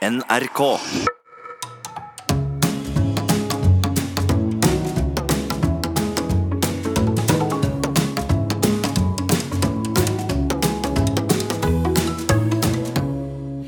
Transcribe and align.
NRK. 0.00 0.60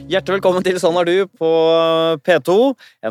Hjertelig 0.09 0.39
velkommen 0.39 0.65
til 0.65 0.79
Sånn 0.81 0.97
er 0.97 1.05
du 1.05 1.27
på 1.37 1.51
P2, 2.25 2.57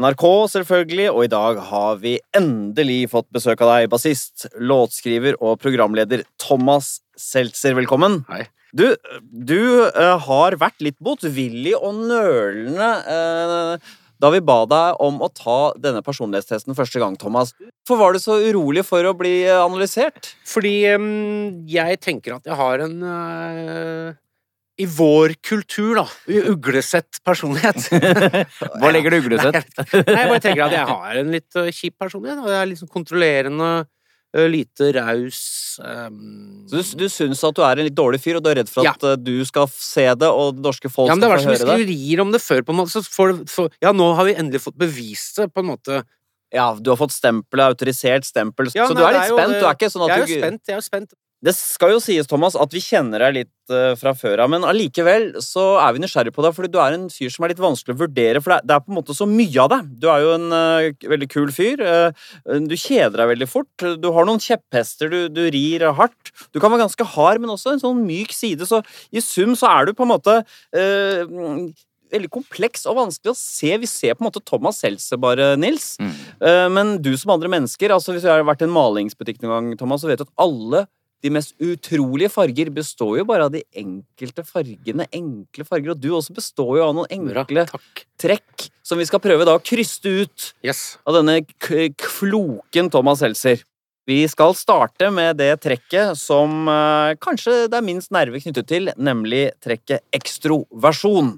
NRK 0.01 0.25
selvfølgelig, 0.55 1.11
og 1.11 1.21
i 1.21 1.29
dag 1.29 1.61
har 1.67 2.01
vi 2.01 2.15
endelig 2.33 3.03
fått 3.13 3.29
besøk 3.29 3.61
av 3.61 3.75
deg, 3.75 3.91
bassist, 3.93 4.47
låtskriver 4.57 5.37
og 5.37 5.61
programleder 5.61 6.25
Thomas 6.41 7.03
Seltzer. 7.13 7.77
Velkommen. 7.77 8.23
Hei. 8.33 8.47
Du, 8.71 8.85
du 9.19 9.59
uh, 9.91 10.17
har 10.27 10.55
vært 10.59 10.79
litt 10.83 10.99
motvillig 11.03 11.73
og 11.75 12.05
nølende 12.07 12.91
uh, 13.03 13.91
da 14.21 14.29
vi 14.29 14.41
ba 14.45 14.61
deg 14.69 15.01
om 15.01 15.21
å 15.25 15.29
ta 15.33 15.59
denne 15.81 16.03
personlighetstesten 16.05 16.77
første 16.77 17.01
gang, 17.01 17.15
Thomas. 17.19 17.55
Hvorfor 17.81 18.01
var 18.01 18.13
du 18.13 18.21
så 18.21 18.37
urolig 18.43 18.83
for 18.85 19.05
å 19.07 19.15
bli 19.17 19.41
eh, 19.47 19.57
analysert? 19.57 20.35
Fordi 20.47 20.75
um, 20.93 21.63
jeg 21.69 21.97
tenker 22.03 22.35
at 22.35 22.45
jeg 22.45 22.57
har 22.59 22.83
en 22.85 22.99
uh, 23.01 24.11
I 24.77 24.85
vår 24.85 25.33
kultur, 25.41 26.03
da. 26.03 26.05
Uglesett 26.53 27.21
personlighet. 27.25 27.89
Hva 28.81 28.93
legger 28.93 29.15
du 29.15 29.23
uglesett? 29.23 29.65
Nei, 29.95 30.19
jeg 30.19 30.29
bare 30.35 30.43
tenker 30.45 30.67
at 30.67 30.77
jeg 30.77 30.89
har 30.93 31.21
en 31.23 31.33
litt 31.39 31.61
kjip 31.79 31.97
personlighet. 32.05 32.43
Og 32.45 32.53
jeg 32.53 32.59
er 32.59 32.69
litt 32.69 32.83
sånn 32.83 32.93
kontrollerende, 32.93 33.71
lite 34.31 34.91
raus. 34.95 35.79
um... 35.83 36.63
Så 36.69 36.79
du, 36.79 37.03
du 37.03 37.09
syns 37.11 37.43
at 37.43 37.57
du 37.57 37.63
er 37.67 37.81
en 37.81 37.87
litt 37.89 37.97
dårlig 37.97 38.21
fyr, 38.23 38.39
og 38.39 38.45
du 38.45 38.51
er 38.51 38.61
redd 38.61 38.71
for 38.71 38.87
at 38.87 39.03
ja. 39.03 39.15
du 39.19 39.33
skal 39.47 39.67
se 39.75 40.05
det, 40.15 40.29
og 40.29 40.55
det 40.55 40.65
norske 40.65 40.91
folk 40.91 41.11
ja, 41.11 41.17
men 41.17 41.25
det 41.25 41.31
har 41.31 41.41
skal 41.41 41.51
vært 41.51 41.59
så 41.59 41.65
mye 41.65 41.71
høre 41.71 41.81
det? 41.81 41.85
skriverier 41.85 42.23
om 42.23 42.31
det 42.31 42.41
før, 42.43 42.63
på 42.67 42.75
en 42.75 42.79
måte. 42.79 42.93
Så 42.95 43.03
for, 43.03 43.35
får, 43.51 43.69
ja, 43.83 43.91
nå 43.91 44.07
har 44.15 44.29
vi 44.29 44.37
endelig 44.39 44.63
fått 44.63 44.79
bevist 44.79 45.41
det, 45.41 45.49
på 45.51 45.65
en 45.65 45.71
måte. 45.73 46.03
Ja, 46.51 46.69
du 46.75 46.91
har 46.91 46.99
fått 46.99 47.15
stempelet, 47.15 47.75
autorisert 47.75 48.27
stempel, 48.27 48.71
Ja, 48.75 48.87
så 48.87 48.95
nei, 48.95 49.01
du 49.01 49.05
er 49.07 49.15
litt 49.15 49.21
er 49.21 49.35
spent? 49.35 49.53
Jo, 49.55 49.59
Du 49.59 49.67
er 49.67 49.77
ikke 49.77 49.91
sånn 49.91 50.05
at 50.07 50.11
Jeg 50.11 50.17
er 50.17 50.23
jo 50.23 50.39
spent. 50.41 50.63
jeg 50.67 50.75
er 50.75 50.81
jo 50.81 50.87
spent. 50.87 51.13
Det 51.41 51.53
skal 51.57 51.95
jo 51.95 52.01
sies, 52.03 52.27
Thomas, 52.29 52.53
at 52.53 52.73
vi 52.73 52.79
kjenner 52.83 53.23
deg 53.23 53.33
litt 53.39 53.73
eh, 53.73 53.95
fra 53.97 54.13
før 54.17 54.43
av, 54.43 54.51
men 54.53 54.65
allikevel 54.67 55.39
så 55.41 55.79
er 55.81 55.95
vi 55.95 56.03
nysgjerrige 56.03 56.35
på 56.35 56.43
deg, 56.45 56.53
fordi 56.53 56.69
du 56.69 56.77
er 56.83 56.93
en 56.93 57.07
fyr 57.09 57.33
som 57.33 57.45
er 57.45 57.53
litt 57.53 57.63
vanskelig 57.63 57.95
å 57.95 58.01
vurdere, 58.03 58.43
for 58.45 58.61
det 58.61 58.75
er, 58.75 58.83
på 58.85 58.93
en 58.93 58.99
måte 58.99 59.15
så 59.17 59.25
mye 59.29 59.63
av 59.63 59.71
deg. 59.73 59.89
Du 60.03 60.05
er 60.13 60.21
jo 60.21 60.35
en 60.35 60.45
uh, 60.53 61.07
veldig 61.15 61.29
kul 61.33 61.49
fyr. 61.55 61.81
Uh, 61.81 62.29
du 62.69 62.77
kjeder 62.77 63.23
deg 63.23 63.31
veldig 63.33 63.49
fort. 63.49 63.87
Du 64.03 64.11
har 64.13 64.29
noen 64.29 64.41
kjepphester, 64.43 65.09
du, 65.09 65.33
du 65.33 65.41
rir 65.55 65.87
hardt. 65.97 66.33
Du 66.53 66.61
kan 66.61 66.69
være 66.69 66.83
ganske 66.85 67.09
hard, 67.15 67.41
men 67.41 67.55
også 67.55 67.73
en 67.73 67.81
sånn 67.81 68.05
myk 68.05 68.37
side, 68.37 68.69
så 68.69 68.83
i 69.09 69.25
sum 69.25 69.57
så 69.57 69.73
er 69.73 69.89
du 69.89 69.95
på 69.97 70.05
en 70.05 70.13
måte 70.13 70.37
uh, 70.45 71.35
veldig 72.13 72.33
kompleks 72.37 72.85
og 72.85 73.01
vanskelig 73.01 73.33
å 73.33 73.39
se. 73.39 73.73
Vi 73.81 73.89
ser 73.89 74.13
på 74.13 74.21
en 74.21 74.29
måte 74.29 74.45
Thomas 74.45 74.83
Seltzer 74.83 75.17
bare, 75.17 75.55
Nils. 75.57 75.95
Mm. 76.03 76.15
Men 76.75 76.89
du 76.99 77.13
som 77.15 77.31
andre 77.31 77.47
mennesker, 77.53 77.93
altså 77.95 78.11
hvis 78.11 78.25
du 78.25 78.27
har 78.27 78.43
vært 78.43 78.65
i 78.65 78.67
en 78.67 78.73
malingsbutikk 78.75 79.39
noen 79.39 79.53
gang, 79.53 79.77
Thomas, 79.79 80.03
så 80.03 80.09
vet 80.11 80.19
du 80.19 80.25
at 80.27 80.33
alle 80.43 80.83
de 81.21 81.29
mest 81.29 81.53
utrolige 81.61 82.31
farger 82.33 82.71
består 82.73 83.19
jo 83.19 83.25
bare 83.29 83.45
av 83.45 83.53
de 83.53 83.61
enkelte 83.77 84.43
fargene. 84.45 85.05
Enkle 85.13 85.65
farger. 85.67 85.93
Og 85.93 86.01
du 86.01 86.09
også 86.17 86.33
består 86.33 86.79
jo 86.79 86.85
av 86.87 86.95
noen 86.97 87.11
enkle 87.13 87.65
Bra, 87.69 87.81
trekk 88.21 88.69
som 88.85 88.97
vi 88.97 89.05
skal 89.05 89.21
prøve 89.21 89.45
da 89.45 89.53
å 89.57 89.61
kryste 89.61 90.09
ut 90.23 90.47
Yes. 90.65 90.97
av 91.05 91.19
denne 91.19 91.43
k 91.61 91.91
floken 92.01 92.89
Thomas 92.89 93.21
Helser. 93.21 93.61
Vi 94.09 94.23
skal 94.27 94.55
starte 94.57 95.11
med 95.13 95.37
det 95.37 95.53
trekket 95.61 96.17
som 96.17 96.65
eh, 96.67 97.13
kanskje 97.21 97.67
det 97.69 97.77
er 97.77 97.85
minst 97.85 98.09
nerve 98.11 98.41
knyttet 98.41 98.67
til, 98.67 98.89
nemlig 98.97 99.51
trekket 99.61 100.01
ekstroversjon. 100.17 101.35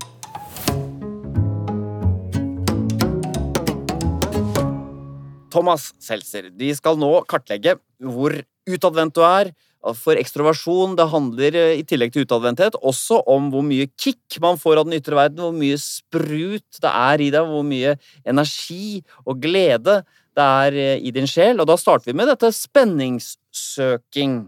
Thomas 5.53 5.91
Seltzer, 6.01 6.47
de 6.49 6.71
skal 6.73 6.97
nå 6.97 7.11
kartlegge 7.29 7.75
hvor 8.01 8.33
utadvendt 8.65 9.19
du 9.19 9.21
er. 9.27 9.51
For 9.99 10.15
ekstroversjon 10.15 10.95
det 10.95 11.09
handler 11.11 11.57
eh, 11.59 11.73
i 11.81 11.83
tillegg 11.87 12.13
til 12.13 12.23
utadvendthet 12.23 12.77
også 12.79 13.19
om 13.27 13.49
hvor 13.51 13.65
mye 13.67 13.89
kick 13.99 14.39
man 14.43 14.59
får 14.59 14.79
av 14.79 14.87
den 14.87 14.95
ytre 14.95 15.17
verden, 15.19 15.41
hvor 15.43 15.55
mye 15.55 15.79
sprut 15.81 16.79
det 16.79 16.91
er 16.91 17.23
i 17.25 17.31
deg, 17.33 17.49
hvor 17.49 17.65
mye 17.67 17.97
energi 18.23 19.01
og 19.27 19.41
glede 19.43 19.99
det 20.33 20.47
er 20.47 20.79
eh, 20.79 21.03
i 21.03 21.11
din 21.15 21.27
sjel. 21.27 21.59
Og 21.59 21.67
da 21.67 21.75
starter 21.79 22.11
vi 22.11 22.17
med 22.17 22.31
dette 22.31 22.53
spenningssøking. 22.55 24.39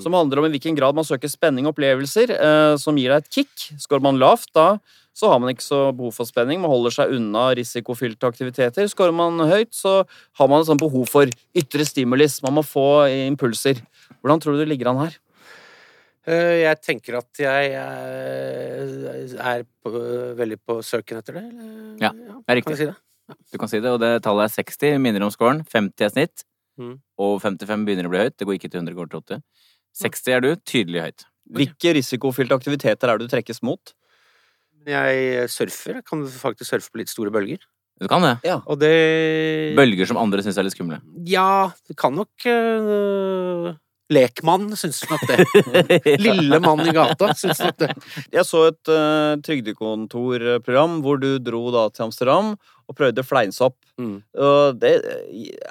Som 0.00 0.14
handler 0.16 0.40
om 0.40 0.46
i 0.48 0.54
hvilken 0.54 0.76
grad 0.78 0.96
man 0.96 1.04
søker 1.04 1.28
spenning 1.28 1.66
og 1.68 1.74
opplevelser 1.74 2.32
eh, 2.32 2.74
som 2.80 2.96
gir 2.96 3.12
deg 3.12 3.24
et 3.26 3.34
kick. 3.40 3.66
Skårer 3.82 4.04
man 4.04 4.20
lavt, 4.20 4.48
da 4.56 4.78
så 5.12 5.28
har 5.28 5.40
man 5.42 5.52
ikke 5.52 5.64
så 5.64 5.80
behov 5.92 6.14
for 6.16 6.28
spenning. 6.28 6.60
Man 6.62 6.72
holder 6.72 6.94
seg 6.94 7.12
unna 7.12 7.50
risikofylte 7.56 8.28
aktiviteter. 8.30 8.86
Skårer 8.88 9.12
man 9.12 9.42
høyt, 9.44 9.72
så 9.76 10.02
har 10.40 10.48
man 10.48 10.62
et 10.62 10.70
sånt 10.70 10.80
behov 10.80 11.04
for 11.10 11.28
ytre 11.58 11.84
stimulis. 11.84 12.38
Man 12.44 12.56
må 12.56 12.64
få 12.64 13.04
impulser. 13.28 13.82
Hvordan 14.22 14.40
tror 14.40 14.56
du 14.56 14.62
det 14.62 14.70
ligger 14.70 14.88
an 14.92 15.02
her? 15.04 15.18
Eh, 16.24 16.62
Jeg 16.62 16.80
tenker 16.80 17.18
at 17.20 17.42
jeg 17.44 17.74
eh, 17.76 19.36
er 19.36 19.66
på, 19.84 19.92
veldig 20.38 20.58
på 20.64 20.78
søken 20.86 21.20
etter 21.20 21.40
det. 21.40 21.44
Eller? 21.50 21.96
Ja, 22.00 22.12
det 22.16 22.48
er 22.48 22.60
riktig. 22.62 22.72
Kan 22.72 22.80
si 22.80 22.88
det? 22.88 22.96
Du 23.52 23.60
kan 23.60 23.68
si 23.68 23.80
det, 23.84 23.92
og 23.92 24.00
det 24.00 24.14
tallet 24.24 24.48
er 24.48 24.64
60, 24.64 24.96
minner 25.02 25.26
om 25.26 25.34
scoren. 25.34 25.60
50 25.68 26.08
er 26.08 26.14
snitt. 26.14 26.46
Mm. 26.80 26.96
Og 27.20 27.36
55 27.44 27.84
begynner 27.84 28.08
å 28.08 28.12
bli 28.14 28.24
høyt. 28.24 28.38
Det 28.40 28.48
går 28.48 28.56
ikke 28.56 28.72
til 28.72 28.80
100, 28.80 28.96
går 28.96 29.12
til 29.12 29.20
80. 29.20 29.44
60 29.98 30.36
er 30.36 30.44
du, 30.44 30.52
tydelig 30.68 31.04
høyt. 31.06 31.26
Hvilke 31.52 31.92
risikofylte 31.98 32.56
aktiviteter 32.56 33.10
er 33.10 33.18
det 33.18 33.28
du 33.28 33.34
trekkes 33.34 33.60
mot? 33.66 33.92
Jeg 34.88 35.46
surfer. 35.52 36.00
Jeg 36.00 36.06
kan 36.08 36.24
faktisk 36.26 36.72
surfe 36.72 36.90
på 36.90 37.02
litt 37.02 37.12
store 37.12 37.32
bølger. 37.34 37.62
Du 38.02 38.08
kan 38.10 38.24
det. 38.24 38.34
Og 38.66 38.80
det 38.80 38.92
Bølger 39.78 40.08
som 40.10 40.18
andre 40.18 40.42
syns 40.42 40.58
er 40.58 40.66
litt 40.66 40.74
skumle. 40.74 40.98
Ja, 41.28 41.70
det 41.86 41.94
kan 42.00 42.16
nok 42.16 42.46
uh, 42.48 43.70
Lekmann 44.12 44.72
syns 44.78 45.02
nok 45.10 45.22
det. 45.28 45.44
Lille 46.24 46.58
mann 46.64 46.82
i 46.82 46.94
gata 46.94 47.30
syns 47.38 47.62
nok 47.62 47.78
det. 47.84 47.92
Jeg 48.34 48.46
så 48.48 48.64
et 48.72 48.90
uh, 48.90 49.36
trygdekontorprogram 49.44 50.98
hvor 51.04 51.20
du 51.22 51.36
dro 51.38 51.68
da 51.74 51.86
til 51.92 52.08
Amsterdam 52.08 52.54
og 52.90 52.98
prøvde 52.98 53.24
fleinsopp. 53.24 53.78
Mm. 54.00 54.18
Uh, 54.34 54.72
det, 54.76 54.96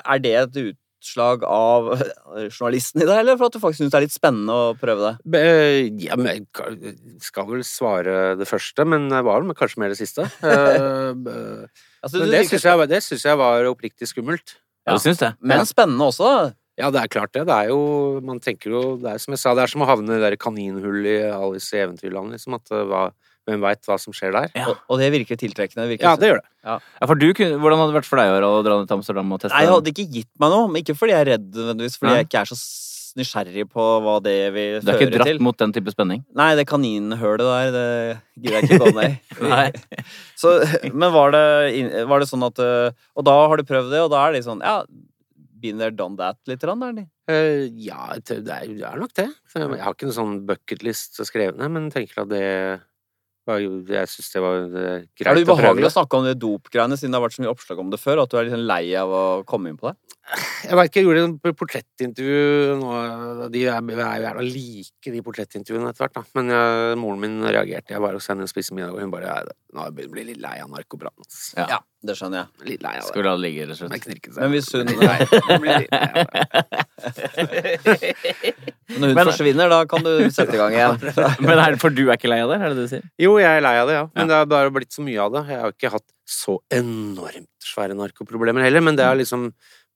er 0.06 0.24
det 0.24 0.36
et 0.46 0.62
utslag 1.01 1.44
av 1.44 1.89
journalisten 2.53 3.01
i 3.01 3.07
deg, 3.09 3.17
eller 3.23 3.38
for 3.41 3.50
at 3.50 3.57
du 3.57 3.59
faktisk 3.63 3.81
syns 3.81 3.91
det 3.91 4.00
er 4.00 4.06
litt 4.06 4.13
spennende 4.16 4.53
å 4.53 4.72
prøve 4.79 5.09
det? 5.09 5.13
Be- 5.34 6.06
Ja, 6.06 6.16
men 6.16 6.29
jeg 6.29 6.95
skal 7.25 7.50
vel 7.50 7.66
svare 7.67 8.38
det 8.39 8.47
første, 8.50 8.85
men 8.88 9.09
det 9.12 9.23
var 9.25 9.41
vel 9.44 9.57
kanskje 9.57 9.81
mer 9.84 9.94
det 9.95 10.00
siste. 10.01 10.29
Eh, 10.41 11.67
Altså, 12.01 12.17
det 12.25 12.39
syns 12.50 12.63
jeg, 12.66 13.03
synes 13.06 13.23
jeg 13.28 13.38
var 13.38 13.67
oppriktig 13.69 14.07
skummelt. 14.09 14.56
Ja, 14.88 14.95
du 14.95 15.03
syns 15.03 15.19
det? 15.22 15.35
Men 15.45 15.62
spennende 15.69 16.07
også, 16.09 16.25
da. 16.25 16.47
Ja, 16.81 16.88
det 16.89 17.01
er 17.03 17.12
klart 17.13 17.33
det. 17.35 17.44
Det 17.45 17.53
er 17.53 17.68
jo 17.69 18.22
Man 18.25 18.39
tenker 18.41 18.72
jo 18.73 18.81
Det 18.97 19.12
er 19.12 19.19
som 19.22 19.35
jeg 19.35 19.41
sa, 19.44 19.51
det 19.53 19.66
er 19.68 19.69
som 19.69 19.83
å 19.83 19.89
havne 19.89 20.07
i 20.16 20.16
det 20.18 20.23
der 20.31 20.38
kaninhullet 20.41 21.12
i 21.12 21.29
Alice 21.29 21.75
i 21.78 21.83
Eventyrland, 21.83 22.33
liksom. 22.33 22.56
At 22.57 22.72
eh, 22.73 22.81
hva, 22.89 23.03
hvem 23.51 23.63
veit 23.63 23.84
hva 23.89 23.97
som 24.01 24.16
skjer 24.16 24.34
der? 24.35 24.51
Ja. 24.57 24.69
Og, 24.72 24.84
og 24.88 25.01
det 25.01 25.12
virker 25.13 25.39
tiltrekkende. 25.39 25.85
Det 25.85 25.95
virker 25.95 26.09
Ja, 26.09 26.16
det 26.19 26.31
gjør 26.31 26.41
det. 26.41 26.47
Ja, 26.62 26.78
for 27.09 27.17
du 27.17 27.28
kunne, 27.38 27.57
Hvordan 27.62 27.81
hadde 27.81 27.94
det 27.94 28.00
vært 28.01 28.09
for 28.12 28.22
deg 28.22 28.45
å 28.47 28.62
dra 28.66 28.78
ned 28.79 28.89
til 28.89 29.00
Amsterdam 29.00 29.34
og 29.34 29.41
teste? 29.44 29.56
Nei, 29.56 29.66
jeg 29.66 29.75
hadde 29.75 29.94
ikke 29.95 30.07
gitt 30.19 30.31
meg 30.41 30.53
noe. 30.53 30.69
Men 30.72 30.85
ikke 30.85 30.97
fordi 30.97 31.16
jeg 31.16 31.25
er 31.25 31.31
redd, 31.35 31.51
nødvendigvis, 31.57 32.00
fordi 32.01 32.16
jeg 32.19 32.29
ikke 32.29 32.41
er 32.44 32.51
så 32.51 32.59
nysgjerrig 33.19 33.66
på 33.72 33.85
hva 34.06 34.16
det 34.23 34.35
vil 34.56 34.79
Du 34.84 34.91
er 34.91 35.00
ikke 35.00 35.12
dratt 35.17 35.29
til. 35.31 35.41
mot 35.44 35.57
den 35.59 35.73
type 35.75 35.91
spenning? 35.94 36.23
Nei, 36.38 36.51
det 36.56 36.67
kaninhølet 36.69 37.44
der, 37.44 37.72
det 37.75 37.85
gidder 38.39 38.57
jeg 38.57 38.69
ikke 38.69 38.81
gå 38.85 38.91
ned 38.95 39.07
i. 39.09 39.16
Nei. 39.53 40.03
Så, 40.41 40.53
men 40.94 41.13
var 41.13 41.33
det, 41.35 41.45
var 42.09 42.23
det 42.23 42.29
sånn 42.31 42.45
at 42.47 42.62
øh, 42.63 42.91
Og 43.19 43.25
da 43.28 43.38
har 43.51 43.59
du 43.59 43.68
prøvd 43.68 43.91
det, 43.94 44.03
og 44.06 44.13
da 44.13 44.25
er 44.28 44.38
det 44.38 44.45
sånn 44.47 44.63
Ja, 44.66 44.81
been 45.62 45.81
there, 45.81 45.94
done 45.94 46.18
that 46.18 46.39
litt, 46.50 46.63
eller? 46.63 46.88
er 46.88 46.95
det? 47.01 47.07
Eh, 47.31 47.66
ja, 47.85 48.16
det 48.18 48.39
er, 48.41 48.66
det 48.72 48.88
er 48.88 49.01
nok 49.01 49.13
det. 49.18 49.28
Jeg 49.53 49.83
har 49.83 49.94
ikke 49.94 50.07
noen 50.09 50.18
sånn 50.18 50.39
bucketlist 50.47 51.22
skrevet 51.28 51.59
ned, 51.59 51.69
men 51.75 51.91
tenker 51.94 52.23
at 52.23 52.31
det 52.31 52.45
Jeg 53.50 54.07
syns 54.12 54.29
det 54.35 54.41
var 54.44 54.57
greit 54.69 55.25
Er 55.25 55.34
greit 55.34 55.40
det 55.41 55.50
å 55.50 55.56
ubehagelig 55.56 55.88
å 55.88 55.90
det. 55.90 55.96
snakke 55.96 56.18
om 56.19 56.25
de 56.28 56.34
dopgreiene, 56.38 56.98
siden 57.00 57.12
det 57.12 57.19
har 57.19 57.25
vært 57.25 57.38
så 57.38 57.44
mye 57.45 57.54
oppslag 57.54 57.80
om 57.81 57.89
det 57.89 58.00
før, 58.00 58.21
at 58.21 58.30
du 58.30 58.38
er 58.38 58.45
litt 58.45 58.54
sånn 58.54 58.68
lei 58.69 58.83
av 59.01 59.10
å 59.10 59.24
komme 59.50 59.71
inn 59.71 59.80
på 59.81 59.89
det? 59.89 59.95
Jeg 60.63 60.75
vet 60.78 60.86
ikke, 60.88 61.00
jeg 61.01 61.07
gjorde 61.07 61.24
et 61.50 61.57
portrettintervju 61.60 62.78
nå 62.80 62.89
De 63.51 63.62
er, 63.68 63.80
jo 63.83 63.95
gjerne 64.00 64.44
like, 64.48 65.07
de 65.12 65.22
portrettintervjuene 65.25 65.89
etter 65.92 66.04
hvert, 66.06 66.16
da. 66.16 66.22
Men 66.39 66.45
jeg, 66.54 66.95
moren 67.01 67.19
min 67.24 67.36
reagerte. 67.44 67.92
Jeg 67.95 68.01
var 68.04 68.13
hos 68.16 68.28
henne 68.31 68.44
og 68.48 68.51
spiste 68.51 68.74
middag, 68.78 68.94
og 68.95 69.01
hun 69.04 69.12
bare 69.12 69.28
Nå 69.72 69.78
har 69.81 69.88
jeg 69.89 69.95
begynt 69.98 70.12
å 70.12 70.16
bli 70.18 70.25
litt 70.30 70.42
lei 70.44 70.57
av 70.63 70.69
narkobrannen. 70.72 71.25
Ja, 71.57 71.66
Ja. 71.72 71.80
det 72.07 72.13
skjønner 72.19 72.38
jeg. 72.42 72.48
Litt 72.72 72.81
lei 72.83 72.95
av 73.00 73.04
vi 73.16 73.22
la 73.24 73.31
det 73.36 73.44
ligge, 73.45 73.62
rett 73.69 73.81
og 73.81 73.89
Men 73.92 74.00
slett? 74.01 74.28
Men 74.38 74.50
hvis 74.51 74.72
hun 74.72 74.86
Nei, 74.86 74.92
blir 75.60 75.74
litt 75.80 75.92
lei 75.92 76.12
av 76.12 76.16
det. 76.31 76.42
Når 78.92 79.07
hun 79.07 79.16
Men- 79.16 79.28
forsvinner, 79.30 79.69
da 79.72 79.81
kan 79.88 80.04
du 80.04 80.12
sette 80.31 80.56
i 80.56 80.60
gang 80.60 80.74
igjen. 80.75 80.98
Men 81.48 81.60
er 81.60 81.75
det 81.75 81.80
for 81.83 81.94
du 81.95 82.04
er 82.10 82.18
ikke 82.19 82.31
lei 82.31 82.42
av 82.44 82.51
det? 82.51 82.57
Er 82.60 82.68
det 82.72 82.78
det 82.80 82.86
du 82.88 82.92
sier? 82.95 83.06
Jo, 83.22 83.36
jeg 83.42 83.60
er 83.60 83.63
lei 83.63 83.75
av 83.80 83.88
det, 83.92 83.95
ja. 84.00 84.06
Men 84.16 84.28
det 84.31 84.36
har 84.42 84.50
bare 84.51 84.74
blitt 84.75 84.92
så 84.95 85.04
mye 85.06 85.19
av 85.24 85.31
det. 85.36 85.44
Jeg 85.51 85.60
har 85.62 85.69
jo 85.72 85.75
ikke 85.78 85.94
hatt 85.95 86.07
så 86.31 86.57
enormt 86.72 87.50
svære 87.72 87.95
narkoproblemer 87.98 88.63
heller, 88.68 88.83
men 88.83 88.98
det 89.00 89.06
er 89.07 89.16
liksom 89.19 89.50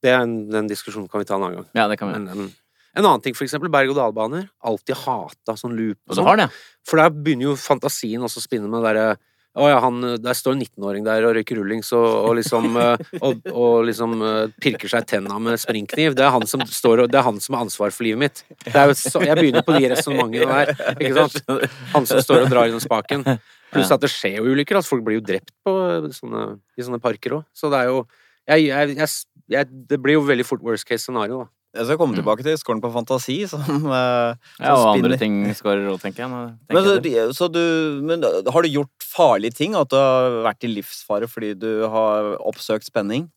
det 0.06 0.14
er 0.14 0.22
en, 0.22 0.36
Den 0.52 0.70
diskusjonen 0.70 1.10
kan 1.10 1.22
vi 1.22 1.28
ta 1.28 1.36
en 1.36 1.44
annen 1.48 1.60
gang. 1.60 1.68
Ja, 1.76 1.88
det 1.90 1.98
kan 2.00 2.12
vi. 2.12 2.18
Men, 2.20 2.28
en, 2.32 2.50
en 2.96 3.04
annen 3.04 3.20
ting, 3.24 3.34
for 3.36 3.44
eksempel 3.44 3.68
berg-og-dal-baner. 3.74 4.46
Alltid 4.64 4.96
hata 5.04 5.56
sånn 5.58 5.74
loop 5.76 5.98
Og 6.14 6.36
det? 6.40 6.50
For 6.86 7.02
der 7.02 7.10
begynner 7.12 7.50
jo 7.50 7.56
fantasien 7.60 8.22
også 8.24 8.40
å 8.40 8.46
spinne 8.46 8.70
med 8.70 8.80
det 8.80 8.92
derre 8.94 9.16
Å 9.56 9.68
ja, 9.72 9.76
han, 9.80 10.02
der 10.20 10.36
står 10.36 10.52
en 10.52 10.62
19-åring 10.66 11.04
der 11.06 11.24
og 11.24 11.32
røyker 11.32 11.56
rullings 11.56 11.88
og, 11.96 12.04
og 12.28 12.34
liksom, 12.36 12.74
eh, 12.82 13.04
og, 13.24 13.46
og 13.52 13.86
liksom 13.88 14.16
eh, 14.20 14.50
pirker 14.60 14.90
seg 14.92 15.06
i 15.06 15.08
tenna 15.14 15.38
med 15.40 15.56
springkniv. 15.62 16.12
Det 16.16 16.26
er, 16.26 16.32
han 16.34 16.44
som 16.50 16.60
står, 16.68 17.06
og- 17.06 17.12
det 17.12 17.16
er 17.22 17.24
han 17.24 17.40
som 17.40 17.56
har 17.56 17.64
ansvar 17.64 17.94
for 17.96 18.04
livet 18.04 18.20
mitt. 18.20 18.42
Er 18.68 18.92
så, 18.92 19.22
jeg 19.24 19.38
begynner 19.40 19.64
på 19.64 19.78
de 19.78 19.88
resonnementene 19.94 20.44
der. 20.52 20.92
Ikke 21.00 21.24
sant? 21.32 21.64
Han 21.94 22.08
som 22.08 22.20
står 22.20 22.44
og 22.44 22.52
drar 22.52 22.68
gjennom 22.68 22.84
spaken. 22.84 23.24
Pluss 23.72 23.90
at 23.96 24.04
det 24.04 24.12
skjer 24.12 24.38
jo 24.42 24.52
ulykker. 24.52 24.76
Altså 24.78 24.92
folk 24.92 25.08
blir 25.08 25.18
jo 25.18 25.24
drept 25.24 25.54
på 25.64 25.72
sånne, 26.14 26.44
i 26.76 26.84
sånne 26.84 27.00
parker 27.02 27.38
òg. 27.40 27.48
Så 27.56 27.72
det 27.72 27.80
er 27.80 27.90
jo 27.94 28.04
jeg, 28.46 28.66
jeg, 28.70 28.96
jeg, 28.96 29.12
jeg, 29.52 29.68
Det 29.90 29.98
blir 30.02 30.18
jo 30.18 30.24
veldig 30.26 30.46
fort 30.46 30.64
worst 30.64 30.88
case 30.88 31.04
scenario, 31.06 31.44
da. 31.44 31.52
Jeg 31.76 31.90
skal 31.90 31.98
komme 32.00 32.16
tilbake 32.16 32.40
til 32.40 32.54
scoren 32.56 32.80
på 32.80 32.88
fantasi, 32.94 33.34
som 33.50 33.60
som 33.66 33.84
Ja, 33.92 34.32
og 34.72 34.94
spinner. 34.94 35.12
andre 35.12 35.18
ting 35.20 35.42
skårer 35.58 35.90
òg, 35.92 36.00
tenker 36.00 36.24
jeg. 36.24 36.30
Tenker 36.70 36.72
Men, 36.72 36.86
så, 36.88 37.24
så 37.36 37.48
du, 37.52 37.60
men 38.06 38.24
har 38.24 38.64
du 38.64 38.68
gjort 38.72 39.04
farlige 39.04 39.58
ting? 39.58 39.76
At 39.76 39.90
du 39.92 39.96
har 39.98 40.38
vært 40.46 40.64
i 40.64 40.72
livsfare 40.72 41.28
fordi 41.28 41.52
du 41.60 41.84
har 41.92 42.32
oppsøkt 42.40 42.88
spenning? 42.88 43.28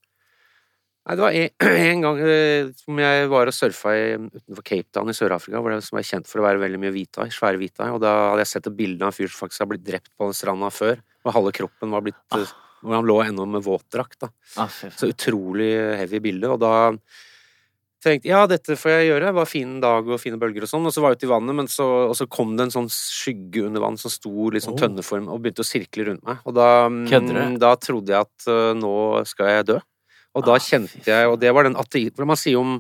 Nei, 1.10 1.16
det 1.18 1.24
var 1.26 1.36
en, 1.36 1.50
en 1.92 2.06
gang 2.06 2.22
eh, 2.22 2.72
som 2.78 3.00
jeg 3.02 3.30
var 3.32 3.50
og 3.50 3.56
surfa 3.56 3.94
i, 3.98 4.08
utenfor 4.30 4.66
Cape 4.72 4.88
Town 4.94 5.10
i 5.10 5.16
Sør-Afrika, 5.18 5.60
hvor 5.60 5.74
det, 5.74 5.82
som 5.88 5.98
er 6.00 6.06
kjent 6.06 6.30
for 6.30 6.40
å 6.40 6.46
være 6.46 6.62
veldig 6.62 6.80
mye 6.84 6.94
hvita, 6.94 7.26
svære 7.34 7.60
hvita, 7.60 7.90
og 7.96 8.04
da 8.04 8.14
hadde 8.32 8.44
jeg 8.46 8.52
sett 8.54 8.70
et 8.70 8.78
bilde 8.78 9.04
av 9.04 9.10
en 9.10 9.16
fyr 9.20 9.32
som 9.32 9.48
faktisk 9.48 9.66
har 9.66 9.72
blitt 9.72 9.86
drept 9.88 10.12
på 10.14 10.28
den 10.30 10.38
stranda 10.38 10.70
før, 10.74 11.02
og 11.26 11.34
halve 11.34 11.56
kroppen 11.60 11.96
var 11.96 12.06
blitt 12.06 12.20
eh, 12.38 12.52
Hvor 12.82 12.96
han 12.96 13.06
lå 13.10 13.18
ennå 13.26 13.46
med 13.48 13.64
våtdrakt. 13.66 14.24
Ah. 14.58 14.70
Så 14.72 15.10
utrolig 15.12 15.74
heavy 16.00 16.20
bilde, 16.24 16.48
og 16.54 16.60
da 16.64 16.74
tenkte 18.00 18.30
jeg 18.30 18.32
ja, 18.32 18.46
dette 18.48 18.78
får 18.80 18.92
jeg 18.94 19.08
gjøre, 19.10 19.26
det 19.28 19.36
var 19.36 19.48
fin 19.50 19.72
dag 19.84 20.08
og 20.08 20.22
fine 20.22 20.38
bølger 20.40 20.64
og 20.64 20.70
sånn, 20.72 20.86
og 20.88 20.94
så 20.96 21.02
var 21.04 21.12
jeg 21.12 21.20
ute 21.20 21.28
i 21.28 21.32
vannet, 21.34 21.56
men 21.58 21.68
så, 21.68 21.84
og 22.08 22.16
så 22.16 22.30
kom 22.32 22.54
det 22.56 22.70
en 22.70 22.72
sånn 22.78 22.88
skygge 22.94 23.66
under 23.68 23.84
vann 23.84 23.98
som 24.00 24.14
sto 24.14 24.48
litt 24.56 24.64
sånn 24.64 24.78
Oh. 24.78 24.80
tønneform 24.80 25.28
og 25.28 25.42
begynte 25.44 25.66
å 25.66 25.68
sirkle 25.68 26.06
rundt 26.08 26.24
meg, 26.24 26.40
og 26.48 26.56
da, 26.56 26.70
mm, 26.88 27.58
da 27.60 27.74
trodde 27.76 28.14
jeg 28.16 28.24
at 28.24 28.48
uh, 28.48 28.72
nå 28.80 28.94
skal 29.28 29.52
jeg 29.58 29.68
dø. 29.74 29.80
Og 30.40 30.46
da 30.46 30.56
Ah, 30.56 30.64
kjente 30.64 31.04
jeg, 31.04 31.28
og 31.28 31.40
det 31.42 31.52
var 31.52 31.64
den 31.68 31.76
atei... 31.76 32.06
For 32.16 32.24
man 32.30 32.38
sier 32.40 32.60
om 32.62 32.78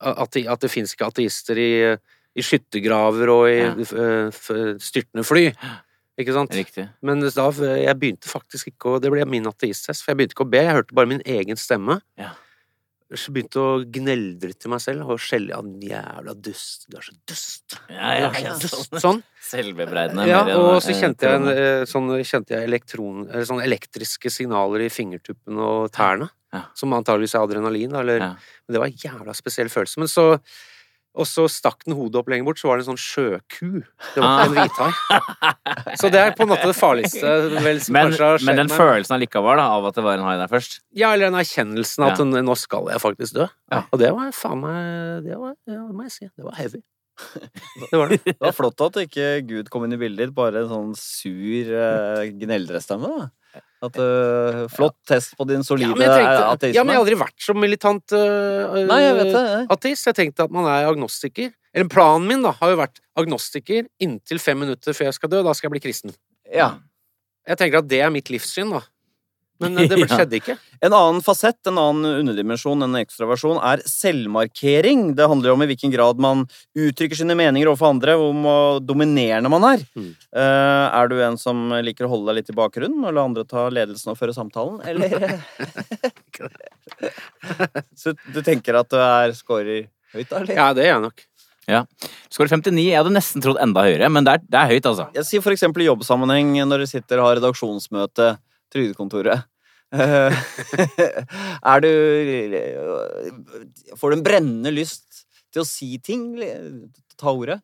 at, 0.00 0.30
det- 0.34 0.48
at 0.50 0.58
det 0.64 0.70
finnes 0.72 0.94
ikke 0.96 1.06
ateister 1.12 1.58
i, 1.62 1.70
i 2.34 2.42
skyttergraver 2.42 3.28
og 3.30 3.44
i 3.52 3.58
Ja. 3.60 3.74
øh, 3.76 4.28
f- 4.34 4.78
styrtende 4.82 5.22
fly. 5.26 5.52
Ikke 6.18 6.34
sant? 6.34 6.54
Riktig. 6.54 6.88
Men 7.06 7.22
da, 7.22 7.46
jeg 7.78 7.94
begynte 8.00 8.30
faktisk 8.30 8.72
ikke 8.72 8.96
å 8.96 8.98
Det 9.02 9.10
ble 9.14 9.22
min 9.30 9.46
ateisttest, 9.46 10.02
for 10.02 10.12
jeg 10.12 10.18
begynte 10.20 10.34
ikke 10.34 10.46
å 10.48 10.52
be. 10.52 10.62
Jeg 10.66 10.76
hørte 10.80 10.96
bare 10.98 11.10
min 11.10 11.22
egen 11.22 11.58
stemme. 11.60 12.00
Ja. 12.18 12.32
Så 13.16 13.32
begynte 13.32 13.62
å 13.62 13.76
gneldre 13.88 14.50
til 14.52 14.72
meg 14.74 14.82
selv 14.84 15.08
og 15.14 15.20
skjelle 15.22 15.54
ja, 15.54 15.62
den 15.64 15.78
jævla 15.80 16.34
dust. 16.36 16.88
Du 16.90 16.98
er 16.98 17.06
så 17.06 17.14
dust. 17.30 17.78
Ja, 17.88 18.10
ja, 18.18 18.32
ja, 18.34 18.56
så 18.58 18.68
sånn. 18.68 18.82
dust. 18.82 18.98
Sånn. 19.04 19.22
Selvbebreidende. 19.48 20.26
Ja, 20.28 20.42
og 20.58 20.82
så 20.84 20.92
eh, 20.92 20.98
kjente 20.98 21.24
jeg, 21.30 21.38
en, 21.40 21.48
eh, 21.54 21.84
sånn, 21.88 22.10
kjente 22.20 22.52
jeg 22.52 22.68
elektron, 22.68 23.22
eller 23.30 23.46
sånn 23.48 23.62
elektriske 23.64 24.32
signaler 24.34 24.84
i 24.84 24.90
fingertuppene 24.92 25.70
og 25.70 25.86
tærne. 25.94 26.28
Ja. 26.52 26.66
Som 26.76 26.92
antageligvis 26.96 27.36
er 27.38 27.46
adrenalin. 27.46 27.96
Eller, 27.96 28.20
Ja. 28.26 28.34
Men 28.66 28.76
det 28.76 28.82
var 28.82 28.90
en 28.90 29.00
jævla 29.06 29.36
spesiell 29.38 29.72
følelse. 29.72 30.02
Men 30.02 30.12
så 30.12 30.26
og 31.18 31.26
så 31.26 31.44
stakk 31.50 31.82
den 31.84 31.96
hodet 31.98 32.20
opp 32.20 32.28
lenger 32.30 32.46
bort, 32.46 32.60
så 32.62 32.68
var 32.70 32.78
det 32.78 32.86
en 32.86 32.92
sånn 32.94 33.00
sjøku. 33.02 33.82
Det 34.14 34.22
var 34.22 34.28
Ah. 34.28 34.44
ikke 34.46 34.48
en 34.48 34.58
hvithai. 34.62 35.96
Så 36.00 36.10
det 36.14 36.20
er 36.22 36.34
på 36.38 36.44
en 36.46 36.50
måte 36.52 36.68
det 36.70 36.76
farligste 36.78 37.32
vel, 37.64 37.80
som 37.82 37.92
Men, 37.96 38.10
kanskje 38.12 38.24
har 38.28 38.38
skjedd 38.38 38.46
men 38.46 38.56
den 38.62 38.68
med. 38.70 38.76
følelsen 38.78 39.14
allikevel, 39.18 39.56
da, 39.60 39.64
av 39.78 39.86
at 39.90 39.94
det 39.98 40.04
var 40.04 40.18
en 40.20 40.26
hai 40.28 40.36
der 40.38 40.50
først 40.52 40.78
Ja, 40.94 41.10
eller 41.14 41.30
den 41.30 41.38
erkjennelsen 41.40 42.06
at 42.06 42.18
Ja. 42.22 42.24
nå 42.42 42.56
skal 42.56 42.86
jeg 42.92 43.02
faktisk 43.02 43.34
dø. 43.40 43.48
Ja. 43.72 43.82
Og 43.92 43.98
det 43.98 44.12
var 44.14 44.30
faen 44.32 44.60
meg 44.62 45.24
Det 45.26 45.36
var, 45.40 45.54
ja, 45.66 45.82
det 45.88 45.96
må 45.98 46.06
jeg 46.06 46.12
si. 46.14 46.28
Det 46.36 46.44
var 46.46 46.54
heavy. 46.60 46.82
Det 47.90 47.98
var 47.98 48.08
det. 48.14 48.20
Det 48.24 48.36
var 48.40 48.52
flott 48.54 48.80
at 48.86 49.00
ikke 49.08 49.28
Gud 49.48 49.70
kom 49.74 49.84
inn 49.88 49.96
i 49.96 50.00
bildet, 50.00 50.30
bare 50.36 50.62
en 50.62 50.68
sånn 50.70 50.92
sur 50.94 51.72
uh, 51.74 52.22
gneldrestemme. 52.30 53.10
da. 53.18 53.60
At, 53.78 53.94
uh, 54.02 54.64
flott 54.74 54.96
test 55.06 55.36
på 55.38 55.44
din 55.46 55.62
solide 55.62 56.02
ja, 56.02 56.48
ateisme. 56.50 56.74
ja, 56.74 56.82
men 56.82 56.96
jeg 56.96 56.98
har 56.98 57.04
aldri 57.04 57.18
vært 57.20 57.44
så 57.44 57.54
militant 57.54 58.14
uh, 58.16 58.74
Nei, 58.88 58.98
jeg 59.04 59.14
vet 59.20 59.30
det. 59.30 59.42
jeg. 59.52 59.68
ateist. 59.76 60.08
Jeg 60.10 60.18
tenkte 60.18 60.48
at 60.48 60.54
man 60.54 60.66
er 60.66 60.88
agnostiker. 60.88 61.52
Eller 61.70 61.90
planen 61.92 62.26
min 62.26 62.42
da, 62.42 62.56
har 62.58 62.72
jo 62.72 62.80
vært 62.80 62.98
agnostiker 63.20 63.86
inntil 64.02 64.42
fem 64.42 64.58
minutter 64.64 64.96
før 64.96 65.10
jeg 65.10 65.18
skal 65.20 65.30
dø. 65.30 65.44
Da 65.46 65.54
skal 65.54 65.68
jeg 65.68 65.76
bli 65.76 65.84
kristen. 65.86 66.16
Ja. 66.50 66.72
Jeg 67.48 67.60
tenker 67.60 67.84
at 67.84 67.90
det 67.90 68.02
er 68.02 68.10
mitt 68.12 68.32
livssyn, 68.32 68.74
da. 68.74 68.82
Men 69.60 69.74
øh, 69.78 69.88
det 69.90 69.98
Ja. 70.04 70.06
skjedde 70.12 70.38
ikke. 70.38 70.54
En 70.86 70.94
annen 70.94 71.22
fasett, 71.26 71.58
en 71.66 71.78
annen 71.82 72.20
underdimensjon, 72.22 72.82
en 72.86 72.98
ekstraversjon, 73.00 73.58
er 73.66 73.82
selvmarkering. 73.88 75.14
Det 75.18 75.26
handler 75.28 75.54
om 75.54 75.64
i 75.64 75.68
hvilken 75.72 75.90
grad 75.94 76.20
man 76.22 76.44
uttrykker 76.78 77.18
sine 77.18 77.34
meninger 77.38 77.70
overfor 77.70 77.90
andre, 77.90 78.14
hvor 78.20 78.78
dominerende 78.86 79.50
man 79.50 79.66
er. 79.72 79.82
Mm. 79.98 80.12
Eh, 80.14 80.86
er 81.00 81.10
du 81.10 81.16
en 81.26 81.38
som 81.40 81.68
liker 81.82 82.06
å 82.06 82.12
holde 82.12 82.30
deg 82.30 82.40
litt 82.42 82.52
i 82.54 82.58
bakgrunnen 82.58 83.02
og 83.08 83.16
la 83.16 83.26
andre 83.26 83.46
ta 83.48 83.66
ledelsen 83.74 84.14
og 84.14 84.20
føre 84.20 84.36
samtalen, 84.36 84.78
eller 84.86 85.40
Så 87.98 88.14
du 88.34 88.40
tenker 88.46 88.78
at 88.78 88.90
du 88.92 88.98
er 89.00 89.34
scorer 89.36 89.88
høyt, 90.14 90.30
da? 90.30 90.44
Ja, 90.48 90.70
det 90.76 90.86
er 90.86 90.94
jeg 90.94 91.04
nok. 91.08 91.24
Ja. 91.68 91.82
Skår 92.32 92.48
59. 92.48 92.80
Jeg 92.80 92.96
hadde 92.96 93.12
nesten 93.12 93.44
trodd 93.44 93.58
enda 93.60 93.82
høyere, 93.84 94.08
men 94.12 94.24
det 94.24 94.38
er, 94.38 94.44
det 94.48 94.60
er 94.62 94.70
høyt, 94.72 94.86
altså. 94.88 95.08
Jeg 95.18 95.26
sier 95.28 95.44
for 95.44 95.52
eksempel 95.52 95.84
i 95.84 95.88
jobbsammenheng 95.90 96.54
når 96.64 96.84
du 96.84 96.88
sitter 96.88 97.20
og 97.20 97.28
har 97.28 97.40
redaksjonsmøte, 97.42 98.30
Trygdekontoret. 98.74 99.46
Eh, 99.88 100.34
er 101.72 101.80
du 101.80 101.88
Får 103.96 104.12
du 104.12 104.16
en 104.18 104.24
brennende 104.26 104.72
lyst 104.74 105.24
til 105.54 105.62
å 105.62 105.68
si 105.68 105.94
ting? 106.04 106.26
Ta 107.16 107.32
ordet? 107.32 107.60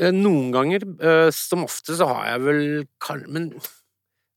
Eh, 0.00 0.12
Noen 0.16 0.48
ganger, 0.54 0.84
øh, 1.00 1.28
som 1.32 1.64
ofte, 1.66 1.96
så 1.96 2.08
har 2.08 2.30
jeg 2.34 2.44
vel 2.46 2.62
Men 3.32 3.50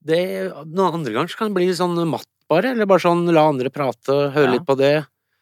det 0.03 0.19
Noen 0.67 0.99
andre 1.01 1.11
ganger 1.15 1.31
så 1.31 1.39
kan 1.41 1.51
det 1.51 1.59
bli 1.59 1.71
sånn 1.75 1.95
matt, 2.07 2.27
bare. 2.51 2.73
Eller 2.75 2.87
bare 2.89 3.03
sånn 3.03 3.25
la 3.35 3.47
andre 3.51 3.71
prate, 3.71 4.31
høre 4.35 4.47
Ja. 4.47 4.51
litt 4.57 4.67
på 4.67 4.77
det. 4.79 4.93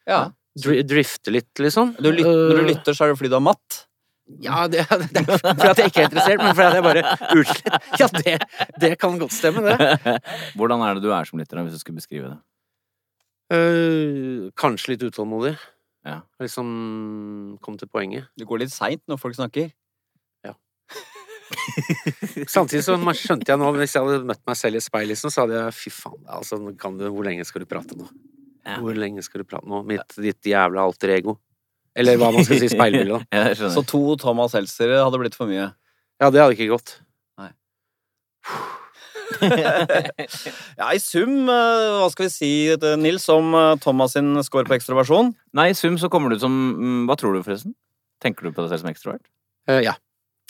Ja. 0.06 0.22
Drifte 0.58 1.30
litt, 1.30 1.52
liksom. 1.62 1.94
Du 2.02 2.10
lytter, 2.10 2.48
når 2.50 2.56
du 2.62 2.66
lytter, 2.72 2.94
så 2.94 3.04
er 3.06 3.12
det 3.12 3.18
fordi 3.20 3.30
du 3.30 3.36
er 3.38 3.46
matt? 3.46 3.84
Ja, 4.44 4.66
det, 4.72 4.84
det 5.12 5.22
er 5.22 5.40
fordi 5.40 5.70
at 5.70 5.80
jeg 5.80 5.90
ikke 5.90 6.02
er 6.02 6.10
interessert, 6.10 6.42
men 6.42 6.54
fordi 6.54 6.66
at 6.68 6.76
jeg 6.76 6.84
bare 6.86 7.04
utslett. 7.38 7.88
Ja, 8.00 8.08
det, 8.12 8.36
det 8.82 8.92
kan 9.00 9.18
godt 9.20 9.34
stemme, 9.34 9.64
det. 9.64 10.18
Hvordan 10.58 10.84
er 10.84 10.98
det 10.98 11.04
du 11.06 11.10
er 11.14 11.28
som 11.28 11.40
lytter, 11.40 11.62
hvis 11.64 11.78
du 11.78 11.82
skulle 11.82 12.02
beskrive 12.02 12.34
det? 12.34 12.38
Uh, 13.48 14.48
kanskje 14.60 14.92
litt 14.92 15.06
utålmodig. 15.08 15.54
Ja. 16.06 16.20
Liksom 16.40 16.68
kom 17.64 17.78
til 17.80 17.88
poenget. 17.90 18.28
Det 18.36 18.46
går 18.48 18.62
litt 18.62 18.72
seint 18.74 19.02
når 19.08 19.20
folk 19.22 19.36
snakker. 19.38 19.72
Ja. 20.44 20.54
Samtidig 22.48 22.84
så 22.84 22.98
skjønte 23.16 23.48
jeg 23.48 23.60
nå, 23.60 23.72
hvis 23.80 23.96
jeg 23.96 24.04
hadde 24.04 24.28
møtt 24.28 24.44
meg 24.48 24.60
selv 24.60 24.76
i 24.76 24.82
et 24.82 24.86
speil, 24.86 25.08
liksom, 25.10 25.32
så 25.32 25.46
hadde 25.46 25.58
jeg 25.62 25.76
fy 25.80 25.92
faen, 25.96 26.20
altså, 26.38 26.60
kan 26.80 27.00
du, 27.00 27.08
hvor 27.14 27.26
lenge 27.26 27.48
skal 27.48 27.64
du 27.64 27.70
prate 27.70 27.96
nå? 27.96 28.08
Ja. 28.68 28.78
Hvor 28.84 28.96
lenge 28.96 29.24
skal 29.24 29.42
du 29.42 29.48
prate 29.48 29.68
nå? 29.68 29.80
Mitt, 29.88 30.16
ditt 30.20 30.44
jævla 30.48 30.84
alter 30.84 31.16
ego. 31.16 31.38
Eller 31.98 32.18
hva 32.20 32.30
man 32.34 32.46
skal 32.46 32.62
si, 32.62 32.70
speilbilde, 32.70 33.18
da. 33.18 33.26
Ja, 33.58 33.70
Så 33.74 33.82
to 33.88 34.02
Thomas 34.20 34.54
Seltzer 34.54 34.94
hadde 35.00 35.20
blitt 35.20 35.36
for 35.38 35.50
mye. 35.50 35.72
Ja, 36.18 36.30
det 36.30 36.42
hadde 36.42 36.54
ikke 36.58 36.72
gått. 36.76 36.98
Ja, 40.78 40.88
i 40.94 41.00
sum, 41.02 41.48
eh, 41.52 41.98
hva 42.00 42.08
skal 42.12 42.26
vi 42.26 42.32
si, 42.32 42.50
eh, 42.72 42.94
Nils, 43.00 43.28
om 43.32 43.52
eh, 43.54 43.74
Thomas 43.82 44.14
sin 44.16 44.32
score 44.46 44.68
på 44.68 44.76
ekstroversjon? 44.78 45.34
Nei, 45.58 45.70
i 45.72 45.76
sum 45.78 45.98
så 46.00 46.10
kommer 46.12 46.30
du 46.30 46.38
ut 46.38 46.44
som 46.44 46.54
mm, 46.54 47.02
Hva 47.10 47.18
tror 47.20 47.36
du, 47.36 47.42
forresten? 47.46 47.74
Tenker 48.24 48.48
du 48.48 48.54
på 48.54 48.64
deg 48.64 48.72
selv 48.72 48.82
som 48.82 48.90
ekstrovert? 48.90 49.24
Uh, 49.70 49.78
ja. 49.84 49.94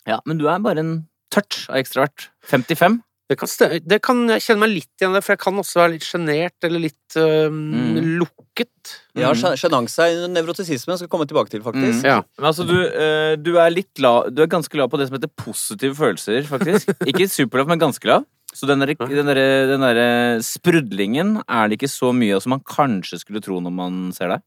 Ja, 0.09 0.21
men 0.29 0.39
du 0.41 0.47
er 0.49 0.63
bare 0.65 0.81
en 0.81 0.93
touch 1.35 1.67
av 1.69 1.81
ekstrovert. 1.83 2.31
55. 2.49 3.01
Det 3.29 3.37
kan, 3.37 3.49
det 3.85 3.99
kan 4.01 4.23
jeg 4.33 4.41
kjenne 4.41 4.63
meg 4.65 4.71
litt 4.73 5.03
igjen 5.03 5.17
i, 5.19 5.21
for 5.21 5.35
jeg 5.35 5.41
kan 5.43 5.59
også 5.61 5.81
være 5.83 5.93
litt 5.99 6.07
sjenert 6.07 6.65
eller 6.65 6.81
litt 6.81 7.17
øh, 7.21 7.51
Mm. 7.53 7.99
lukket. 8.23 8.95
Ja, 9.15 9.29
Mm. 9.35 9.43
Ja, 9.43 9.51
sjenanse 9.61 10.07
er 10.07 10.29
nevrotisisme, 10.33 10.97
skal 10.97 11.11
komme 11.13 11.27
tilbake 11.29 11.51
til, 11.53 11.61
faktisk. 11.63 12.01
Mm. 12.01 12.09
Ja. 12.09 12.23
Men 12.39 12.47
altså, 12.49 12.65
du, 12.67 12.77
eh, 12.89 13.35
du 13.37 13.53
er 13.61 13.71
litt 13.75 13.99
lav 14.01 14.31
Du 14.33 14.41
er 14.43 14.49
ganske 14.49 14.73
glad 14.73 14.89
på 14.91 14.99
det 14.99 15.09
som 15.11 15.19
heter 15.19 15.29
positive 15.37 15.95
følelser, 15.99 16.43
faktisk. 16.49 16.89
Ikke 17.11 17.29
superlav, 17.29 17.69
men 17.69 17.79
ganske 17.83 18.09
lav. 18.09 18.25
Så 18.57 18.65
den 18.67 18.81
derre 18.81 18.97
den 18.97 19.27
der, 19.29 19.41
den 19.69 19.81
der 19.85 20.41
sprudlingen 20.41 21.43
er 21.45 21.69
det 21.69 21.77
ikke 21.79 21.91
så 21.93 22.15
mye 22.17 22.39
av 22.39 22.41
som 22.43 22.55
man 22.57 22.63
kanskje 22.65 23.21
skulle 23.21 23.43
tro 23.45 23.61
når 23.61 23.75
man 23.77 23.99
ser 24.17 24.33
deg. 24.33 24.43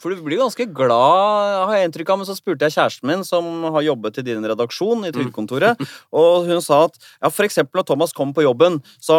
For 0.00 0.14
du 0.14 0.22
blir 0.24 0.40
ganske 0.40 0.64
glad, 0.72 1.58
har 1.68 1.74
jeg 1.76 1.88
inntrykk 1.90 2.12
av, 2.14 2.20
men 2.20 2.28
så 2.28 2.36
spurte 2.38 2.68
jeg 2.68 2.76
kjæresten 2.78 3.10
min, 3.10 3.24
som 3.26 3.68
har 3.74 3.84
jobbet 3.84 4.20
i 4.22 4.26
din 4.30 4.44
redaksjon 4.48 5.04
i 5.08 5.12
Trygdekontoret, 5.14 5.80
og 6.22 6.48
hun 6.48 6.64
sa 6.64 6.86
at 6.86 6.96
ja, 6.96 7.28
for 7.28 7.44
eksempel 7.44 7.82
når 7.82 7.88
Thomas 7.92 8.16
kom 8.16 8.32
på 8.36 8.46
jobben, 8.46 8.80
så 9.02 9.18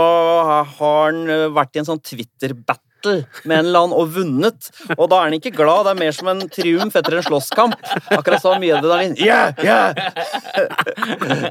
har 0.49 0.69
han 0.79 1.25
vært 1.55 1.77
i 1.77 1.83
en 1.83 1.91
sånn 1.91 2.01
Twitter-battle 2.01 2.88
med 3.05 3.53
en 3.55 3.65
eller 3.69 3.79
annen 3.85 3.95
og 3.97 4.09
vunnet, 4.15 4.69
og 4.97 5.05
da 5.11 5.19
er 5.19 5.29
han 5.29 5.35
ikke 5.37 5.51
glad, 5.55 5.85
det 5.87 5.93
er 5.93 5.99
mer 6.01 6.15
som 6.15 6.29
en 6.31 6.41
triumf 6.51 6.95
etter 6.99 7.17
en 7.19 7.25
slåsskamp. 7.25 7.75
Akkurat 8.15 8.41
så 8.43 8.55
mye 8.61 8.75
adrenalin. 8.77 9.15
Yeah, 9.19 9.53
yeah! 9.63 9.93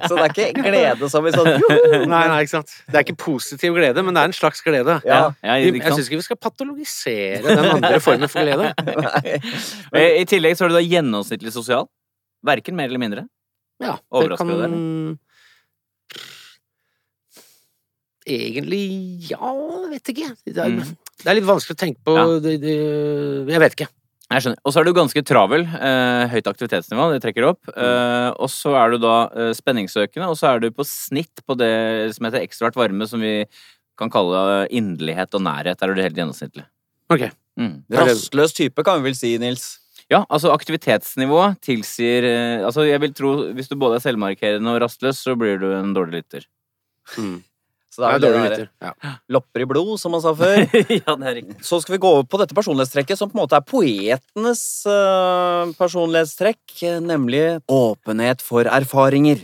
så 0.08 0.18
det 0.18 0.24
er 0.26 0.34
ikke 0.50 0.64
glede 0.66 1.08
som 1.12 1.26
i 1.28 1.32
sånn 1.34 1.50
juhu! 1.54 1.78
Nei, 2.08 2.22
nei, 2.32 2.38
ikke 2.44 2.54
sant. 2.56 2.74
Det 2.88 3.00
er 3.00 3.06
ikke 3.06 3.18
positiv 3.24 3.78
glede, 3.78 4.04
men 4.04 4.16
det 4.16 4.24
er 4.24 4.32
en 4.32 4.36
slags 4.36 4.62
glede. 4.66 4.98
Ja. 5.08 5.20
Ja, 5.42 5.56
Jeg 5.62 5.78
jeg 5.78 5.94
syns 5.94 6.10
ikke 6.10 6.20
vi 6.20 6.26
skal 6.28 6.40
patologisere 6.42 7.42
den 7.46 7.70
andre 7.78 8.00
formen 8.04 8.30
for 8.32 8.44
glede. 8.44 8.72
Nei. 9.08 9.38
Eh, 9.94 10.20
I 10.22 10.26
tillegg 10.28 10.58
så 10.58 10.66
er 10.66 10.72
du 10.72 10.78
da 10.78 10.84
gjennomsnittlig 10.84 11.54
sosial. 11.54 11.88
Verken 12.46 12.76
mer 12.78 12.90
eller 12.90 13.02
mindre. 13.02 13.26
Ja, 13.82 13.96
Overrasker 14.10 14.50
det 14.58 14.68
deg, 14.68 15.18
egentlig 18.28 19.30
ja, 19.30 19.52
vet 19.92 20.10
ikke. 20.12 20.32
Det 20.44 20.58
er, 20.58 20.68
Mm. 20.78 20.96
Det 21.22 21.30
er 21.30 21.38
litt 21.40 21.48
vanskelig 21.48 21.76
å 21.76 21.80
tenke 21.80 22.04
på 22.06 22.16
Ja. 22.16 22.26
det, 22.42 22.58
det, 22.62 22.74
Jeg 23.50 23.62
vet 23.64 23.74
ikke. 23.78 23.88
Jeg 24.28 24.44
skjønner. 24.44 24.60
Og 24.68 24.74
så 24.74 24.80
er 24.80 24.84
du 24.84 24.92
ganske 24.92 25.22
travel. 25.24 25.62
Eh, 25.64 26.24
høyt 26.34 26.48
aktivitetsnivå, 26.50 27.06
det 27.14 27.22
trekker 27.24 27.46
opp. 27.48 27.70
Eh, 27.72 28.28
og 28.36 28.50
så 28.52 28.74
er 28.76 28.92
du 28.92 28.98
da 29.00 29.16
eh, 29.32 29.52
spenningssøkende, 29.56 30.28
og 30.28 30.36
så 30.36 30.50
er 30.52 30.60
du 30.60 30.68
på 30.74 30.84
snitt 30.84 31.40
på 31.48 31.56
det 31.56 32.12
som 32.16 32.28
heter 32.28 32.44
ekstravert 32.44 32.76
varme, 32.76 33.08
som 33.08 33.24
vi 33.24 33.38
kan 33.98 34.12
kalle 34.12 34.42
eh, 34.66 34.76
inderlighet 34.76 35.32
og 35.38 35.46
nærhet. 35.46 35.80
Der 35.80 35.88
er 35.88 35.96
du 35.96 36.04
helt 36.04 36.20
gjennomsnittlig. 36.20 36.66
Ok. 37.08 37.24
Mm. 37.58 37.74
Rastløs 37.90 38.52
type, 38.54 38.84
kan 38.84 39.00
vi 39.00 39.08
vel 39.08 39.16
si, 39.18 39.32
Nils. 39.40 39.78
Ja, 40.12 40.22
altså 40.32 40.52
aktivitetsnivå 40.54 41.40
tilsier 41.64 42.24
eh, 42.24 42.62
Altså, 42.64 42.86
jeg 42.88 43.00
vil 43.02 43.12
tro 43.16 43.32
hvis 43.56 43.68
du 43.68 43.74
både 43.80 43.98
er 43.98 44.04
selvmarkerende 44.06 44.72
og 44.72 44.82
rastløs, 44.84 45.20
så 45.24 45.34
blir 45.40 45.60
du 45.60 45.70
en 45.72 45.92
dårlig 45.96 46.22
lytter. 46.22 46.46
Mm. 47.16 47.38
Så 47.88 48.02
det 48.02 48.08
er 48.08 48.20
dårlig 48.22 48.38
det 48.38 48.48
der 48.48 48.52
lytter. 48.52 48.70
Ja. 48.84 49.12
lopper 49.32 49.64
i 49.64 49.66
blod, 49.68 49.94
som 50.00 50.12
man 50.12 50.22
sa 50.24 50.34
før. 50.36 50.60
ja, 50.98 51.14
det 51.16 51.30
er 51.30 51.36
riktig. 51.40 51.56
Så 51.64 51.80
skal 51.82 51.96
vi 51.96 52.02
gå 52.04 52.10
over 52.18 52.26
på 52.28 52.40
dette 52.42 52.56
personlighetstrekket, 52.56 53.18
som 53.18 53.30
på 53.32 53.38
en 53.38 53.42
måte 53.42 53.56
er 53.56 53.64
poetenes 53.64 54.64
uh, 54.88 55.72
personlighetstrekk, 55.80 56.62
eh, 56.84 57.00
nemlig 57.00 57.42
åpenhet 57.72 58.44
for 58.44 58.68
erfaringer. 58.68 59.40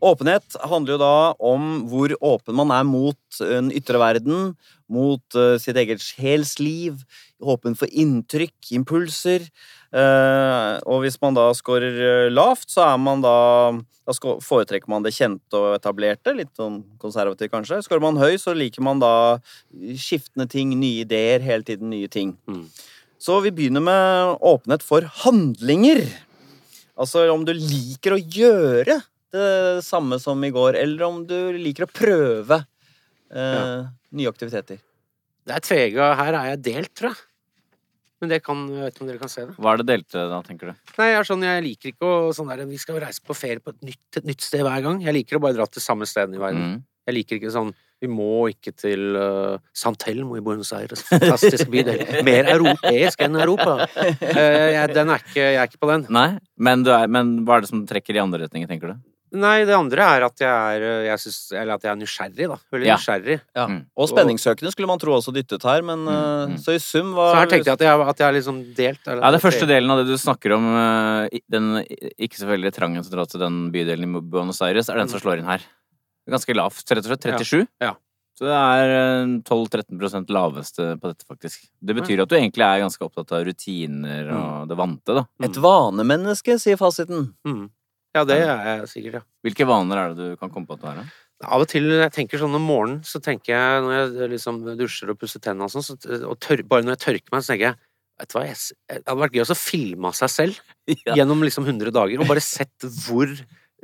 Åpenhet 0.00 0.56
handler 0.64 0.94
jo 0.94 1.00
da 1.02 1.16
om 1.44 1.64
hvor 1.90 2.14
åpen 2.24 2.56
man 2.56 2.70
er 2.72 2.86
mot 2.88 3.40
en 3.44 3.68
ytre 3.74 4.00
verden, 4.00 4.54
mot 4.88 5.36
uh, 5.36 5.58
sitt 5.60 5.76
eget 5.76 6.00
sjelsliv, 6.00 7.02
åpen 7.42 7.76
for 7.76 7.90
inntrykk, 7.92 8.56
impulser. 8.78 9.44
Eh, 9.90 10.74
og 10.86 11.00
hvis 11.02 11.16
man 11.22 11.34
da 11.34 11.48
scorer 11.58 11.96
eh, 11.98 12.28
lavt, 12.30 12.68
så 12.70 12.84
er 12.92 13.00
man 13.02 13.24
da 13.24 13.36
Da 14.06 14.14
foretrekker 14.42 14.90
man 14.90 15.04
det 15.04 15.12
kjente 15.14 15.54
og 15.54 15.76
etablerte, 15.76 16.32
litt 16.34 16.50
sånn 16.58 16.80
konservativt 16.98 17.52
kanskje. 17.52 17.78
Scorer 17.84 18.02
man 18.02 18.18
høy, 18.18 18.34
så 18.42 18.54
liker 18.56 18.82
man 18.82 18.98
da 18.98 19.38
skiftende 19.94 20.48
ting, 20.50 20.72
nye 20.80 21.04
ideer, 21.04 21.38
hele 21.44 21.62
tiden 21.66 21.92
nye 21.92 22.08
ting. 22.10 22.32
Mm. 22.50 22.64
Så 23.22 23.36
vi 23.44 23.52
begynner 23.54 23.84
med 23.84 24.40
åpenhet 24.40 24.82
for 24.82 25.06
handlinger. 25.22 26.02
Altså 26.98 27.28
om 27.30 27.44
du 27.46 27.52
liker 27.54 28.16
å 28.16 28.18
gjøre 28.18 28.98
det 29.30 29.84
samme 29.86 30.18
som 30.18 30.42
i 30.42 30.50
går, 30.50 30.80
eller 30.80 31.06
om 31.06 31.22
du 31.28 31.36
liker 31.60 31.86
å 31.86 31.92
prøve 31.94 32.64
eh, 33.30 33.38
Ja. 33.60 33.64
nye 34.10 34.32
aktiviteter. 34.32 34.80
Det 35.46 35.54
er 35.54 35.62
tvega. 35.64 36.14
Her 36.18 36.34
er 36.34 36.50
jeg 36.56 36.62
delt, 36.66 36.94
tror 36.98 37.12
jeg. 37.14 37.22
Men 38.20 38.32
det 38.34 38.40
kan, 38.44 38.66
jeg 38.68 38.84
vet 38.84 38.94
ikke 38.94 39.04
om 39.04 39.08
dere 39.08 39.20
kan 39.22 39.32
se 39.32 39.46
det. 39.48 39.54
Hva 39.56 39.72
er 39.72 39.80
det 39.80 39.86
delte 39.88 40.24
da, 40.28 40.40
tenker 40.44 40.70
du? 40.70 40.88
Nei, 41.00 41.06
jeg 41.14 41.28
sånn, 41.28 41.44
jeg 41.46 41.64
liker 41.64 41.92
ikke 41.94 42.08
å 42.08 42.16
sånn 42.36 42.50
der, 42.52 42.66
Vi 42.68 42.80
skal 42.80 43.00
reise 43.00 43.22
på 43.24 43.36
ferie 43.36 43.62
på 43.64 43.72
et 43.72 43.86
nytt, 43.88 44.20
et 44.20 44.26
nytt 44.28 44.44
sted 44.44 44.64
hver 44.66 44.82
gang. 44.84 45.00
Jeg 45.06 45.16
liker 45.16 45.38
å 45.38 45.44
bare 45.46 45.56
dra 45.56 45.66
til 45.70 45.84
samme 45.84 46.08
sted 46.08 46.34
i 46.36 46.42
verden. 46.42 46.66
Mm. 46.66 46.82
Jeg 47.08 47.16
liker 47.16 47.38
ikke 47.40 47.52
sånn 47.54 47.72
Vi 48.00 48.08
må 48.12 48.46
ikke 48.52 48.74
til 48.76 49.16
uh, 49.16 49.56
San 49.76 49.96
Telmo 50.00 50.36
i 50.36 50.44
Buenos 50.44 50.72
Aires. 50.76 51.02
Fantastisk 51.08 51.68
bydel. 51.72 52.00
Mer 52.28 52.48
europeisk 52.52 53.24
enn 53.24 53.40
Europa. 53.40 53.86
Uh, 54.20 54.68
jeg, 54.76 54.92
den 54.96 55.12
er 55.12 55.24
ikke, 55.24 55.40
jeg 55.40 55.60
er 55.60 55.68
ikke 55.72 55.80
på 55.80 55.90
den. 55.90 56.06
Nei, 56.12 56.28
men, 56.56 56.84
du 56.84 56.92
er, 56.96 57.08
men 57.12 57.38
hva 57.44 57.58
er 57.58 57.64
det 57.64 57.72
som 57.72 57.82
trekker 57.88 58.16
i 58.16 58.22
andre 58.22 58.44
retninger, 58.46 58.68
tenker 58.70 58.94
du? 58.94 59.02
Nei, 59.32 59.64
det 59.64 59.74
andre 59.76 60.02
er 60.16 60.24
at 60.26 60.40
jeg 60.42 60.50
er, 60.50 60.82
eh, 60.82 61.04
jeg 61.06 61.18
synes, 61.22 61.36
eller 61.54 61.74
at 61.76 61.84
jeg 61.86 61.90
er 61.92 61.98
nysgjerrig, 62.00 62.46
da. 62.50 62.56
Veldig 62.74 62.86
Ja. 62.88 62.96
nysgjerrig. 62.96 63.36
Ja. 63.54 63.66
Mm. 63.70 63.86
Og 63.96 64.08
spenningssøkende 64.10 64.72
skulle 64.74 64.88
man 64.90 64.98
tro 64.98 65.12
også 65.14 65.32
dyttet 65.32 65.62
her, 65.62 65.82
men 65.86 66.00
Mm, 66.04 66.08
eh, 66.08 66.46
mm. 66.50 66.58
så 66.58 66.74
i 66.74 66.78
sum 66.82 67.14
var 67.14 67.34
Så 67.34 67.38
her 67.38 67.46
tenkte 67.46 67.70
jeg 67.70 67.78
at 67.78 67.84
jeg, 67.86 68.00
at 68.08 68.18
jeg 68.18 68.28
er 68.28 68.36
liksom 68.40 68.74
delt. 68.74 69.06
eller 69.06 69.22
Ja, 69.22 69.30
det 69.30 69.40
første 69.42 69.66
delen 69.70 69.90
av 69.90 69.98
det 70.02 70.06
du 70.10 70.16
snakker 70.18 70.56
om, 70.56 70.66
eh, 70.74 71.38
den 71.48 71.84
ikke 72.18 72.38
så 72.42 72.46
veldig 72.50 72.72
trangen 72.74 73.02
til 73.04 73.12
å 73.12 73.16
dra 73.16 73.24
til 73.26 73.40
den 73.40 73.70
bydelen 73.70 74.02
i 74.16 74.20
Buenos 74.20 74.60
Aires, 74.62 74.88
er 74.88 74.96
den 74.98 75.08
som 75.08 75.20
slår 75.20 75.38
inn 75.38 75.44
her. 75.46 75.60
Er 76.26 76.32
Ganske 76.32 76.54
lavt, 76.54 76.84
rett 76.90 77.04
og 77.06 77.10
slett. 77.18 77.22
37. 77.38 77.68
Ja. 77.80 77.94
Så 78.36 78.46
det 78.48 78.56
er 78.56 78.88
eh, 78.88 79.26
12-13 79.44 80.26
laveste 80.32 80.98
på 80.98 81.06
dette, 81.12 81.24
faktisk. 81.28 81.68
Det 81.84 81.94
betyr 81.94 82.22
at 82.22 82.28
du 82.28 82.36
egentlig 82.36 82.64
er 82.64 82.80
ganske 82.80 83.04
opptatt 83.04 83.30
av 83.36 83.44
rutiner 83.44 84.30
og 84.32 84.68
det 84.68 84.76
vante, 84.78 85.14
da. 85.14 85.24
Et 85.44 85.52
vanemenneske, 85.60 86.56
sier 86.58 86.76
fasiten. 86.80 87.34
Mm. 87.46 87.68
Ja, 88.16 88.24
det 88.26 88.40
er 88.42 88.64
jeg 88.66 88.88
sikkert, 88.90 89.20
ja. 89.20 89.24
Hvilke 89.46 89.66
vaner 89.70 90.00
er 90.00 90.14
det 90.14 90.30
du 90.32 90.38
kan 90.40 90.50
komme 90.50 90.66
på 90.66 90.74
at 90.78 90.82
du 90.82 90.88
har? 90.90 91.04
Av 91.40 91.62
og 91.62 91.68
til 91.70 91.86
jeg 91.88 92.12
tenker 92.12 92.40
sånn 92.42 92.56
om 92.58 92.66
morgenen, 92.68 93.04
så 93.06 93.20
tenker 93.22 93.54
jeg 93.54 93.84
når 93.84 93.94
jeg 93.96 94.32
liksom 94.34 94.58
dusjer 94.76 95.12
og 95.12 95.20
pusser 95.20 95.40
tennene 95.40 95.68
og 95.68 95.72
sånn, 95.72 95.86
så, 95.86 95.96
og 96.28 96.36
tør, 96.42 96.60
bare 96.68 96.84
når 96.84 96.98
jeg 96.98 97.04
tørker 97.06 97.36
meg, 97.36 97.46
så 97.46 97.54
tenker 97.54 97.70
jeg 97.70 97.80
Vet 98.20 98.28
du 98.28 98.36
hva, 98.36 98.42
jeg, 98.44 98.56
det 98.90 98.98
hadde 99.08 99.22
vært 99.22 99.36
gøy 99.38 99.42
å 99.46 99.56
filme 99.56 100.10
seg 100.12 100.28
selv 100.34 100.58
Ja. 101.06 101.14
gjennom 101.16 101.40
liksom 101.46 101.64
100 101.64 101.94
dager, 101.94 102.20
og 102.20 102.28
bare 102.28 102.42
sett 102.44 102.84
hvor 103.06 103.30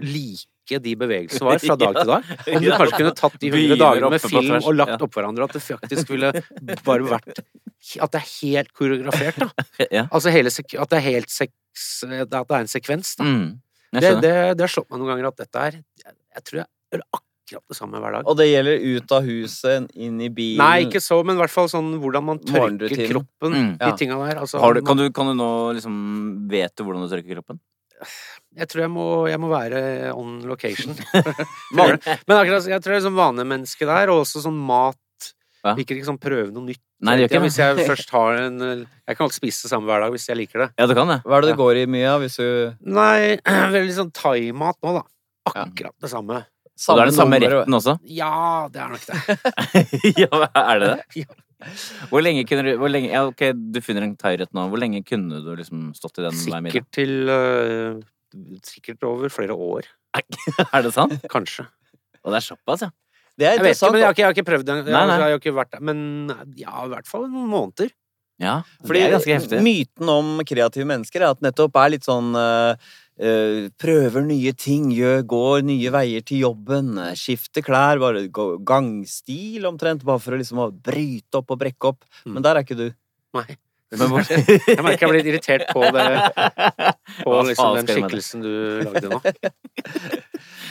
like 0.03 0.81
de 0.83 0.93
bevegelsene 0.99 1.47
var 1.47 1.63
fra 1.63 1.77
dag 1.83 1.97
til 1.97 2.11
dag. 2.11 2.31
Om 2.51 2.65
du 2.67 2.69
kanskje 2.75 2.99
kunne 2.99 3.13
tatt 3.17 3.37
de 3.41 3.49
100 3.49 3.57
Begynner 3.57 3.81
dagene 3.81 4.11
med 4.13 4.25
film 4.27 4.57
og 4.59 4.73
lagt 4.77 4.97
opp 4.99 5.07
oppå 5.07 5.21
hverandre, 5.23 5.47
at 5.47 5.57
det 5.57 5.63
faktisk 5.65 6.11
ville 6.13 6.33
bare 6.85 7.07
vært 7.15 7.41
At 8.03 8.13
det 8.13 8.21
er 8.21 8.29
helt 8.43 8.73
koreografert, 8.77 9.41
da. 9.41 9.49
Altså 10.11 10.35
hele 10.35 10.53
sek 10.53 10.75
at 10.77 10.93
det 10.93 10.99
er 11.01 11.07
helt 11.07 11.33
seks 11.33 11.93
At 12.05 12.29
det 12.35 12.43
er 12.45 12.59
en 12.67 12.73
sekvens, 12.75 13.15
da. 13.17 13.31
Det, 14.03 14.11
det, 14.25 14.35
det 14.57 14.67
har 14.67 14.73
slått 14.73 14.91
meg 14.91 15.01
noen 15.01 15.13
ganger 15.15 15.31
at 15.31 15.41
dette 15.45 15.63
er 15.69 15.79
Jeg, 15.81 16.15
jeg 16.37 16.45
tror 16.49 16.61
jeg 16.63 16.69
gjør 16.97 17.05
akkurat 17.17 17.65
det 17.71 17.77
samme 17.79 18.01
hver 18.03 18.17
dag. 18.17 18.27
Og 18.27 18.37
det 18.41 18.47
gjelder 18.49 18.85
ut 18.97 19.13
av 19.15 19.29
huset, 19.31 19.87
inn 19.95 20.19
i 20.21 20.29
bilen 20.35 20.59
Nei, 20.65 20.87
ikke 20.89 21.03
så, 21.05 21.21
men 21.23 21.39
i 21.39 21.43
hvert 21.45 21.55
fall 21.55 21.71
sånn 21.71 21.93
hvordan 22.03 22.27
man 22.27 22.41
tørker 22.43 22.91
kroppen. 23.13 23.55
Mm. 23.55 23.71
De 23.79 23.91
Ja. 23.93 23.95
tinga 23.99 24.19
der. 24.25 24.41
Altså, 24.43 24.59
Har 24.63 24.75
du, 24.75 24.83
kan, 24.83 24.99
du, 24.99 25.07
kan 25.15 25.31
du 25.31 25.35
nå 25.39 25.51
liksom 25.79 25.97
Vet 26.51 26.75
du 26.75 26.85
hvordan 26.85 27.07
du 27.07 27.13
tørker 27.15 27.39
kroppen? 27.39 27.63
jeg 28.57 28.69
tror 28.69 28.83
jeg 28.83 28.91
må, 28.93 29.05
jeg 29.29 29.41
må 29.41 29.49
være 29.49 29.79
on 30.13 30.41
location. 30.49 30.93
men 31.77 31.97
akkurat, 31.97 32.67
jeg 32.69 32.83
tror 32.85 32.93
jeg 32.95 33.01
er 33.01 33.07
sånn 33.07 33.17
vanemenneske 33.17 33.89
der, 33.89 34.13
og 34.13 34.25
også 34.25 34.43
sånn 34.45 34.59
mat. 34.69 34.99
Ja. 35.67 35.73
Ikke 35.83 35.97
liksom 35.99 36.19
prøve 36.23 36.53
noe 36.55 36.63
nytt. 36.69 36.81
Nei, 37.03 37.17
det 37.17 37.27
gjør 37.27 37.33
ikke 37.33 37.43
Hvis 37.47 37.57
jeg 37.61 37.87
først 37.89 38.11
har 38.15 38.37
en 38.45 38.61
Jeg 38.63 39.17
kan 39.17 39.25
alltid 39.27 39.37
spise 39.41 39.67
det 39.67 39.71
samme 39.73 39.91
hver 39.91 40.05
dag 40.05 40.13
hvis 40.15 40.29
jeg 40.31 40.39
liker 40.39 40.63
det. 40.65 40.69
Ja, 40.79 40.87
du 40.87 40.95
kan 40.97 41.11
det. 41.11 41.17
Hva 41.27 41.39
er 41.39 41.45
det 41.45 41.51
Ja. 41.51 41.55
det 41.55 41.61
går 41.61 41.81
i 41.83 41.87
mye 41.97 42.11
av 42.13 42.23
hvis 42.25 42.37
du 42.39 42.75
Nei, 42.97 43.37
veldig 43.77 43.97
sånn 43.99 44.13
thaimat 44.17 44.79
nå, 44.87 44.95
da. 45.01 45.03
Akkurat 45.53 45.95
det 46.03 46.11
samme. 46.13 46.45
Og 46.77 46.99
det 46.99 47.03
er 47.03 47.11
den 47.11 47.17
samme 47.17 47.41
retten 47.41 47.77
også? 47.79 47.97
Ja, 48.13 48.69
det 48.73 48.81
er 48.85 48.89
nok 48.93 49.05
det. 49.09 49.19
ja, 50.25 50.41
er 50.55 50.79
det 50.85 50.93
det? 50.95 51.27
Ja. 51.27 51.73
Hvor 52.11 52.21
lenge 52.21 52.43
kunne 52.45 52.67
du 52.67 52.75
hvor 52.77 52.91
lenge, 52.93 53.09
ja, 53.09 53.23
Ok, 53.25 53.41
du 53.57 53.79
finner 53.81 54.05
en 54.05 54.13
thairett 54.21 54.51
nå. 54.53 54.67
Hvor 54.69 54.77
lenge 54.77 55.01
kunne 55.09 55.39
du 55.41 55.55
liksom 55.57 55.87
stått 55.97 56.21
i 56.21 56.27
den 56.27 56.37
hver 56.37 56.61
middag? 56.61 56.75
Sikkert 56.77 56.91
til 56.93 57.31
øh, 57.33 58.03
Sikkert 58.67 59.07
over 59.09 59.33
flere 59.33 59.57
år. 59.57 59.89
Er 60.75 60.85
det 60.85 60.93
sant? 60.93 61.17
Kanskje. 61.33 61.65
Og 62.25 62.35
det 62.35 62.43
er 62.43 62.45
såpass, 62.45 62.85
ja. 62.85 62.91
Det 63.37 63.45
er 63.47 63.57
Jeg 63.57 63.61
vet 63.61 63.77
ikke, 63.77 63.77
interessant. 63.77 63.93
men 63.93 64.01
jeg 64.01 64.07
har 64.07 64.15
ikke, 64.15 64.23
jeg 64.23 64.27
har 64.31 64.35
ikke 64.37 64.49
prøvd 64.51 64.65
det. 64.67 64.75
Jeg, 64.77 64.85
Nei, 64.95 65.07
nei. 65.07 65.17
jeg 65.21 65.25
har 65.37 65.41
ikke 65.41 65.55
vært 65.59 65.71
der. 65.77 65.81
Men 65.81 66.03
ja, 66.57 66.75
i 66.85 66.89
hvert 66.95 67.07
fall 67.11 67.27
noen 67.29 67.49
måneder. 67.53 67.91
Ja, 68.41 68.59
Fordi 68.85 69.01
det 69.01 69.07
er 69.09 69.15
ganske 69.17 69.33
heftig. 69.39 69.59
myten 69.65 70.09
om 70.13 70.33
kreative 70.45 70.85
mennesker 70.85 71.23
er 71.25 71.31
at 71.33 71.41
nettopp 71.41 71.77
er 71.81 71.89
litt 71.95 72.05
sånn 72.05 72.35
eh, 72.37 72.77
eh, 73.17 73.69
Prøver 73.81 74.27
nye 74.29 74.53
ting, 74.53 74.91
gjør, 74.93 75.23
går 75.25 75.63
nye 75.65 75.93
veier 75.95 76.21
til 76.29 76.43
jobben, 76.45 76.99
eh, 77.01 77.15
skifter 77.17 77.65
klær, 77.65 77.97
bare 78.03 78.27
gangstil 78.29 79.65
omtrent, 79.65 80.05
bare 80.05 80.21
for 80.21 80.37
å 80.37 80.41
liksom 80.41 80.61
å 80.61 80.69
bryte 80.71 81.41
opp 81.41 81.51
og 81.57 81.63
brekke 81.65 81.93
opp. 81.95 82.05
Mm. 82.27 82.35
Men 82.37 82.43
der 82.45 82.57
er 82.61 82.65
ikke 82.69 82.77
du. 82.77 82.91
Nei. 83.41 83.57
Men 83.97 84.09
hvor- 84.11 84.27
Jeg 84.29 84.83
merker 84.85 85.07
jeg 85.07 85.13
blir 85.15 85.27
irritert 85.33 85.69
på, 85.73 85.81
det, 85.95 86.07
på 87.25 87.37
liksom 87.47 87.77
den 87.79 87.87
skikkelsen 87.87 88.43
du 88.43 88.53
lagde 88.85 89.09
nå. 89.13 89.21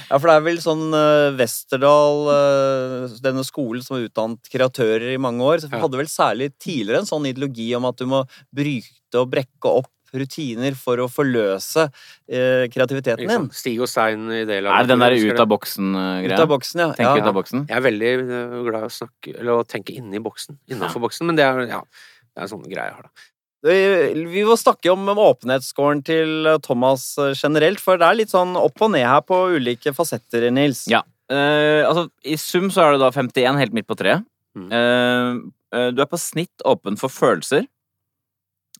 Ja, 0.09 0.19
for 0.19 0.29
det 0.29 0.35
er 0.37 0.45
vel 0.45 0.61
sånn 0.63 0.85
uh, 0.93 1.33
Westerdal, 1.39 2.21
uh, 2.29 3.17
denne 3.23 3.45
skolen 3.47 3.85
som 3.85 3.97
har 3.97 4.07
utdannet 4.07 4.51
kreatører 4.53 5.13
i 5.13 5.21
mange 5.21 5.45
år, 5.45 5.63
så 5.63 5.71
Ja. 5.71 5.81
hadde 5.83 5.99
vel 5.99 6.11
særlig 6.11 6.51
tidligere 6.61 7.03
en 7.03 7.09
sånn 7.09 7.27
ideologi 7.29 7.73
om 7.77 7.85
at 7.89 7.97
du 7.97 8.05
må 8.09 8.23
bryte 8.53 9.21
og 9.21 9.31
brekke 9.33 9.71
opp 9.81 9.91
rutiner 10.15 10.75
for 10.79 11.01
å 11.03 11.07
forløse 11.11 11.85
eh, 12.29 12.65
kreativiteten 12.71 13.27
din. 13.27 13.47
Stig 13.55 13.81
og 13.83 13.89
stein 13.91 14.25
i 14.31 14.43
det 14.47 14.61
Er 14.61 14.85
det 14.85 14.93
den 14.93 15.03
der 15.03 15.15
ut 15.17 15.41
av 15.41 15.49
boksen-greia? 15.51 16.31
Ut 16.31 16.45
av 16.45 16.51
boksen, 16.53 16.83
ja. 16.83 16.89
Tenk 16.95 17.09
ja. 17.09 17.15
ut 17.19 17.29
av 17.31 17.37
boksen? 17.37 17.65
Jeg 17.69 17.79
er 17.79 17.85
veldig 17.85 18.11
øh, 18.23 18.57
glad 18.69 18.85
i 18.85 18.89
å 18.89 18.93
snakke 18.95 19.35
Eller 19.35 19.53
å 19.57 19.65
tenke 19.67 19.95
inni 19.95 20.21
boksen. 20.23 20.59
Innafor 20.71 21.03
boksen. 21.03 21.27
Men 21.29 21.39
det 21.39 21.47
er 21.47 21.63
ja, 21.67 21.81
det 21.83 22.39
er 22.39 22.47
en 22.47 22.53
sånn 22.55 22.67
greie 22.67 22.87
jeg 22.87 22.99
har, 22.99 23.09
da. 23.09 23.27
Vi 23.65 24.43
må 24.45 24.55
snakke 24.59 24.91
om 24.93 25.07
åpenhetsscoren 25.09 26.03
til 26.05 26.49
Thomas 26.65 27.15
eh, 27.21 27.33
generelt, 27.33 27.81
for 27.81 27.97
det 27.97 28.07
er 28.07 28.19
litt 28.21 28.33
sånn 28.33 28.53
opp 28.59 28.81
og 28.85 28.93
ned 28.93 29.07
her 29.07 29.23
på 29.25 29.39
ulike 29.57 29.93
fasetter, 29.95 30.47
Nils. 30.53 30.85
Ja. 30.91 31.01
Eh, 31.31 31.81
altså, 31.87 32.07
I 32.21 32.37
sum 32.37 32.69
så 32.73 32.85
er 32.85 32.95
det 32.95 33.01
da 33.01 33.11
51, 33.15 33.57
helt 33.63 33.73
midt 33.77 33.89
på 33.89 33.97
treet. 33.97 34.25
Mm. 34.55 34.67
Eh, 34.71 35.31
eh, 35.79 35.87
du 35.95 36.03
er 36.03 36.11
på 36.11 36.19
snitt 36.21 36.65
åpen 36.67 36.99
for 36.99 37.09
følelser. 37.11 37.65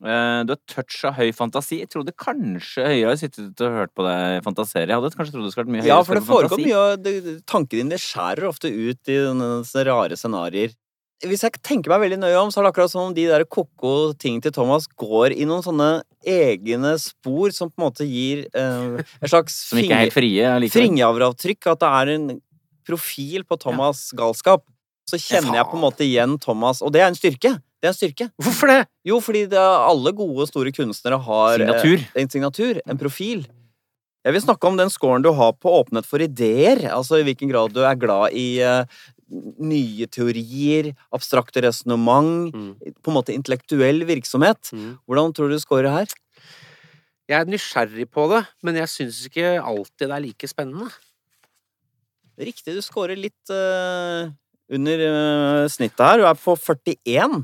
Eh, 0.03 0.39
du 0.43 0.51
har 0.53 0.61
touch 0.67 1.01
av 1.07 1.15
høy 1.17 1.31
fantasi. 1.35 1.79
Jeg 1.81 1.89
trodde 1.93 2.13
kanskje 2.19 2.83
Høie 2.83 3.07
har 3.07 3.19
sittet 3.19 3.61
og 3.63 3.77
hørt 3.79 3.93
på 3.95 4.03
deg 4.05 4.41
fantasere. 4.43 4.89
Jeg 4.91 4.99
hadde 4.99 5.15
kanskje 5.15 5.35
trodd 5.35 5.47
det 5.47 5.53
skulle 5.55 5.65
vært 5.65 5.75
mye 5.75 5.85
høyere 5.85 5.93
Ja, 5.93 5.99
for 6.03 6.19
det 6.19 6.27
foregår 6.27 6.61
mye 6.61 6.81
det- 7.01 7.45
Tankene 7.47 7.85
dine 7.85 7.99
skjærer 8.01 8.49
ofte 8.49 8.67
ut 8.69 9.07
i 9.07 9.19
denne 9.23 9.63
rare 9.87 10.19
scenarioer. 10.19 10.75
Hvis 11.23 11.45
jeg 11.45 11.61
tenker 11.63 11.93
meg 11.93 12.01
veldig 12.03 12.19
nøye 12.19 12.39
om, 12.41 12.51
så 12.51 12.59
er 12.59 12.65
det 12.65 12.71
akkurat 12.73 12.91
som 12.91 13.07
om 13.07 13.13
de 13.15 13.23
der 13.29 13.45
ko-ko 13.47 14.13
ting 14.19 14.41
til 14.43 14.51
Thomas 14.55 14.87
går 14.99 15.35
i 15.35 15.47
noen 15.47 15.63
sånne 15.63 15.89
egne 16.27 16.95
spor 16.99 17.53
som 17.55 17.71
på 17.71 17.79
en 17.79 17.85
måte 17.85 18.07
gir 18.09 18.43
eh, 18.51 18.99
en 18.99 19.31
slags 19.31 19.55
Som 19.69 19.79
ikke 19.79 19.95
er 19.95 20.05
helt 20.07 20.15
frie 20.17 20.49
allikevel. 20.51 21.23
At 21.31 21.85
det 21.85 21.91
er 21.91 22.13
en 22.17 22.27
profil 22.85 23.45
på 23.47 23.57
Thomas' 23.61 24.09
galskap. 24.17 24.65
Så 25.09 25.19
kjenner 25.21 25.61
jeg 25.61 25.69
på 25.69 25.77
en 25.77 25.85
måte 25.85 26.05
igjen 26.05 26.39
Thomas, 26.41 26.81
og 26.81 26.91
det 26.93 27.03
er 27.03 27.11
en 27.11 27.17
styrke. 27.17 27.53
Det 27.79 27.87
er 27.87 27.93
en 27.93 27.97
styrke. 27.97 28.29
Hvorfor 28.41 28.71
det? 28.71 28.79
Jo, 29.05 29.19
fordi 29.21 29.45
det 29.51 29.61
alle 29.61 30.13
gode, 30.17 30.47
store 30.49 30.73
kunstnere 30.73 31.19
har 31.21 31.61
eh, 31.61 31.61
Signatur. 31.61 32.07
en 32.17 32.33
signatur, 32.33 32.81
en 32.89 32.99
profil. 32.99 33.45
Jeg 34.25 34.33
vil 34.33 34.41
snakke 34.41 34.65
om 34.65 34.77
den 34.79 34.89
scoren 34.89 35.21
du 35.21 35.29
har 35.37 35.51
på 35.61 35.69
åpenhet 35.83 36.07
for 36.09 36.23
ideer. 36.25 36.87
Altså 36.89 37.19
i 37.19 37.25
hvilken 37.27 37.51
grad 37.51 37.75
du 37.75 37.83
er 37.85 37.99
glad 38.01 38.33
i 38.33 38.57
eh, 38.65 39.03
nye 39.31 40.05
teorier, 40.07 40.91
abstrakte 41.13 41.63
resonnement, 41.65 42.53
Mm. 42.53 42.75
på 43.01 43.09
en 43.11 43.17
måte 43.17 43.33
intellektuell 43.33 44.05
virksomhet. 44.05 44.71
Mm. 44.71 44.97
Hvordan 45.07 45.33
tror 45.33 45.49
du 45.49 45.55
du 45.55 45.59
scorer 45.59 45.89
her? 45.89 46.05
Jeg 47.27 47.39
er 47.41 47.49
nysgjerrig 47.49 48.05
på 48.11 48.27
det, 48.29 48.45
men 48.61 48.75
jeg 48.75 48.87
syns 48.87 49.23
ikke 49.25 49.57
alltid 49.63 50.07
det 50.07 50.11
er 50.13 50.21
like 50.21 50.47
spennende. 50.47 50.91
Riktig, 52.37 52.75
du 52.75 52.81
scorer 52.83 53.15
litt 53.17 53.49
uh, 53.49 54.29
under 54.69 55.01
uh, 55.07 55.67
snittet 55.71 56.03
her. 56.03 56.17
Du 56.19 56.25
er 56.27 56.35
på 56.35 56.53
41. 56.59 57.43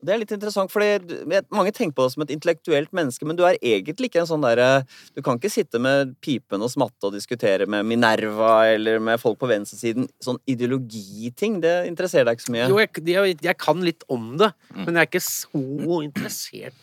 Det 0.00 0.14
er 0.14 0.20
litt 0.22 0.30
interessant, 0.32 0.70
fordi 0.72 1.18
mange 1.52 1.72
tenker 1.76 1.92
på 1.98 2.06
deg 2.06 2.12
som 2.14 2.22
et 2.24 2.30
intellektuelt 2.32 2.92
menneske, 2.96 3.26
men 3.28 3.36
du 3.36 3.42
er 3.44 3.58
egentlig 3.60 4.08
ikke 4.08 4.22
en 4.22 4.28
sånn 4.30 4.44
derre 4.46 4.68
Du 5.14 5.20
kan 5.26 5.36
ikke 5.36 5.50
sitte 5.52 5.80
med 5.82 6.14
pipen 6.24 6.62
og 6.64 6.70
smatte 6.72 7.10
og 7.10 7.12
diskutere 7.16 7.66
med 7.68 7.84
Minerva 7.84 8.54
eller 8.72 8.98
med 8.98 9.20
folk 9.20 9.38
på 9.42 9.50
venstresiden. 9.50 10.08
Sånn 10.24 10.38
ideologiting, 10.48 11.60
det 11.60 11.74
interesserer 11.90 12.30
deg 12.30 12.38
ikke 12.38 12.48
så 12.48 12.54
mye. 12.56 12.68
Jo, 12.72 12.80
jeg, 12.80 13.04
jeg, 13.12 13.36
jeg 13.44 13.58
kan 13.60 13.84
litt 13.84 14.04
om 14.08 14.36
det, 14.40 14.52
Mm. 14.70 14.84
men 14.86 14.94
jeg 14.94 15.02
er 15.02 15.08
ikke 15.10 15.20
så 15.26 16.00
interessert. 16.04 16.74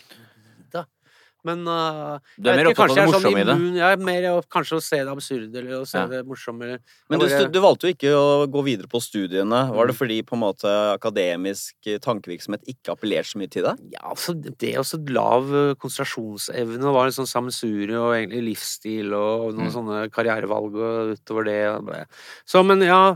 Men 1.47 1.63
uh, 1.69 2.17
Du 2.35 2.49
er 2.51 2.59
mer 2.59 2.69
opptatt 2.73 2.91
av 2.91 2.97
det 2.97 3.05
morsomme 3.07 3.23
sånn 3.23 3.39
i 3.39 3.45
det. 3.47 3.55
Ja, 3.79 3.91
er 3.95 4.01
mer 4.03 4.27
kanskje 4.53 4.77
å 4.79 4.83
se 4.83 4.99
det 4.99 5.13
absurde 5.13 5.61
eller 5.61 5.77
å 5.79 5.87
se 5.87 6.01
Ja. 6.01 6.05
det 6.11 6.21
morsomme. 6.27 6.77
Men 7.09 7.23
du, 7.23 7.27
du 7.55 7.59
valgte 7.63 7.87
jo 7.87 7.95
ikke 7.95 8.11
å 8.17 8.45
gå 8.51 8.63
videre 8.67 8.89
på 8.91 8.99
studiene. 9.03 9.61
Var 9.73 9.87
det 9.91 9.95
Mm. 9.95 9.99
fordi 10.01 10.17
på 10.27 10.35
en 10.37 10.43
måte 10.43 10.73
akademisk 10.97 11.89
tankevirksomhet 12.03 12.67
ikke 12.67 12.93
appellerte 12.95 13.31
så 13.31 13.39
mye 13.41 13.49
til 13.53 13.63
deg? 13.63 13.79
Ja, 13.95 14.03
altså, 14.11 14.35
det 14.35 14.73
og 14.77 14.83
også 14.85 14.99
lav 15.09 15.47
eh, 15.55 15.73
konsentrasjonsevne, 15.79 16.93
var 16.93 17.05
en 17.09 17.15
sånn 17.17 17.29
sammensurium 17.29 18.03
og 18.09 18.15
egentlig 18.17 18.43
livsstil 18.51 19.13
og 19.17 19.53
noen 19.55 19.67
Mm. 19.67 19.73
sånne 19.77 20.11
karrierevalg 20.11 20.75
og 20.75 21.15
utover 21.17 21.43
det. 21.45 22.05
Så, 22.45 22.63
men 22.65 22.81
ja 22.81 23.15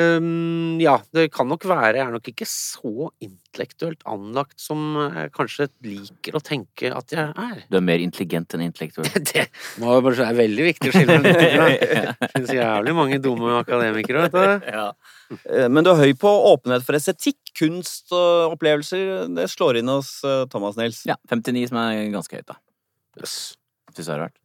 ehm, 0.00 0.80
Ja, 0.82 0.96
det 1.12 1.28
kan 1.34 1.48
nok 1.50 1.66
være 1.68 1.98
Jeg 1.98 2.06
er 2.06 2.14
nok 2.14 2.28
ikke 2.32 2.46
så 2.48 3.10
intellektuelt 3.22 4.02
anlagt 4.08 4.60
som 4.62 4.96
jeg 4.96 5.32
kanskje 5.36 5.68
liker 5.84 6.38
å 6.38 6.42
tenke 6.44 6.92
at 6.94 7.12
jeg 7.12 7.28
er. 7.28 7.62
Du 7.68 7.78
er 7.78 7.84
mer 7.84 8.02
intelligent 8.04 8.56
enn 8.56 8.66
intellektuell. 8.68 9.10
Det 9.32 9.46
må 9.82 9.96
jo 9.96 10.04
bare 10.08 10.28
er 10.28 10.38
veldig 10.38 10.68
viktig 10.70 10.90
å 10.90 10.96
skille 10.96 11.18
mellom 11.18 11.38
de. 11.38 11.88
Det 12.22 12.30
finnes 12.34 12.54
jævlig 12.56 12.96
mange 12.96 13.20
dumme 13.22 13.56
akademikere, 13.60 14.26
vet 14.26 14.36
du. 14.36 14.68
Ja. 14.72 14.88
Men 15.72 15.84
du 15.84 15.92
er 15.92 16.02
høy 16.02 16.12
på 16.18 16.32
åpenhet 16.52 16.84
for 16.86 16.98
estetikk, 16.98 17.40
kunst 17.58 18.12
og 18.12 18.56
opplevelser. 18.56 19.32
Det 19.36 19.48
slår 19.52 19.80
inn 19.80 19.92
hos 19.92 20.18
eh, 20.28 20.44
Thomas 20.52 20.78
Nils. 20.80 21.04
Ja, 21.08 21.16
59 21.30 21.70
som 21.72 21.80
er 21.84 22.04
ganske 22.12 22.40
høyt, 22.40 22.48
da. 22.48 22.60
Yes. 23.20 23.40
Syns 23.92 24.06
jeg 24.06 24.12
det 24.12 24.16
har 24.16 24.26
vært. 24.28 24.41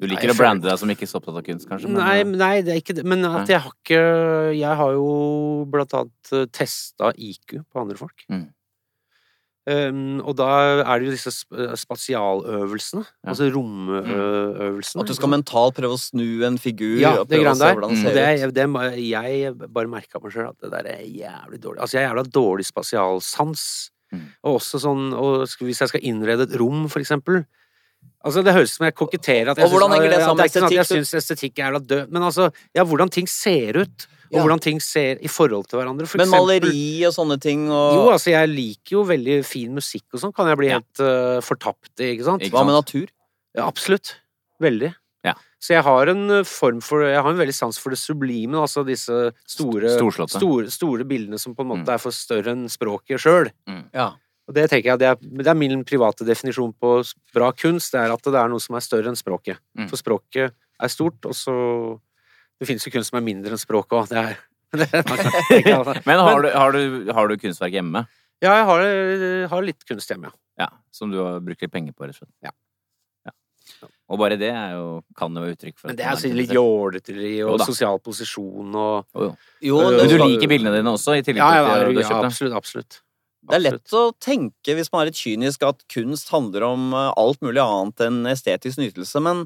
Du 0.00 0.06
liker 0.08 0.30
nei, 0.30 0.34
å 0.34 0.38
brande 0.38 0.64
deg 0.68 0.78
som 0.80 0.88
ikke 0.92 1.08
så 1.08 1.18
opptatt 1.20 1.36
av 1.36 1.44
kunst, 1.44 1.68
kanskje? 1.68 1.90
men- 1.90 2.00
Nei, 2.00 2.22
nei, 2.24 2.54
det 2.64 2.72
er 2.72 2.80
ikke 2.80 2.96
det. 2.96 3.04
Men 3.04 3.24
at 3.28 3.50
jeg 3.52 3.60
har 3.60 3.72
ikke 3.76 4.56
Jeg 4.56 4.76
har 4.76 4.92
jo 4.96 5.66
blant 5.70 5.92
annet 5.94 6.52
testa 6.52 7.12
IQ 7.16 7.60
på 7.68 7.80
andre 7.82 8.00
folk. 8.00 8.24
Mm. 8.30 8.48
Um, 9.70 10.20
og 10.24 10.34
da 10.38 10.46
er 10.80 10.98
det 10.98 11.10
jo 11.10 11.12
disse 11.12 11.30
spasialøvelsene. 11.84 13.04
Ja. 13.04 13.28
Altså 13.28 13.50
romøvelsene. 13.52 15.04
At 15.04 15.10
du 15.10 15.14
skal 15.14 15.32
mentalt 15.34 15.76
prøve 15.76 15.98
å 15.98 16.00
snu 16.00 16.42
en 16.48 16.56
figur 16.58 16.96
Ja, 16.98 17.12
og 17.20 17.28
prøve 17.28 17.52
å 17.52 17.58
se 17.58 17.68
hvordan 17.68 17.92
den 17.92 18.00
det 18.00 18.06
ser 18.08 18.16
det, 18.16 18.48
ut. 18.48 18.54
Det, 18.56 18.66
det, 18.72 19.04
jeg 19.10 19.54
bare 19.68 19.92
merka 19.92 20.22
meg 20.22 20.32
sjøl 20.34 20.48
at 20.48 20.58
det 20.64 20.72
der 20.72 20.90
er 20.96 21.04
jævlig 21.04 21.60
dårlig. 21.60 21.82
Altså, 21.84 21.98
jeg 21.98 22.06
er 22.06 22.08
jævla 22.08 22.26
dårlig 22.40 22.66
spasialsans. 22.70 23.64
Mm. 24.10 24.24
Og 24.42 24.56
også 24.58 24.80
sånn 24.82 25.12
og 25.14 25.44
Hvis 25.60 25.84
jeg 25.84 25.92
skal 25.92 26.08
innrede 26.08 26.48
et 26.48 26.56
rom, 26.58 26.88
for 26.90 27.04
eksempel. 27.04 27.44
Altså, 28.24 28.42
det 28.44 28.52
høres 28.52 28.70
ut 28.72 28.76
som 28.76 28.84
jeg 28.84 28.94
koketterer. 28.94 29.48
At 29.50 29.56
jeg 29.56 29.64
Og 29.64 29.70
hvordan 29.72 29.92
henger 29.96 30.10
det 30.10 30.18
sammen 30.20 30.36
med 30.36 30.46
estetikk? 30.50 30.60
sånn 30.60 30.66
at 30.66 30.76
Jeg 30.76 30.88
syns 30.90 31.14
estetikk 31.16 31.58
er 31.58 31.62
jævla 31.70 31.80
død. 31.86 32.10
Men 32.12 32.22
altså, 32.22 32.50
ja, 32.76 32.84
hvordan 32.84 33.10
ting 33.10 33.26
ser 33.26 33.78
ut. 33.80 34.06
Og 34.30 34.36
Ja. 34.36 34.42
hvordan 34.44 34.60
ting 34.60 34.78
ser 34.80 35.16
i 35.20 35.26
forhold 35.26 35.66
til 35.66 35.78
hverandre. 35.80 36.06
For 36.06 36.18
Men 36.18 36.28
eksempel- 36.28 36.60
maleri 36.60 37.04
og 37.06 37.12
sånne 37.14 37.40
ting 37.40 37.68
og 37.70 37.94
Jo, 37.94 38.10
altså, 38.12 38.30
jeg 38.30 38.48
liker 38.48 38.90
jo 38.90 39.04
veldig 39.04 39.44
fin 39.44 39.74
musikk 39.74 40.04
og 40.14 40.20
sånn. 40.20 40.34
Kan 40.34 40.46
jeg 40.46 40.56
bli 40.58 40.68
Ja. 40.68 40.74
helt 40.78 41.00
uh, 41.00 41.40
fortapt 41.40 41.98
i, 41.98 42.14
ikke 42.16 42.24
sant? 42.24 42.42
Hva 42.42 42.64
med 42.64 42.74
natur? 42.76 43.08
Ja, 43.56 43.66
absolutt. 43.66 44.14
Veldig. 44.60 44.94
Ja. 45.24 45.34
Så 45.60 45.74
jeg 45.74 45.82
har 45.82 46.06
en 46.08 46.30
eh, 46.30 46.42
form 46.44 46.80
for 46.80 47.02
Jeg 47.02 47.20
har 47.22 47.28
en 47.30 47.36
veldig 47.36 47.52
sans 47.54 47.76
for 47.76 47.90
det 47.90 47.98
sublime, 47.98 48.54
altså 48.54 48.84
disse 48.86 49.32
store 49.46 49.90
Store, 50.28 50.70
store 50.70 51.04
bildene 51.04 51.38
som 51.38 51.54
på 51.54 51.60
en 51.60 51.68
måte 51.68 51.86
Mm. 51.88 51.94
er 51.94 51.98
for 51.98 52.10
større 52.12 52.46
enn 52.52 52.68
språket 52.68 53.18
sjøl. 53.18 53.50
Ja. 53.92 54.12
Og 54.50 54.54
det 54.56 54.64
tenker 54.72 54.90
jeg 54.90 54.98
det 54.98 55.06
er, 55.12 55.18
det 55.22 55.46
er 55.52 55.54
min 55.58 55.84
private 55.86 56.26
definisjon 56.26 56.72
på 56.74 56.96
bra 57.36 57.52
kunst, 57.54 57.92
det 57.94 58.00
er 58.02 58.10
at 58.16 58.24
det 58.26 58.34
er 58.40 58.50
noe 58.50 58.58
som 58.62 58.74
er 58.74 58.82
større 58.82 59.12
enn 59.12 59.18
språket. 59.18 59.60
Mm. 59.78 59.86
For 59.92 60.00
språket 60.00 60.50
er 60.82 60.90
stort, 60.90 61.22
og 61.28 61.36
så 61.38 61.54
Det 62.60 62.66
finnes 62.68 62.84
jo 62.84 62.90
kunst 62.92 63.08
som 63.08 63.16
er 63.16 63.24
mindre 63.24 63.54
enn 63.54 63.60
språket 63.62 63.94
òg. 63.96 64.08
Det 64.10 64.18
er. 64.20 64.40
Men 66.08 66.18
har 66.20 66.42
du, 66.44 66.48
har, 66.52 66.72
du, 66.76 67.12
har 67.16 67.30
du 67.30 67.36
kunstverk 67.40 67.72
hjemme? 67.78 68.02
Ja, 68.42 68.52
jeg 68.58 68.66
har, 68.68 68.82
eh, 68.84 69.46
har 69.48 69.64
litt 69.64 69.86
kunst 69.88 70.10
hjemme, 70.12 70.28
ja. 70.28 70.36
Ja, 70.60 70.68
Som 70.92 71.08
du 71.12 71.16
har 71.22 71.38
brukt 71.40 71.62
litt 71.64 71.72
penger 71.72 71.94
på, 71.96 72.04
rett 72.04 72.18
og 72.18 72.26
slett? 72.26 72.34
Ja. 72.44 72.50
Ja. 73.24 73.32
Og 74.12 74.18
bare 74.20 74.36
det 74.40 74.50
er 74.52 74.74
jo, 74.76 74.86
kan 75.16 75.32
jo 75.32 75.40
være 75.44 75.54
uttrykk 75.56 75.78
for 75.78 75.88
Men 75.88 75.96
det 75.96 76.04
er 76.04 76.12
altså 76.12 76.28
litt 76.36 76.52
jåleteri 76.52 77.30
Jo 77.38 77.52
og 77.54 77.60
da. 77.62 77.66
sosial 77.70 78.00
posisjon 78.04 78.74
og 78.76 79.06
Jo, 79.14 79.28
jo. 79.30 79.30
Jo, 79.70 79.78
Øh, 79.80 79.90
det, 79.94 80.00
Men 80.02 80.10
du 80.12 80.16
liker 80.26 80.50
bildene 80.52 80.74
dine 80.76 80.92
også, 80.96 81.16
i 81.16 81.22
tillegg 81.24 81.40
Ja, 81.40 81.54
ja, 81.54 81.62
til 81.62 81.70
at 81.70 81.80
ja, 81.80 81.88
du 81.88 82.00
har 82.02 82.10
kjøpt 82.10 82.20
dem? 82.20 82.28
absolutt. 82.34 82.56
absolutt. 82.60 83.00
Det 83.50 83.58
er 83.58 83.64
lett 83.66 83.94
å 83.98 84.02
tenke, 84.22 84.74
hvis 84.78 84.88
man 84.92 85.02
er 85.02 85.10
litt 85.10 85.18
kynisk, 85.20 85.62
at 85.66 85.82
kunst 85.92 86.30
handler 86.32 86.64
om 86.68 86.92
eh, 86.94 87.10
alt 87.20 87.40
mulig 87.44 87.60
annet 87.62 88.00
enn 88.06 88.20
estetisk 88.30 88.78
nytelse. 88.80 89.20
Men 89.22 89.44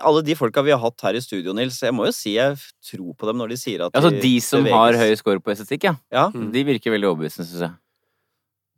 alle 0.00 0.22
de 0.26 0.34
folka 0.38 0.62
vi 0.66 0.70
har 0.74 0.80
hatt 0.82 1.00
her 1.06 1.18
i 1.18 1.22
studio, 1.24 1.52
Nils, 1.56 1.78
jeg 1.82 1.94
må 1.96 2.06
jo 2.08 2.14
si 2.14 2.34
jeg 2.36 2.56
tror 2.90 3.12
på 3.18 3.26
dem 3.30 3.38
når 3.42 3.54
de 3.54 3.60
sier 3.60 3.84
at 3.86 3.94
Altså 3.96 4.10
de 4.14 4.32
som 4.44 4.62
beveges. 4.64 4.78
har 4.78 4.98
høy 5.02 5.14
score 5.20 5.40
på 5.44 5.52
estetikk, 5.54 5.84
ja. 5.90 5.94
Ja, 6.14 6.26
Mm. 6.30 6.50
De 6.54 6.64
virker 6.64 6.92
veldig 6.94 7.08
overbevisende, 7.12 7.46
syns 7.50 7.64
jeg. 7.66 7.72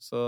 så 0.03 0.19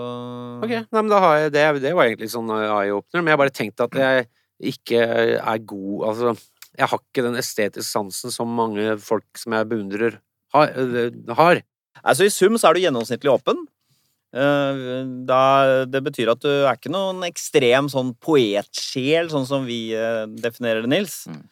Ok, 0.62 0.70
nei, 0.70 1.00
men 1.02 1.10
da 1.10 1.18
har 1.24 1.36
jeg 1.44 1.52
det. 1.54 1.64
Det 1.82 1.94
var 1.96 2.06
egentlig 2.08 2.30
sånn 2.32 2.50
eye-opener, 2.54 3.22
men 3.24 3.32
jeg 3.34 3.40
bare 3.42 3.54
tenkte 3.54 3.86
at 3.88 3.96
jeg 3.98 4.26
ikke 4.74 5.00
er 5.40 5.58
god 5.66 6.04
Altså, 6.08 6.34
jeg 6.78 6.88
har 6.90 6.98
ikke 7.02 7.24
den 7.26 7.36
estetiske 7.40 7.90
sansen 7.90 8.32
som 8.34 8.50
mange 8.54 8.96
folk 9.02 9.26
som 9.38 9.52
jeg 9.56 9.68
beundrer, 9.70 10.18
har. 10.54 10.70
øh, 10.78 11.34
har. 11.38 11.62
Altså 12.04 12.26
I 12.26 12.32
sum 12.34 12.56
så 12.58 12.68
er 12.70 12.74
du 12.74 12.80
gjennomsnittlig 12.84 13.30
åpen. 13.30 13.64
Eh, 14.34 15.04
Da, 15.28 15.84
det 15.86 16.02
betyr 16.04 16.32
at 16.34 16.42
du 16.42 16.50
er 16.50 16.74
ikke 16.74 16.92
noen 16.92 17.22
ekstrem 17.28 17.88
sånn 17.92 18.14
poetsjel, 18.18 19.30
sånn 19.32 19.46
som 19.48 19.68
vi 19.68 19.94
eh, 19.94 20.24
definerer 20.26 20.82
det, 20.84 20.90
Nils. 20.90 21.24
Mm. 21.30 21.44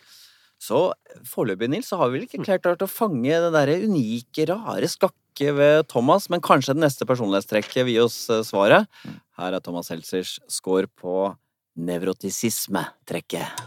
Så 0.63 0.93
foreløpig, 1.27 1.71
Nils, 1.71 1.89
så 1.91 1.99
har 1.99 2.11
vi 2.11 2.21
vel 2.21 2.29
ikke 2.29 2.59
klart 2.63 2.85
å 2.85 2.91
fange 2.91 3.31
det 3.31 3.51
derre 3.55 3.81
unike, 3.83 4.47
rare 4.51 4.91
skakket 4.91 5.55
ved 5.57 5.89
Thomas, 5.91 6.29
men 6.31 6.43
kanskje 6.45 6.77
det 6.77 6.85
neste 6.85 7.07
personlighetstrekket 7.09 7.87
vil 7.87 7.97
gi 7.97 8.03
oss 8.05 8.19
eh, 8.31 8.45
svaret. 8.47 8.91
Her 9.39 9.57
er 9.57 9.65
Thomas 9.65 9.91
Seltzers 9.91 10.37
score 10.51 10.87
på 10.87 11.33
nevrotisisme-trekket. 11.79 13.65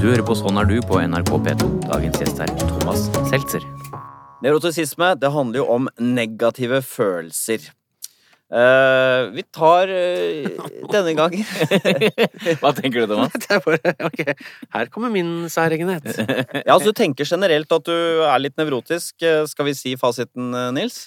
Du 0.00 0.08
hører 0.10 0.24
på 0.26 0.34
Sånn 0.36 0.58
er 0.60 0.66
du 0.68 0.80
på 0.84 0.98
NRK 1.00 1.30
P2. 1.46 1.70
Dagens 1.86 2.20
gjest 2.20 2.42
er 2.44 2.50
Thomas 2.66 3.06
Seltzer. 3.30 3.64
Nevrotisisme, 4.44 5.14
det 5.16 5.30
handler 5.32 5.62
jo 5.62 5.70
om 5.72 5.88
negative 5.96 6.82
følelser. 6.84 7.70
Uh, 8.54 9.32
vi 9.32 9.42
tar 9.56 9.88
uh, 9.88 10.66
denne 10.92 11.14
gangen 11.16 11.46
Hva 12.60 12.70
tenker 12.76 13.00
du, 13.00 13.06
Thomas? 13.08 13.32
Det 13.40 13.56
er 13.56 13.62
bare, 13.64 13.94
ok, 14.04 14.20
her 14.76 14.90
kommer 14.92 15.10
min 15.10 15.48
særegenhet. 15.50 16.04
Ja, 16.60 16.76
altså 16.76 16.92
Du 16.92 16.98
tenker 17.00 17.26
generelt 17.26 17.72
at 17.72 17.88
du 17.88 17.96
er 18.28 18.42
litt 18.42 18.54
nevrotisk. 18.60 19.16
Eh, 19.24 19.46
Skal 19.50 19.70
vi 19.70 19.74
si 19.78 19.96
fasiten, 19.98 20.52
Nils? 20.76 21.06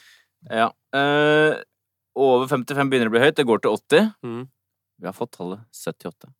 Ja. 0.50 0.71
Uh, 0.95 1.62
over 2.17 2.50
55 2.50 2.89
begynner 2.89 3.12
å 3.12 3.15
bli 3.15 3.21
høyt. 3.21 3.38
Det 3.38 3.45
går 3.47 3.62
til 3.63 3.78
80. 3.78 4.12
Mm. 4.26 4.43
Vi 4.97 5.08
har 5.08 5.15
fått 5.15 5.36
tallet 5.38 5.62
78. 5.78 6.34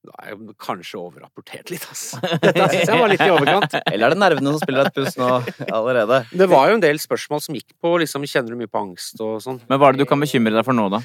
Da 0.00 0.14
er 0.22 0.30
jeg 0.32 0.54
kanskje 0.64 0.96
overrapportert 0.96 1.70
litt, 1.72 1.82
ass. 1.92 2.14
Dette 2.44 2.68
syns 2.72 2.88
jeg 2.88 3.00
var 3.02 3.10
litt 3.12 3.20
i 3.20 3.32
overkant. 3.34 3.74
Eller 3.82 4.06
er 4.06 4.14
det 4.14 4.20
nervene 4.22 4.54
som 4.54 4.62
spiller 4.62 4.88
et 4.88 4.96
puss 4.96 5.18
nå 5.20 5.28
allerede? 5.68 6.22
Det 6.32 6.48
var 6.48 6.70
jo 6.70 6.78
en 6.78 6.84
del 6.84 7.00
spørsmål 7.02 7.42
som 7.44 7.58
gikk 7.58 7.74
på 7.76 7.98
liksom, 8.00 8.24
Kjenner 8.30 8.54
du 8.54 8.62
mye 8.62 8.70
på 8.70 8.80
angst 8.80 9.20
og 9.20 9.42
sånn? 9.44 9.60
Men 9.68 9.80
hva 9.82 9.90
er 9.90 9.98
det 9.98 10.06
du 10.06 10.08
kan 10.08 10.22
bekymre 10.22 10.54
deg 10.56 10.64
for 10.64 10.76
nå, 10.76 10.88
da? 10.94 11.02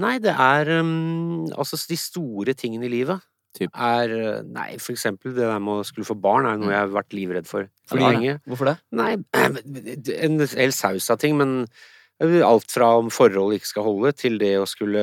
Nei, 0.00 0.14
det 0.22 0.36
er 0.38 0.70
um, 0.78 1.48
altså 1.50 1.80
de 1.90 1.98
store 1.98 2.54
tingene 2.54 2.86
i 2.86 2.92
livet. 2.92 3.26
Typ. 3.58 3.72
er 3.74 4.12
eh, 4.14 4.42
Nei, 4.46 4.76
for 4.78 4.94
eksempel 4.94 5.32
det 5.34 5.42
der 5.42 5.58
med 5.58 5.80
å 5.80 5.86
skulle 5.86 6.06
få 6.06 6.14
barn 6.14 6.46
er 6.46 6.60
noe 6.60 6.70
jeg 6.70 6.84
har 6.84 6.92
vært 6.94 7.16
livredd 7.18 7.48
for 7.50 7.66
Fordi- 7.90 8.04
lenge. 8.06 8.36
Hvorfor 8.46 8.70
det? 8.70 8.76
Nei, 8.94 9.16
en 10.28 10.44
hel 10.54 10.74
saus 10.76 11.10
av 11.10 11.18
ting, 11.18 11.34
men 11.40 11.64
alt 12.20 12.68
fra 12.70 12.90
om 13.00 13.08
forhold 13.10 13.54
ikke 13.56 13.66
skal 13.70 13.86
holde, 13.86 14.12
til 14.18 14.36
det 14.38 14.52
å 14.60 14.66
skulle 14.68 15.00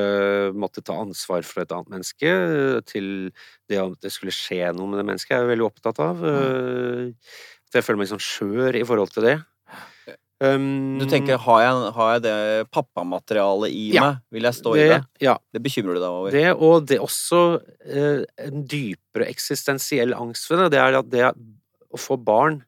måtte 0.54 0.84
ta 0.86 0.94
ansvar 1.02 1.42
for 1.48 1.64
et 1.64 1.72
annet 1.74 1.90
menneske, 1.96 2.34
til 2.86 3.08
det 3.70 3.80
at 3.82 3.96
det 4.06 4.12
skulle 4.14 4.36
skje 4.36 4.70
noe 4.78 4.88
med 4.92 5.00
det 5.02 5.08
mennesket, 5.10 5.34
jeg 5.34 5.42
er 5.46 5.50
veldig 5.52 5.66
opptatt 5.72 6.00
av. 6.04 6.24
Eh, 6.24 7.12
At 7.68 7.82
jeg 7.82 7.84
føler 7.84 8.00
meg 8.00 8.08
sånn 8.14 8.22
skjør 8.24 8.78
i 8.80 8.86
forhold 8.88 9.12
til 9.12 9.26
det. 9.28 9.38
Um, 10.40 11.00
Du 11.02 11.06
tenker, 11.10 11.36
har 11.42 11.62
jeg, 11.66 11.92
har 11.98 12.12
jeg 12.14 12.22
det 12.28 12.70
pappamaterialet 12.72 13.74
i 13.74 13.88
Ja. 13.96 14.02
meg? 14.06 14.20
Vil 14.32 14.44
jeg 14.44 14.54
stå 14.54 14.76
i 14.78 14.86
det? 14.88 15.00
Ja. 15.20 15.34
Det 15.52 15.64
bekymrer 15.66 15.98
du 15.98 16.00
deg 16.00 16.10
over? 16.14 16.32
Det, 16.32 16.46
og 16.54 16.86
det 16.86 16.98
er 17.00 17.04
også 17.04 17.42
eh, 17.84 18.22
en 18.46 18.62
dypere 18.70 19.28
eksistensiell 19.28 20.14
angst 20.14 20.48
ved 20.52 20.60
det. 20.60 20.70
Det 20.78 20.80
er 20.84 21.00
at 21.00 21.10
det 21.10 21.26
å 21.34 21.98
få 21.98 22.16
barn 22.24 22.62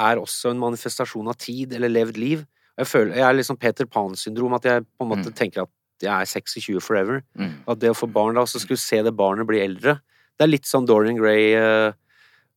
er 0.00 0.16
også 0.16 0.50
en 0.54 0.58
manifestasjon 0.64 1.28
av 1.28 1.36
tid 1.36 1.74
eller 1.76 1.92
levd 1.92 2.16
liv. 2.16 2.46
Jeg 2.78 2.86
føler, 2.86 3.14
jeg 3.16 3.26
er 3.28 3.32
liksom 3.36 3.56
Peter 3.60 3.84
Pan-syndrom, 3.86 4.54
at 4.54 4.64
jeg 4.64 4.86
på 4.98 5.04
en 5.04 5.10
måte 5.10 5.28
Mm. 5.30 5.34
tenker 5.36 5.62
at 5.62 5.68
jeg 6.02 6.20
er 6.20 6.24
26 6.24 6.80
forever. 6.80 7.22
Mm. 7.36 7.54
At 7.68 7.78
det 7.78 7.90
å 7.90 7.94
få 7.98 8.06
barn 8.10 8.34
da, 8.34 8.40
og 8.40 8.48
så 8.48 8.58
skulle 8.60 8.78
se 8.80 9.02
det 9.02 9.16
barnet 9.16 9.46
bli 9.46 9.60
eldre 9.60 10.00
Det 10.38 10.46
er 10.46 10.48
litt 10.48 10.64
sånn 10.64 10.86
Dorian 10.86 11.16
Gray 11.18 11.52
Å, 11.54 11.92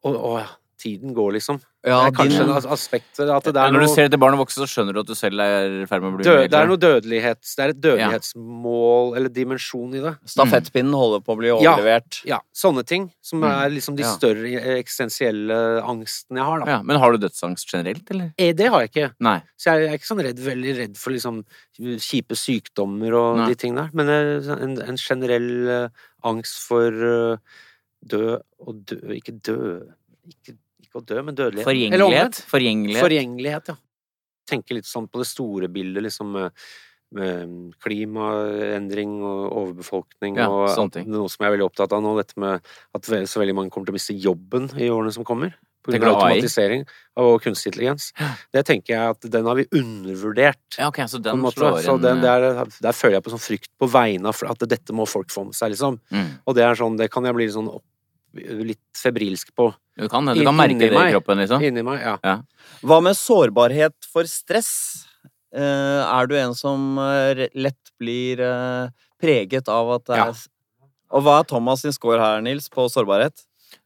uh, 0.06 0.40
ja, 0.40 0.48
tiden 0.80 1.14
går, 1.14 1.34
liksom. 1.34 1.60
Ja, 1.86 1.98
det 2.10 2.14
er 2.14 2.16
kanskje 2.16 2.40
din- 2.40 2.50
en 2.50 2.56
as- 2.56 2.66
aspekt 2.66 3.20
at 3.20 3.44
det 3.44 3.58
er 3.58 3.72
Når 3.72 3.82
du 3.82 3.86
noe 3.86 3.94
ser 3.96 4.06
etter 4.08 4.18
barnet 4.18 4.40
vokse, 4.40 4.56
så 4.56 4.64
skjønner 4.72 4.94
du 4.94 5.00
at 5.02 5.06
du 5.08 5.16
selv 5.20 5.42
er 5.44 5.82
i 5.84 5.86
ferd 5.86 6.02
med 6.02 6.14
å 6.14 6.18
bli 6.18 6.24
død, 6.24 6.50
Det 6.50 6.54
er 6.60 6.68
noe 6.70 6.78
dødelighet 6.80 7.42
Det 7.44 7.60
er 7.66 7.70
et 7.74 7.82
dødelighetsmål 7.82 9.18
eller 9.18 9.30
dimensjon 9.30 9.94
i 9.96 10.00
det. 10.00 10.14
Stafettpinnen 10.26 10.94
holder 10.96 11.20
på 11.26 11.36
å 11.36 11.38
bli 11.42 11.50
overlevert. 11.52 12.22
Ja, 12.26 12.40
sånne 12.56 12.86
ting. 12.88 13.12
Som 13.22 13.42
Mm. 13.42 13.50
er 13.52 13.70
liksom 13.70 13.96
de 13.98 14.04
Ja. 14.04 14.14
større 14.16 14.80
eksistensielle 14.80 15.84
angsten 15.84 16.38
jeg 16.38 16.44
har, 16.46 16.60
da. 16.60 16.66
Ja, 16.72 16.82
men 16.82 16.98
har 17.00 17.12
du 17.12 17.18
dødsangst 17.18 17.68
generelt, 17.70 18.10
eller? 18.12 18.34
Eh, 18.38 18.54
Det 18.54 18.68
har 18.70 18.80
jeg 18.88 18.92
ikke. 18.92 19.12
Nei. 19.20 19.42
Så 19.58 19.66
jeg 19.76 19.90
er 19.90 19.98
ikke 19.98 20.08
sånn 20.08 20.24
redd, 20.24 20.40
veldig 20.40 20.78
redd 20.78 20.98
for 20.98 21.12
liksom 21.12 21.44
kjipe 21.78 22.36
sykdommer 22.36 23.14
og 23.14 23.38
Nei. 23.40 23.48
de 23.50 23.56
tingene 23.56 23.76
der. 23.76 23.90
Men 23.94 24.08
eh, 24.10 24.64
en, 24.64 24.82
en 24.82 24.96
generell 24.98 25.68
eh, 25.70 25.90
angst 26.24 26.60
for 26.66 26.92
død 26.92 27.40
dø 28.08 28.38
og 28.68 28.86
død 28.86 29.04
Ikke 29.16 29.42
død 29.42 29.94
Ikke, 30.28 30.58
ikke 30.94 31.04
å 31.04 31.08
dø, 31.10 31.20
men 31.26 31.40
dødelighet. 31.40 31.68
Forgjengelighet. 31.68 32.40
Forgjengelighet. 32.54 33.06
Forgjengelighet, 33.08 33.74
ja. 33.74 33.78
Tenke 34.54 34.78
litt 34.78 34.88
sånn 34.90 35.10
på 35.10 35.22
det 35.24 35.28
store 35.30 35.70
bildet, 35.72 36.04
liksom 36.06 36.38
klimaendring 37.84 39.12
og 39.22 39.42
overbefolkning 39.60 40.40
Ja, 40.42 40.48
og 40.50 40.96
noe 41.06 41.30
som 41.30 41.44
jeg 41.44 41.50
er 41.50 41.54
veldig 41.54 41.68
opptatt 41.68 41.94
av 41.94 42.02
nå, 42.02 42.16
dette 42.18 42.40
med 42.42 42.64
at 42.98 43.12
så 43.30 43.42
veldig 43.42 43.56
mange 43.60 43.74
kommer 43.74 43.86
til 43.90 43.94
å 43.94 44.00
miste 44.00 44.18
jobben 44.18 44.72
i 44.82 44.90
årene 44.90 45.14
som 45.14 45.28
kommer. 45.28 45.54
På 45.84 45.92
grunn 45.92 46.06
av 46.08 46.22
automatisering 46.22 46.86
og 47.20 47.42
kunstig 47.44 47.74
intelligens. 47.74 48.12
Det 48.56 48.64
tenker 48.70 48.94
jeg 48.96 49.16
at 49.18 49.26
den 49.34 49.50
har 49.50 49.58
vi 49.60 49.66
undervurdert. 49.76 50.62
Ja, 50.78 50.88
ok, 50.88 51.02
så 51.12 51.20
den 51.20 51.36
en 51.36 51.44
måte. 51.44 51.60
slår 51.60 51.82
Så 51.84 51.98
den, 52.00 52.24
eh, 52.24 52.24
der, 52.24 52.70
der 52.86 52.96
føler 52.96 53.18
jeg 53.18 53.26
på 53.26 53.34
sånn 53.34 53.44
frykt 53.44 53.72
på 53.82 53.90
vegne 53.92 54.32
av 54.32 54.44
at 54.54 54.64
dette 54.72 54.96
må 54.96 55.06
folk 55.10 55.34
få 55.34 55.44
med 55.50 55.58
seg, 55.58 55.74
liksom. 55.76 56.00
mm. 56.14 56.30
Og 56.48 56.56
det 56.56 56.64
er 56.64 56.80
sånn, 56.80 56.96
det 57.02 57.10
kan 57.12 57.28
jeg 57.28 57.36
bli 57.36 57.50
sånn 57.52 57.68
opp, 57.68 57.84
litt 58.34 58.82
febrilsk 58.98 59.52
på 59.56 59.70
Du 59.98 60.08
kan, 60.10 60.26
du 60.26 60.44
kan 60.44 60.56
merke 60.58 60.80
det 60.80 60.92
i 60.92 60.96
meg. 60.98 61.12
kroppen, 61.14 61.38
liksom. 61.38 61.62
inni 61.62 61.84
meg. 61.86 62.02
Ja. 62.02 62.40
Hva 62.82 62.98
med 63.06 63.14
sårbarhet 63.16 63.94
for 64.12 64.24
stress? 64.26 65.06
Eh, 65.54 65.62
er 66.02 66.26
du 66.28 66.36
en 66.36 66.56
som 66.58 66.98
eh, 66.98 67.48
lett 67.54 67.92
blir 68.02 68.40
eh, 68.42 68.90
preget 69.22 69.70
av 69.70 69.92
at 70.00 70.06
det 70.10 70.18
Ja. 70.18 70.30
er 70.32 70.48
Og 71.14 71.22
hva 71.22 71.40
er 71.42 71.44
Thomas 71.46 71.82
sin 71.86 71.92
score 71.94 72.18
her, 72.20 72.42
Nils, 72.42 72.68
på 72.74 72.88
sårbarhet? 72.90 73.44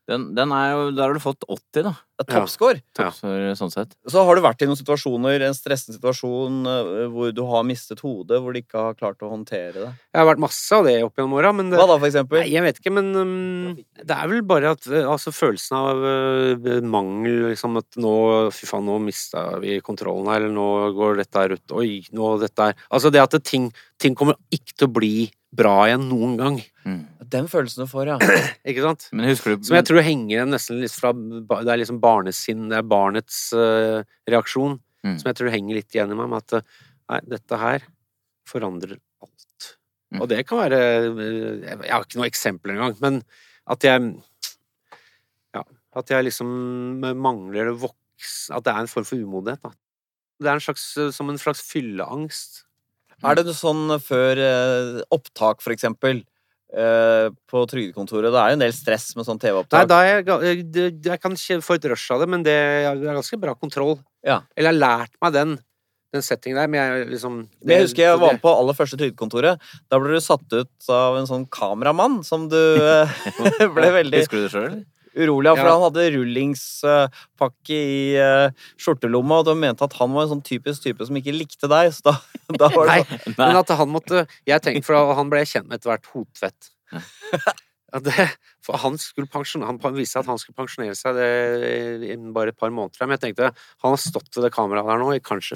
Den, 0.07 0.29
den 0.37 0.53
er 0.55 0.69
jo 0.71 0.83
Der 0.95 1.09
har 1.09 1.17
du 1.17 1.23
fått 1.23 1.43
80, 1.47 1.83
da. 1.83 1.95
Toppscore. 2.25 2.79
Ja. 2.97 3.11
Så, 3.13 3.29
sånn 3.59 3.69
sett. 3.73 3.91
Så 4.09 4.23
har 4.25 4.37
du 4.37 4.41
vært 4.41 4.63
i 4.63 4.67
noen 4.69 4.79
situasjoner, 4.79 5.43
en 5.45 5.53
stressende 5.53 5.99
situasjon, 5.99 6.63
eh, 6.71 7.03
hvor 7.13 7.33
du 7.35 7.43
har 7.45 7.67
mistet 7.67 8.01
hodet, 8.01 8.39
hvor 8.41 8.55
du 8.55 8.61
ikke 8.63 8.85
har 8.87 8.97
klart 8.97 9.21
å 9.21 9.29
håndtere 9.29 9.75
det. 9.75 9.91
Jeg 10.15 10.21
har 10.21 10.29
vært 10.31 10.41
masse 10.41 10.79
av 10.79 10.87
det 10.87 10.95
opp 11.05 11.19
gjennom 11.19 11.37
åra, 11.37 11.51
men 11.53 11.69
det, 11.69 11.77
Hva 11.77 11.85
da, 11.91 11.99
for 11.99 12.09
eksempel? 12.09 12.41
Nei, 12.41 12.49
jeg 12.55 12.65
vet 12.65 12.81
ikke, 12.81 12.95
men 12.97 13.11
um, 13.13 13.77
det 14.01 14.17
er 14.17 14.31
vel 14.33 14.41
bare 14.49 14.73
at 14.73 14.89
uh, 14.89 15.03
altså, 15.13 15.35
følelsen 15.35 15.77
av 15.77 16.01
uh, 16.07 16.79
mangel 16.81 17.51
liksom 17.51 17.77
At 17.83 17.99
nå 18.01 18.15
Fy 18.55 18.65
faen, 18.69 18.87
nå 18.87 18.97
mista 19.03 19.43
vi 19.61 19.77
kontrollen 19.85 20.31
her, 20.31 20.41
eller 20.41 20.55
nå 20.55 20.69
går 20.97 21.21
dette 21.21 21.43
her 21.43 21.53
ut 21.57 21.75
Oi, 21.77 21.91
nå 22.15 22.33
dette 22.41 22.69
her 22.69 22.87
Altså 22.89 23.11
det 23.13 23.21
at 23.21 23.35
det, 23.35 23.43
ting, 23.45 23.69
ting 24.01 24.17
kommer 24.17 24.39
ikke 24.53 24.73
til 24.73 24.89
å 24.89 24.95
bli 24.97 25.15
bra 25.57 25.75
igjen 25.87 26.07
noen 26.09 26.35
gang. 26.39 26.57
Mm. 26.87 27.01
Den 27.33 27.49
følelsen 27.51 27.83
du 27.83 27.89
får, 27.91 28.13
ja. 28.13 28.17
Ikke 28.69 28.83
sant? 28.85 29.07
Men 29.11 29.27
du 29.27 29.35
Som 29.37 29.75
jeg 29.75 29.87
tror 29.89 30.05
henger 30.05 30.47
nesten 30.47 30.79
litt 30.79 30.95
fra 30.95 31.11
Det 31.11 31.73
er 31.73 31.81
liksom 31.81 31.99
barnesinn, 32.03 32.69
det 32.71 32.79
er 32.79 32.87
barnets 32.87 33.41
uh, 33.57 33.99
reaksjon. 34.29 34.77
Mm. 35.03 35.17
Som 35.19 35.31
jeg 35.31 35.39
tror 35.39 35.51
henger 35.53 35.79
litt 35.79 35.97
igjen 35.97 36.13
i 36.13 36.17
meg, 36.17 36.31
med 36.31 36.45
at 36.45 36.61
uh, 36.61 36.85
nei, 37.11 37.19
dette 37.35 37.59
her 37.59 37.87
forandrer 38.47 38.95
alt. 39.25 39.73
Mm. 40.13 40.21
Og 40.21 40.29
det 40.31 40.39
kan 40.47 40.61
være 40.63 40.79
uh, 41.11 41.25
Jeg 41.67 41.91
har 41.91 42.07
ikke 42.07 42.21
noen 42.21 42.29
eksempler 42.29 42.77
engang, 42.77 42.95
men 43.03 43.19
at 43.67 43.83
jeg 43.83 44.13
Ja, 45.57 45.65
at 45.99 46.15
jeg 46.15 46.29
liksom 46.29 46.47
mangler 47.19 47.73
det 47.73 47.75
voks... 47.83 48.37
At 48.55 48.63
det 48.63 48.71
er 48.71 48.85
en 48.85 48.89
form 48.89 49.05
for 49.09 49.19
umodenhet, 49.19 49.59
da. 49.65 49.75
Det 50.37 50.47
er 50.47 50.55
en 50.55 50.63
slags, 50.63 50.85
som 51.17 51.29
en 51.33 51.39
slags 51.41 51.59
fylleangst. 51.65 52.63
Er 53.25 53.37
det 53.39 53.55
sånn 53.57 53.89
før 54.03 54.37
eh, 54.37 54.99
opptak, 55.13 55.63
for 55.65 55.73
eksempel, 55.73 56.21
eh, 56.73 57.27
på 57.49 57.63
trygdekontoret? 57.71 58.31
Det 58.33 58.41
er 58.41 58.51
jo 58.51 58.57
en 58.57 58.65
del 58.65 58.75
stress 58.75 59.11
med 59.17 59.27
sånn 59.27 59.39
TV-opptak. 59.41 59.87
da 59.89 60.01
er 60.03 60.19
jeg, 60.19 60.65
jeg, 60.75 60.97
jeg 61.05 61.21
kan 61.23 61.37
ikke 61.37 61.61
få 61.65 61.77
et 61.77 61.87
rush 61.93 62.11
av 62.15 62.23
det, 62.23 62.29
men 62.33 62.43
det 62.45 62.57
er 62.57 62.99
ganske 63.07 63.39
bra 63.41 63.55
kontroll. 63.55 63.97
Ja. 64.25 64.41
Eller 64.55 64.71
jeg 64.71 64.75
har 64.75 64.83
lært 64.83 65.15
meg 65.23 65.37
den, 65.37 65.55
den 66.15 66.25
settingen 66.25 66.59
der, 66.61 66.69
men 66.71 66.81
jeg 66.81 67.07
liksom 67.13 67.39
Men 67.45 67.75
jeg 67.75 67.87
husker 67.87 68.07
jeg 68.07 68.19
var 68.19 68.35
med 68.35 68.43
på 68.43 68.53
aller 68.53 68.77
første 68.77 68.99
trygdekontoret. 68.99 69.63
Da 69.87 70.01
ble 70.01 70.17
du 70.17 70.23
satt 70.23 70.45
ut 70.53 70.91
av 70.93 71.21
en 71.21 71.29
sånn 71.29 71.47
kameramann 71.53 72.21
som 72.27 72.49
du 72.51 72.59
eh, 72.59 73.17
ble 73.77 73.95
veldig 74.01 74.23
Husker 74.25 74.41
du 74.41 74.47
det 74.47 74.53
sjøl? 74.55 74.77
Urolig 75.17 75.51
av, 75.51 75.57
for 75.59 75.67
Ja. 75.67 75.73
han 75.75 75.85
hadde 75.87 76.05
rullingspakke 76.15 77.77
i 77.77 78.01
uh, 78.21 78.49
skjortelomma, 78.79 79.41
og 79.41 79.49
de 79.49 79.55
mente 79.59 79.85
at 79.85 79.95
han 79.99 80.13
var 80.15 80.25
en 80.27 80.33
sånn 80.35 80.43
typisk 80.45 80.83
type 80.85 81.05
som 81.07 81.19
ikke 81.19 81.35
likte 81.35 81.69
deg, 81.71 81.91
så 81.95 82.09
da, 82.11 82.15
da 82.61 82.69
var 82.73 82.89
det 82.89 82.95
Nei, 82.95 83.03
sånn 83.05 83.37
Nei. 83.37 83.47
men 83.47 83.61
at 83.61 83.75
han 83.81 83.93
måtte 83.93 84.25
Jeg 84.47 84.63
tenkte, 84.65 84.85
for 84.87 85.15
han 85.17 85.31
ble 85.33 85.45
kjent 85.45 85.67
med 85.69 85.79
etter 85.79 85.93
hvert 85.93 86.11
Hotvedt. 86.15 86.71
Det, 88.03 88.25
for 88.61 88.75
han 88.83 88.97
han 88.99 89.95
viste 89.95 90.19
at 90.19 90.27
han 90.27 90.37
skulle 90.37 90.57
pensjonere 90.57 90.93
seg 90.99 91.15
det, 91.15 91.29
innen 92.11 92.33
bare 92.35 92.51
et 92.51 92.57
par 92.59 92.69
måneder. 92.69 92.99
Men 93.07 93.15
jeg 93.15 93.21
tenkte, 93.23 93.53
han 93.55 93.93
har 93.93 94.01
stått 94.01 94.27
ved 94.35 94.43
det 94.43 94.51
kameraet 94.53 94.89
der 94.91 94.99
nå 94.99 95.13
i 95.15 95.21
kanskje 95.23 95.55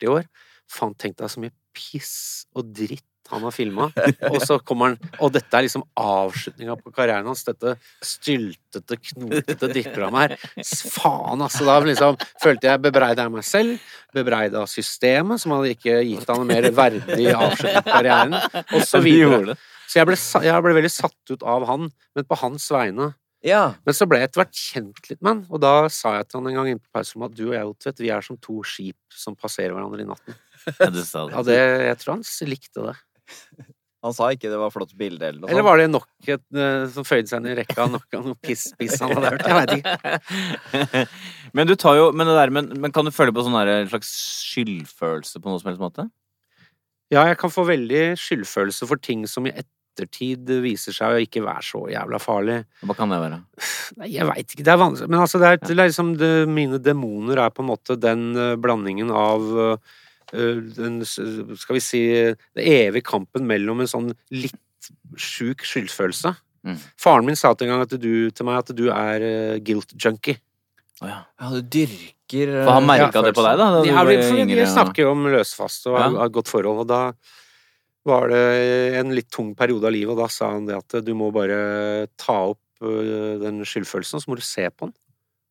40 0.00 0.08
år. 0.14 0.24
Faen, 0.72 0.94
tenk 0.98 1.18
deg 1.20 1.30
så 1.30 1.42
mye 1.44 1.52
piss 1.76 2.14
og 2.56 2.72
dritt 2.74 3.04
han 3.32 3.44
har 3.46 3.54
filma. 3.54 3.88
Og 4.30 4.38
så 4.44 4.58
kommer 4.62 4.92
han 4.92 5.12
Og 5.22 5.32
dette 5.34 5.56
er 5.56 5.66
liksom 5.66 5.84
avslutninga 5.98 6.76
på 6.80 6.92
karrieren 6.94 7.28
hans. 7.28 7.44
Dette 7.46 7.76
styltete, 8.04 8.98
knotete 9.10 9.70
drittprogrammet 9.72 10.36
her. 10.36 10.64
Faen, 10.94 11.44
altså. 11.44 11.66
Da 11.68 11.78
liksom 11.86 12.18
følte 12.42 12.70
jeg 12.70 12.84
bebreida 12.84 13.28
meg 13.32 13.46
selv. 13.46 13.78
Bebreida 14.16 14.64
systemet, 14.70 15.42
som 15.42 15.56
hadde 15.56 15.74
ikke 15.76 16.00
gitt 16.06 16.28
han 16.30 16.44
en 16.44 16.50
mer 16.50 16.70
verdig 16.74 17.30
avslutning 17.34 17.82
på 17.82 17.94
karrieren. 17.94 18.38
Og 18.66 18.86
så 18.86 19.02
videre. 19.04 19.58
Så 19.86 20.00
jeg 20.00 20.08
ble, 20.08 20.18
jeg 20.46 20.64
ble 20.64 20.74
veldig 20.80 20.90
satt 20.92 21.32
ut 21.32 21.46
av 21.46 21.66
han, 21.68 21.88
men 22.16 22.26
på 22.26 22.38
hans 22.40 22.66
vegne. 22.74 23.12
Ja. 23.46 23.76
Men 23.86 23.94
så 23.94 24.06
ble 24.08 24.18
jeg 24.20 24.30
etter 24.30 24.42
hvert 24.42 24.58
kjent 24.58 25.10
litt 25.10 25.20
med 25.20 25.30
han, 25.30 25.42
og 25.52 25.62
da 25.62 25.74
sa 25.92 26.16
jeg 26.16 26.26
til 26.28 26.40
han 26.40 26.50
en 26.50 26.58
gang 26.58 26.70
inne 26.72 26.82
på 26.82 26.96
pauserommet 26.96 27.30
at 27.30 27.38
du 27.38 27.44
og 27.46 27.54
jeg, 27.54 27.70
Otvedt, 27.70 28.02
vi 28.02 28.10
er 28.14 28.24
som 28.26 28.38
to 28.42 28.58
skip 28.66 28.98
som 29.14 29.36
passerer 29.38 29.76
hverandre 29.76 30.02
i 30.02 30.08
natten. 30.08 30.38
Ja, 30.80 30.88
det. 30.90 31.04
Ja, 31.14 31.42
det. 31.46 31.52
det, 31.52 31.58
jeg 31.86 31.98
tror 32.00 32.16
han 32.16 32.24
likte 32.50 32.86
det. 32.88 32.94
Han 34.06 34.14
sa 34.14 34.28
ikke 34.30 34.50
det 34.52 34.58
var 34.60 34.70
flott 34.70 34.92
bilde 34.98 35.24
eller 35.24 35.42
noe 35.42 35.50
Eller 35.50 35.64
var 35.66 35.80
det 35.80 35.86
nok 35.90 36.28
et 36.30 36.42
eh, 36.54 36.84
som 36.92 37.06
føyde 37.06 37.30
seg 37.30 37.40
inn 37.40 37.50
i 37.50 37.56
rekka 37.58 37.88
nok 37.90 38.18
av 38.18 38.28
noe 38.28 38.38
piss-piss 38.44 39.00
han 39.02 39.14
hadde 39.16 39.32
hørt? 39.34 39.46
Jeg 39.48 39.56
veit 39.56 39.72
ikke. 39.80 41.02
men 41.56 41.70
du 41.70 41.74
tar 41.80 41.98
jo 41.98 42.10
men, 42.14 42.28
det 42.28 42.36
der, 42.38 42.52
men, 42.54 42.70
men 42.82 42.94
kan 42.94 43.08
du 43.08 43.14
føle 43.14 43.34
på 43.34 43.46
sånn 43.46 43.56
en 43.62 43.90
slags 43.90 44.12
skyldfølelse 44.52 45.42
på 45.42 45.50
noe 45.50 45.62
som 45.62 45.72
helst 45.72 45.82
måte? 45.82 46.06
Ja, 47.12 47.24
jeg 47.30 47.38
kan 47.40 47.52
få 47.54 47.66
veldig 47.66 48.04
skyldfølelse 48.18 48.88
for 48.90 49.02
ting 49.02 49.26
som 49.30 49.46
i 49.46 49.54
ettertid 49.54 50.50
viser 50.62 50.94
seg 50.94 51.14
å 51.14 51.20
ikke 51.22 51.44
være 51.44 51.62
så 51.64 51.84
jævla 51.90 52.18
farlig. 52.22 52.56
Hva 52.86 52.96
kan 52.98 53.12
det 53.14 53.20
være? 53.22 53.38
Nei, 54.00 54.10
jeg 54.12 54.26
veit 54.28 54.50
ikke. 54.50 54.66
Det 54.66 54.74
er 54.74 54.82
vanskelig. 54.82 55.12
Men 55.14 55.22
altså, 55.22 55.40
det 55.42 55.52
er, 55.52 55.60
det 55.62 55.76
er 55.76 55.84
liksom 55.84 56.16
det, 56.20 56.32
Mine 56.50 56.82
demoner 56.82 57.46
er 57.46 57.54
på 57.54 57.64
en 57.64 57.70
måte 57.70 57.96
den 57.98 58.28
eh, 58.34 58.58
blandingen 58.60 59.14
av 59.14 59.46
eh, 59.62 59.94
den, 60.32 61.00
Skal 61.06 61.74
vi 61.76 61.80
si 61.84 62.00
Den 62.08 62.64
evige 62.64 63.02
kampen 63.06 63.46
mellom 63.46 63.80
en 63.84 63.90
sånn 63.90 64.10
litt 64.34 64.56
sjuk 65.18 65.62
skyldfølelse. 65.66 66.34
Mm. 66.66 66.76
Faren 66.98 67.26
min 67.26 67.36
sa 67.38 67.52
til 67.54 67.66
en 67.68 67.74
gang 67.76 67.84
at 67.86 67.94
du, 68.00 68.30
til 68.34 68.46
meg 68.46 68.58
at 68.58 68.72
du 68.76 68.84
er 68.90 69.22
eh, 69.22 69.58
guilt 69.62 69.92
junkie. 70.02 70.38
Oh, 71.02 71.08
ja. 71.10 71.20
Ja, 71.40 71.50
du 71.52 71.60
dyrker 71.62 72.52
eh, 72.60 72.64
For 72.66 72.72
han 72.78 72.86
merka 72.88 73.10
Ja, 73.20 73.22
det 73.28 73.34
på 73.36 73.44
deg, 73.46 73.58
da? 73.60 73.66
da 73.76 73.82
Ja, 73.86 74.04
vi, 74.08 74.16
vi 74.16 74.42
yngre, 74.44 74.62
og- 74.66 74.72
snakker 74.74 75.10
om 75.10 75.26
løsfast 75.30 75.86
og 75.90 75.98
Ja. 75.98 76.08
har 76.10 76.26
et 76.26 76.32
godt 76.34 76.48
forhold, 76.50 76.80
og 76.84 76.88
da 76.90 77.00
var 78.06 78.28
det 78.30 78.94
en 79.00 79.10
litt 79.14 79.30
tung 79.30 79.54
periode 79.58 79.84
av 79.88 79.92
livet, 79.92 80.12
og 80.14 80.18
da 80.22 80.28
sa 80.30 80.52
han 80.54 80.66
det 80.66 80.76
at 80.78 81.04
du 81.04 81.12
må 81.18 81.32
bare 81.34 82.06
ta 82.16 82.36
opp 82.54 82.60
den 82.80 83.62
skyldfølelsen, 83.66 84.14
og 84.18 84.22
så 84.22 84.28
må 84.30 84.36
du 84.38 84.44
se 84.46 84.68
på 84.70 84.86
den, 84.86 84.94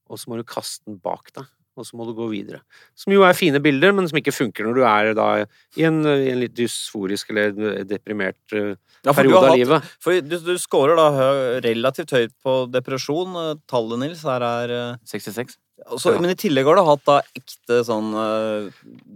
og 0.09 0.19
så 0.21 0.29
må 0.31 0.37
du 0.39 0.43
kaste 0.47 0.85
den 0.87 0.97
bak 1.03 1.31
deg, 1.35 1.47
og 1.77 1.85
så 1.85 1.97
må 1.99 2.05
du 2.07 2.13
gå 2.17 2.29
videre. 2.31 2.61
Som 2.95 3.13
jo 3.13 3.23
er 3.27 3.33
fine 3.33 3.59
bilder, 3.63 3.91
men 3.93 4.07
som 4.07 4.17
ikke 4.19 4.33
funker 4.35 4.63
når 4.67 4.75
du 4.79 4.83
er 4.87 5.13
da 5.17 5.27
i 5.77 5.83
en, 5.87 6.01
i 6.05 6.29
en 6.31 6.39
litt 6.39 6.55
dysforisk 6.55 7.29
eller 7.33 7.83
deprimert 7.83 8.37
Ja, 9.05 9.13
periode 9.13 9.35
har 9.35 9.43
av 9.43 9.49
hatt- 9.51 9.59
livet. 9.59 9.91
For 10.01 10.21
du, 10.21 10.37
du 10.39 10.55
scorer 10.57 10.95
da 10.97 11.09
hø- 11.11 11.59
relativt 11.65 12.11
høyt 12.15 12.33
på 12.43 12.55
depresjon. 12.73 13.35
Eh, 13.51 13.53
Tallet, 13.69 13.99
Nils, 14.01 14.23
her 14.23 14.41
er 14.41 14.71
eh, 14.71 14.97
66. 15.05 15.57
så- 15.99 16.13
Ja. 16.15 16.19
Men 16.21 16.31
i 16.31 16.35
tillegg 16.39 16.65
har 16.65 16.75
du 16.79 16.83
hatt 16.87 17.03
da 17.05 17.19
ekte 17.35 17.81
sånn 17.85 18.09
eh, 18.15 18.71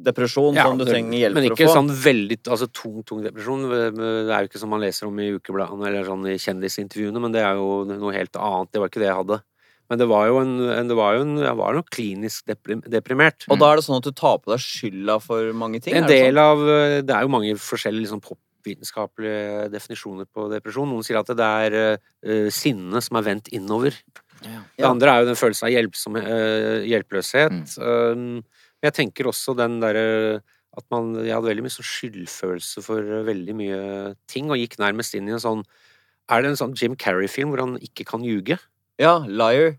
depresjon 0.09 0.53
Ja, 0.55 0.65
som 0.67 0.77
du 0.77 0.83
det- 0.85 0.93
trenger 0.93 1.17
hjelp 1.17 1.33
Men 1.39 1.47
for 1.47 1.55
ikke 1.55 1.67
å 1.67 1.71
få. 1.71 1.77
sånn 1.79 1.89
veldig 2.03 2.37
altså 2.51 2.67
tung, 2.71 3.03
tung 3.03 3.23
depresjon. 3.23 3.63
Det 3.95 4.29
er 4.29 4.41
jo 4.43 4.47
ikke 4.51 4.59
som 4.59 4.69
man 4.69 4.81
leser 4.81 5.07
om 5.07 5.17
i 5.19 5.31
ukebladene 5.39 5.87
eller 5.87 6.03
sånn 6.03 6.27
i 6.27 6.37
kjendisintervjuene, 6.37 7.19
men 7.21 7.31
det 7.31 7.41
er 7.41 7.55
jo 7.55 7.85
noe 7.85 8.13
helt 8.13 8.33
annet. 8.35 8.71
Det 8.71 8.79
var 8.83 8.89
ikke 8.89 8.99
det 9.01 9.09
jeg 9.09 9.15
hadde. 9.23 9.41
Men 9.89 9.97
det 9.97 10.05
var 10.09 10.27
jo 10.29 10.37
en, 10.37 10.51
en, 10.69 10.89
det 10.89 10.97
var 10.97 11.15
jo 11.17 11.23
en 11.25 11.39
jeg 11.41 11.57
var 11.57 11.77
nok 11.79 11.87
klinisk 11.93 12.51
deprimert. 12.93 13.47
Og 13.49 13.57
da 13.57 13.71
er 13.71 13.79
det 13.79 13.85
sånn 13.87 13.97
at 13.97 14.05
du 14.05 14.13
tar 14.13 14.37
på 14.37 14.53
deg 14.53 14.61
skylda 14.61 15.17
for 15.23 15.49
mange 15.57 15.81
ting? 15.81 15.97
En 15.97 16.05
er 16.05 16.11
det 16.11 16.19
del 16.27 16.41
av 16.41 16.61
eh, 16.61 16.99
Det 17.01 17.15
er 17.15 17.25
jo 17.25 17.33
mange 17.33 17.55
forskjellige 17.57 18.05
liksom, 18.05 18.21
popvitenskapelige 18.21 19.65
definisjoner 19.73 20.29
på 20.29 20.45
depresjon. 20.53 20.93
Noen 20.93 21.07
sier 21.07 21.17
at 21.23 21.33
det 21.33 21.49
er 21.65 21.77
uh, 21.89 22.51
sinne 22.53 23.01
som 23.01 23.17
er 23.17 23.25
vendt 23.31 23.49
innover. 23.55 23.97
Ja. 24.45 24.61
Det 24.77 24.87
andre 24.87 25.11
er 25.11 25.23
jo 25.23 25.31
den 25.31 25.41
følelsen 25.41 25.71
av 25.71 25.73
hjelpsom, 25.73 26.21
uh, 26.21 26.85
hjelpeløshet. 26.85 27.57
Mm. 27.81 27.81
Um, 27.81 28.63
men 28.79 28.91
jeg 28.91 28.97
tenker 29.01 29.33
også 29.33 29.57
den 29.57 29.81
derre 29.81 30.07
at 30.77 30.85
man 30.93 31.15
Jeg 31.17 31.33
hadde 31.33 31.49
veldig 31.49 31.63
mye 31.65 31.73
sånn 31.73 31.87
skyldfølelse 31.89 32.83
for 32.85 33.07
veldig 33.25 33.55
mye 33.57 33.79
ting, 34.29 34.51
og 34.53 34.61
gikk 34.61 34.77
nærmest 34.79 35.17
inn 35.17 35.27
i 35.27 35.33
en 35.33 35.41
sånn 35.41 35.63
Er 36.29 36.43
det 36.45 36.51
en 36.51 36.59
sånn 36.59 36.75
Jim 36.77 36.93
Carrey-film 36.95 37.49
hvor 37.49 37.63
han 37.65 37.73
ikke 37.83 38.05
kan 38.07 38.21
ljuge? 38.23 38.59
Ja, 38.99 39.19
liar. 39.25 39.77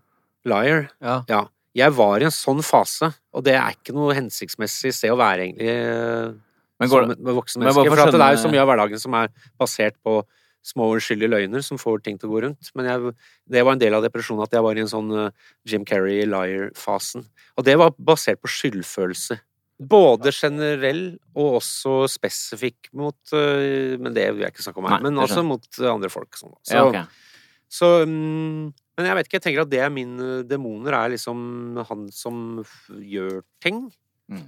Liar. 0.49 0.87
Ja. 1.01 1.43
Jeg 1.77 1.95
var 1.95 2.19
i 2.19 2.27
en 2.27 2.33
sånn 2.35 2.59
fase, 2.65 3.13
og 3.31 3.45
det 3.47 3.55
er 3.55 3.77
ikke 3.77 3.93
noe 3.95 4.15
hensiktsmessig 4.17 4.91
sted 4.95 5.13
å 5.13 5.19
være, 5.19 5.45
egentlig, 5.45 5.69
eh, 5.71 6.33
Men 6.81 6.89
går 6.89 7.05
som 7.05 7.11
det, 7.11 7.17
et 7.19 7.23
med 7.23 7.37
voksen 7.37 7.61
men 7.61 7.73
for 7.73 7.85
For 7.85 8.11
det 8.11 8.25
er 8.25 8.35
jo 8.35 8.41
så 8.41 8.51
mye 8.51 8.63
av 8.63 8.67
hverdagen 8.67 8.99
som 8.99 9.13
er 9.13 9.29
basert 9.61 9.95
på 10.03 10.23
små 10.65 10.89
uskyldige 10.97 11.29
løgner 11.29 11.63
som 11.65 11.79
får 11.81 12.03
ting 12.05 12.17
til 12.19 12.29
å 12.29 12.33
gå 12.33 12.41
rundt. 12.45 12.71
Men 12.75 12.89
jeg, 12.89 13.13
det 13.49 13.63
var 13.65 13.77
en 13.77 13.81
del 13.81 13.95
av 13.97 14.03
depresjonen 14.05 14.43
at 14.45 14.53
jeg 14.53 14.65
var 14.65 14.77
i 14.77 14.83
en 14.83 14.91
sånn 14.91 15.13
eh, 15.17 15.31
Jim 15.65 15.85
Carrey 15.85 16.25
liar-fasen. 16.29 17.25
Og 17.57 17.65
det 17.65 17.77
var 17.81 17.95
basert 17.97 18.41
på 18.41 18.51
skyldfølelse. 18.51 19.39
Både 19.81 20.29
generell 20.35 21.17
og 21.33 21.57
også 21.61 22.03
spesifikk 22.13 22.91
mot 22.93 23.33
eh, 23.33 23.97
Men 23.97 24.13
det 24.13 24.27
vil 24.29 24.43
jeg 24.45 24.53
ikke 24.53 24.67
snakke 24.67 24.83
om 24.83 24.91
her. 24.91 25.01
Men 25.01 25.17
også 25.23 25.41
mot 25.45 25.65
andre 25.89 26.11
folk. 26.13 26.35
Sånn. 26.37 26.53
Så, 26.61 26.77
ja, 26.77 26.85
okay. 26.85 27.39
så 27.71 27.93
mm, 28.05 28.69
Men 29.01 29.09
jeg 29.09 29.17
vet 29.17 29.27
ikke, 29.29 29.39
jeg 29.39 29.45
tenker 29.47 29.63
at 29.65 29.71
det 29.73 29.81
er 29.81 29.89
min 29.93 30.13
eh, 30.21 30.43
Demoner 30.45 30.93
er 30.99 31.15
liksom 31.15 31.41
han 31.89 32.07
som 32.13 32.59
f- 32.61 32.91
gjør 33.01 33.41
ting. 33.65 33.87
Mm. 34.29 34.45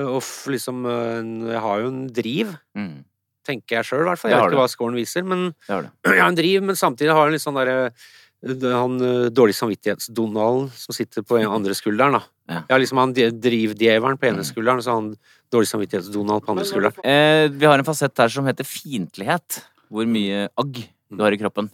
Og 0.00 0.18
f- 0.24 0.48
liksom 0.48 0.80
eh, 0.88 1.52
Jeg 1.52 1.60
har 1.66 1.82
jo 1.84 1.90
en 1.92 2.00
driv 2.16 2.54
Mm, 2.74 3.04
tenker 3.44 3.76
jeg 3.80 3.84
sjøl, 3.90 4.06
i 4.06 4.08
hvert 4.08 4.20
fall. 4.22 4.30
Jeg 4.32 4.40
vet 4.40 4.52
ikke 4.54 4.62
hva 4.62 4.72
scoren 4.72 4.96
viser, 4.96 5.24
men 5.28 5.50
jeg 5.68 6.18
har 6.22 6.26
en 6.30 6.38
driv, 6.38 6.62
men 6.64 6.76
samtidig 6.80 7.12
har 7.12 7.28
jeg 7.28 7.36
litt 7.36 7.44
sånn 7.44 7.60
derre 7.60 7.92
han 8.40 8.94
eh, 9.04 9.26
dårlig 9.36 9.52
samvittighets-Donald 9.58 10.70
som 10.72 10.96
sitter 10.96 11.20
på 11.28 11.36
den 11.36 11.50
andre 11.52 11.74
skulderen, 11.76 12.14
da. 12.16 12.22
Ja. 12.48 12.60
Jeg 12.70 12.72
har 12.72 12.80
liksom 12.80 13.00
han 13.02 13.12
drivdjevelen 13.14 14.16
på 14.16 14.30
ene 14.30 14.40
Mm. 14.40 14.48
skulderen, 14.48 14.80
og 14.80 14.86
så 14.86 14.94
han 14.96 15.10
dårlig 15.52 15.68
samvittighets-Donald 15.68 16.46
på 16.46 16.54
andre 16.54 16.64
skulderen. 16.64 16.96
Eh, 17.04 17.48
vi 17.52 17.66
har 17.68 17.76
en 17.78 17.84
fasett 17.84 18.16
her 18.16 18.32
som 18.32 18.46
heter 18.48 18.64
fiendtlighet. 18.64 19.60
Hvor 19.90 20.06
mye 20.08 20.48
agg 20.56 20.80
du 21.10 21.20
har 21.22 21.32
i 21.36 21.36
kroppen. 21.42 21.68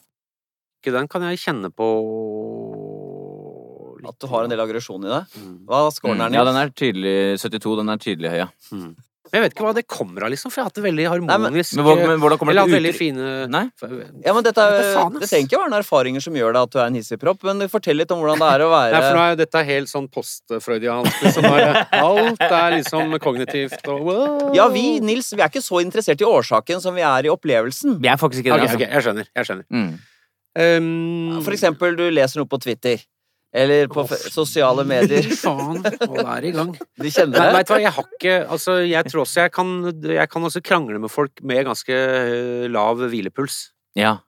Ikke 0.86 0.94
den 0.94 1.10
kan 1.10 1.26
jeg 1.26 1.42
kjenne 1.42 1.72
på 1.74 1.90
litt. 4.06 4.06
At 4.06 4.22
du 4.22 4.28
har 4.30 4.46
en 4.46 4.52
del 4.52 4.62
aggresjon 4.62 5.02
i 5.02 5.10
deg. 5.10 5.34
Mm. 5.34 5.56
Hva 5.66 5.82
er 5.82 5.90
scoren 5.96 6.22
her, 6.22 6.30
Mm, 6.30 6.38
ja, 6.38 6.44
den 6.46 6.60
er 6.60 6.70
tydelig 6.70 7.40
72. 7.42 7.76
Den 7.80 7.88
er 7.90 7.98
tydelig 7.98 8.30
høy, 8.30 8.38
ja. 8.44 8.48
Mm. 8.70 8.94
Men 9.26 9.40
jeg 9.40 9.42
vet 9.42 9.54
ikke 9.56 9.64
hva 9.66 9.74
det 9.74 9.82
kommer 9.90 10.22
av, 10.22 10.30
liksom, 10.30 10.52
for 10.52 10.60
jeg 10.60 10.62
har 10.62 10.68
hatt 10.70 10.76
det 10.78 10.84
veldig 10.84 11.06
harmonisk 11.10 11.32
harmonisk 11.34 11.72
Men, 11.74 11.84
hvor, 11.88 11.98
men 11.98 12.20
hvordan 12.22 12.38
kommer 12.38 12.52
Eller 12.52 12.62
det 12.62 12.70
hatt 12.70 12.76
veldig 12.76 12.92
fine 12.94 13.30
Nei? 13.50 13.62
Ja, 14.22 14.34
men 14.36 14.46
dette, 14.46 14.62
er, 14.62 14.86
ass. 15.00 15.16
det 15.16 15.28
trenger 15.32 15.48
ikke 15.48 15.58
være 15.58 15.72
noen 15.72 15.78
erfaringer 15.80 16.22
som 16.22 16.38
gjør 16.38 16.54
deg 16.54 16.68
at 16.68 16.76
du 16.76 16.78
er 16.78 16.86
en 16.92 16.98
hissigpropp, 17.00 17.42
men 17.48 17.66
fortell 17.72 17.98
litt 17.98 18.14
om 18.14 18.22
hvordan 18.22 18.38
det 18.44 18.52
er 18.52 18.64
å 18.68 18.70
være 18.70 18.94
Nei, 18.94 19.02
for 19.02 19.18
nå 19.18 19.24
er 19.24 19.34
dette 19.34 19.44
dette 19.50 19.64
helt 19.66 19.90
sånn 19.90 20.06
postfreudiansk. 20.14 21.22
Liksom, 21.26 21.42
bare, 21.50 21.84
alt 22.06 22.46
er 22.46 22.78
liksom 22.78 23.18
kognitivt 23.26 23.90
og 23.90 24.06
wow. 24.06 24.50
Ja, 24.54 24.70
vi, 24.70 25.00
Nils, 25.02 25.34
vi 25.34 25.42
er 25.42 25.50
ikke 25.50 25.64
så 25.64 25.82
interessert 25.82 26.22
i 26.22 26.30
årsaken 26.30 26.86
som 26.86 26.94
vi 26.94 27.02
er 27.06 27.26
i 27.26 27.32
opplevelsen. 27.34 27.98
Vi 27.98 28.14
er 28.14 28.22
faktisk 28.22 28.44
ikke 28.44 28.54
det, 28.54 28.60
okay, 28.60 28.70
altså. 28.70 28.78
okay, 28.78 28.94
jeg 28.94 29.08
skjønner. 29.08 29.32
Jeg 29.34 29.50
skjønner. 29.50 29.66
Mm. 29.74 29.96
Um, 30.56 31.36
For 31.44 31.52
eksempel, 31.52 31.96
du 31.98 32.06
leser 32.08 32.40
noe 32.40 32.48
på 32.48 32.60
Twitter. 32.62 33.02
Eller 33.56 33.88
på 33.88 34.02
oh, 34.02 34.12
sosiale 34.32 34.84
medier. 34.88 35.24
Faen, 35.40 35.80
nå 35.80 36.24
er 36.24 36.44
det 36.44 36.50
i 36.50 36.54
gang. 36.56 36.74
De 37.02 37.12
kjenner 37.12 37.38
Nei, 37.38 37.46
det. 37.46 37.56
vet 37.56 37.68
du 37.68 37.72
hva, 37.72 37.80
jeg 37.84 37.94
har 37.96 38.10
ikke 38.18 38.36
Altså, 38.56 38.76
jeg 38.84 39.08
tror 39.08 39.22
også 39.22 39.46
jeg 39.46 39.52
kan 39.54 39.70
Jeg 40.10 40.28
kan 40.32 40.48
også 40.48 40.62
krangle 40.66 41.00
med 41.00 41.12
folk 41.12 41.40
med 41.46 41.64
ganske 41.68 41.96
eh, 41.96 42.66
lav 42.72 43.00
hvilepuls. 43.00 43.60
Ja. 43.96 44.18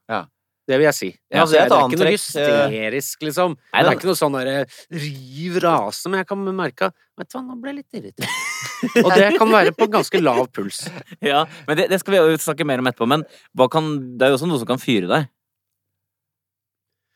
Det 0.68 0.76
vil 0.76 0.84
jeg 0.84 0.96
si. 0.96 1.08
Ja, 1.32 1.42
altså, 1.42 1.54
det 1.54 1.60
er 1.60 1.66
et 1.66 1.70
det 1.72 1.76
er 1.76 1.86
ikke 1.88 2.00
noe 2.02 2.12
hysterisk, 2.12 3.22
liksom. 3.24 3.54
Nei, 3.72 3.82
det 3.82 3.88
er 3.88 3.96
ikke 3.96 4.08
noe 4.10 4.18
sånn 4.20 4.34
derre 4.36 4.56
riv 5.00 5.56
rase, 5.64 6.10
men 6.12 6.20
jeg 6.20 6.28
kan 6.28 6.42
merke 6.44 6.90
Vet 7.18 7.30
du 7.32 7.38
hva, 7.38 7.40
nå 7.42 7.56
ble 7.58 7.72
jeg 7.72 7.78
litt 7.80 7.96
irritert. 7.98 8.34
Og 9.04 9.08
det 9.16 9.30
kan 9.40 9.50
være 9.50 9.72
på 9.74 9.88
ganske 9.90 10.20
lav 10.20 10.44
puls. 10.54 10.84
ja. 11.24 11.40
Men 11.66 11.80
det, 11.80 11.88
det 11.90 11.98
skal 11.98 12.14
vi 12.14 12.36
snakke 12.38 12.68
mer 12.68 12.78
om 12.78 12.86
etterpå. 12.86 13.08
Men 13.10 13.24
hva 13.58 13.66
kan, 13.72 13.88
det 14.14 14.28
er 14.28 14.30
jo 14.30 14.38
også 14.38 14.48
noe 14.52 14.60
som 14.60 14.68
kan 14.70 14.78
fyre 14.78 15.08
deg. 15.10 15.26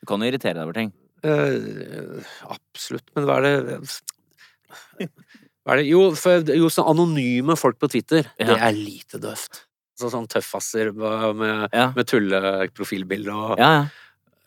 Du 0.03 0.09
kan 0.11 0.21
jo 0.23 0.29
irritere 0.33 0.59
deg 0.59 0.67
over 0.67 0.75
ting. 0.77 0.93
Eh, 1.23 2.33
absolutt, 2.51 3.07
men 3.15 3.27
hva 3.29 3.37
er 3.39 3.45
det 3.47 3.77
Hva 5.63 5.77
er 5.77 5.83
det 5.83 5.85
Jo, 5.87 6.01
for, 6.19 6.43
jo 6.59 6.71
sånn 6.73 6.89
anonyme 6.91 7.55
folk 7.61 7.79
på 7.79 7.91
Twitter, 7.93 8.27
det 8.41 8.57
er 8.59 8.75
lite 8.75 9.21
døvt. 9.23 9.63
Så 10.01 10.09
sånn 10.11 10.27
tøffasser 10.27 10.91
med, 10.97 11.69
Ja. 11.73 11.93
med 11.95 12.09
tulleprofilbilde 12.11 13.31
og 13.31 13.59
Ja, 13.61 13.71
ja. 13.77 13.85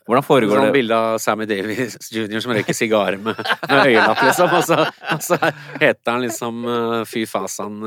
Hvordan 0.05 0.21
foregår 0.21 0.59
Sånn 0.59 0.67
det? 0.67 0.73
bilde 0.75 0.97
av 1.01 1.15
Sammy 1.17 1.47
Davis 1.49 1.95
jr. 2.13 2.35
som 2.43 2.51
røyker 2.53 2.75
sigarer 2.77 3.17
med, 3.17 3.39
med 3.41 3.79
øyelapp, 3.89 4.19
liksom. 4.21 4.51
Og 4.53 4.63
så, 4.67 4.77
og 5.15 5.23
så 5.25 5.39
heter 5.81 6.11
han 6.11 6.21
liksom 6.21 6.59
uh, 6.69 6.99
Fy 7.09 7.23
fasan, 7.25 7.79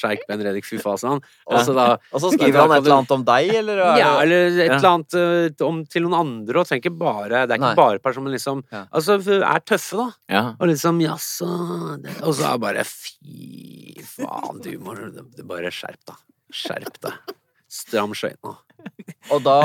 sjeik 0.00 0.24
Ben 0.30 0.40
Redik 0.46 0.64
Fy 0.64 0.78
fasan. 0.80 1.20
Og 1.50 1.58
så 1.66 1.74
da 1.76 1.86
Og 2.14 2.22
så 2.24 2.30
skriver 2.32 2.62
han 2.62 2.72
et 2.72 2.80
eller 2.86 2.96
annet 2.96 3.14
om 3.18 3.26
deg, 3.28 3.52
eller? 3.60 3.82
er 3.90 4.00
ja, 4.00 4.08
eller 4.22 4.48
et 4.54 4.72
eller 4.78 4.88
annet 4.94 5.18
uh, 5.20 5.66
om, 5.68 5.84
til 5.84 6.06
noen 6.06 6.16
andre, 6.22 6.62
og 6.64 6.70
tenker 6.72 6.96
bare 6.96 7.44
Det 7.44 7.58
er 7.58 7.60
Nei. 7.60 7.74
ikke 7.74 7.82
bare 7.82 8.00
personer, 8.08 8.30
men 8.30 8.38
liksom 8.38 8.64
Ja. 8.72 8.86
Altså, 8.88 9.20
er 9.36 9.64
tøffe, 9.68 10.00
da. 10.00 10.08
Ja. 10.32 10.44
Og 10.56 10.72
liksom 10.72 11.04
jaså 11.04 11.50
Og 12.24 12.32
så 12.34 12.54
er 12.54 12.60
bare 12.64 12.88
Fy 12.88 14.00
faen, 14.16 14.64
du 14.64 14.72
må 14.80 14.96
du 14.96 15.42
bare 15.44 15.68
skjerp 15.74 16.00
deg. 16.08 16.20
Skjerp 16.54 17.00
deg. 17.04 17.34
Stram 17.74 18.14
skøytene. 18.14 18.54
Og, 19.32 19.40
da, 19.42 19.58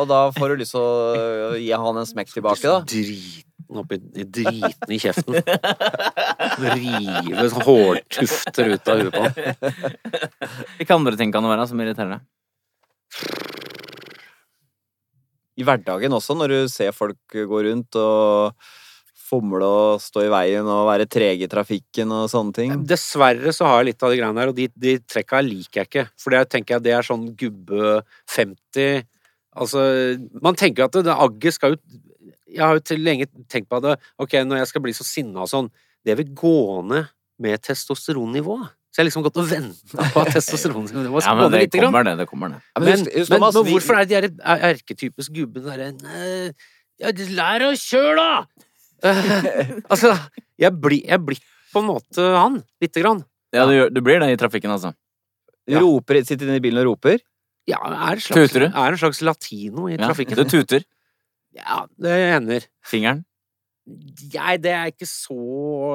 og 0.00 0.06
da 0.08 0.20
får 0.36 0.52
du 0.52 0.60
lyst 0.62 0.76
til 0.76 0.80
å 0.80 1.54
gi 1.58 1.70
han 1.74 2.00
en 2.00 2.08
smekk 2.08 2.30
tilbake, 2.32 2.70
da? 2.70 2.80
Driten 2.88 3.80
oppi 3.82 3.98
Driten 4.00 4.94
i 4.94 5.00
kjeften. 5.02 5.40
Rive 6.60 7.46
sånn 7.52 7.66
hårtufter 7.66 8.74
ut 8.74 8.92
av 8.92 9.02
huet 9.02 9.16
på 9.16 9.24
han. 9.26 9.32
Hvilke 10.78 10.96
andre 10.96 11.18
ting 11.20 11.34
kan 11.34 11.44
det 11.44 11.52
være 11.52 11.66
som 11.70 11.82
irriterer 11.82 12.16
deg? 12.16 12.28
I 15.60 15.66
hverdagen 15.66 16.14
også, 16.16 16.38
når 16.38 16.54
du 16.54 16.60
ser 16.72 16.94
folk 16.96 17.20
gå 17.34 17.64
rundt 17.66 17.98
og 18.00 18.54
fomle 19.30 19.62
og 19.66 20.02
stå 20.02 20.24
i 20.26 20.32
veien 20.32 20.66
og 20.66 20.88
være 20.90 21.06
trege 21.10 21.46
i 21.46 21.50
trafikken 21.50 22.10
og 22.16 22.26
sånne 22.32 22.56
ting. 22.56 22.74
Dessverre 22.90 23.54
så 23.54 23.68
har 23.70 23.80
jeg 23.80 23.92
litt 23.92 24.02
av 24.06 24.10
de 24.12 24.18
greiene 24.20 24.40
der, 24.42 24.50
og 24.52 24.58
de, 24.58 24.66
de 24.74 24.96
trekka 25.06 25.40
liker 25.46 25.84
jeg 25.84 25.88
ikke. 25.90 26.04
For 26.20 26.34
det 26.34 26.42
tenker 26.52 26.76
jeg 26.76 26.84
det 26.88 26.94
er 26.98 27.06
sånn 27.06 27.28
gubbe 27.38 28.00
50 28.34 29.06
Altså, 29.60 29.80
man 30.42 30.54
tenker 30.54 30.84
at 30.86 30.94
det, 30.94 31.00
det 31.08 31.14
agget 31.18 31.56
skal 31.56 31.72
jo 31.74 31.78
Jeg 32.54 32.60
har 32.62 32.76
jo 32.78 32.82
til 32.86 33.00
lenge 33.02 33.26
tenkt 33.50 33.66
på 33.70 33.80
det. 33.82 33.96
Ok, 34.22 34.36
når 34.46 34.60
jeg 34.60 34.68
skal 34.70 34.82
bli 34.84 34.92
så 34.94 35.06
sinna 35.06 35.42
og 35.42 35.50
sånn, 35.50 35.68
det 36.06 36.14
vil 36.20 36.30
gå 36.38 36.52
ned 36.86 37.08
med 37.40 37.58
testosteronnivået. 37.66 38.70
Så 38.90 38.98
jeg 38.98 39.04
har 39.04 39.08
liksom 39.08 39.22
gått 39.26 39.38
og 39.38 39.46
venta 39.50 40.06
på 40.14 40.22
at 40.24 40.32
testosteronnivået 40.34 41.22
Ja, 41.22 41.26
skal 41.26 41.36
men 41.38 41.44
gå 41.44 41.50
ned 41.50 41.56
det 41.56 41.60
litt. 41.66 41.76
Grann. 41.78 41.86
kommer, 41.92 42.06
det. 42.08 42.14
Det 42.18 42.26
kommer, 42.30 42.48
ned. 42.54 42.64
Ja, 42.74 42.82
Men, 42.82 42.90
husk- 42.92 43.12
husk, 43.14 43.30
men, 43.30 43.38
Thomas, 43.38 43.54
men 43.60 43.68
hvorfor 43.70 44.00
er 44.00 44.08
de 44.10 44.16
er- 44.18 44.64
erketypisk 44.70 45.34
gubbene 45.36 45.70
derre 45.70 46.54
ja, 47.00 47.12
lær 47.38 47.66
å 47.68 47.70
kjøre, 47.78 48.16
da! 48.18 48.66
Eh, 49.04 49.70
altså, 49.92 50.14
jeg 50.60 50.72
blir 50.80 51.00
jeg 51.08 51.20
blir 51.24 51.40
på 51.72 51.80
en 51.82 51.86
måte 51.88 52.24
han, 52.34 52.58
lite 52.82 53.00
grann. 53.04 53.22
Ja, 53.54 53.64
du, 53.66 53.88
du 53.94 54.00
blir 54.02 54.18
det 54.22 54.32
i 54.34 54.38
trafikken, 54.40 54.70
altså. 54.74 54.90
Du 55.70 55.76
roper, 55.78 56.18
sitter 56.26 56.48
inne 56.48 56.58
i 56.58 56.62
bilen 56.64 56.80
og 56.82 56.88
roper. 56.96 57.20
Ja, 57.70 57.78
er 57.86 58.16
en 58.16 58.22
slags, 58.24 58.50
Tuter 58.50 58.64
du? 58.64 58.66
er 58.72 58.94
en 58.94 58.98
slags 58.98 59.20
latino 59.22 59.86
i 59.88 59.94
Ja. 59.94 60.08
trafikken. 60.08 60.38
Du 60.40 60.44
tuter. 60.50 60.82
Ja, 61.54 61.84
det 62.00 62.16
hender. 62.32 62.66
Fingeren. 62.86 63.24
Nei, 64.34 64.56
det 64.62 64.70
er 64.74 64.90
ikke 64.92 65.06
så 65.08 65.36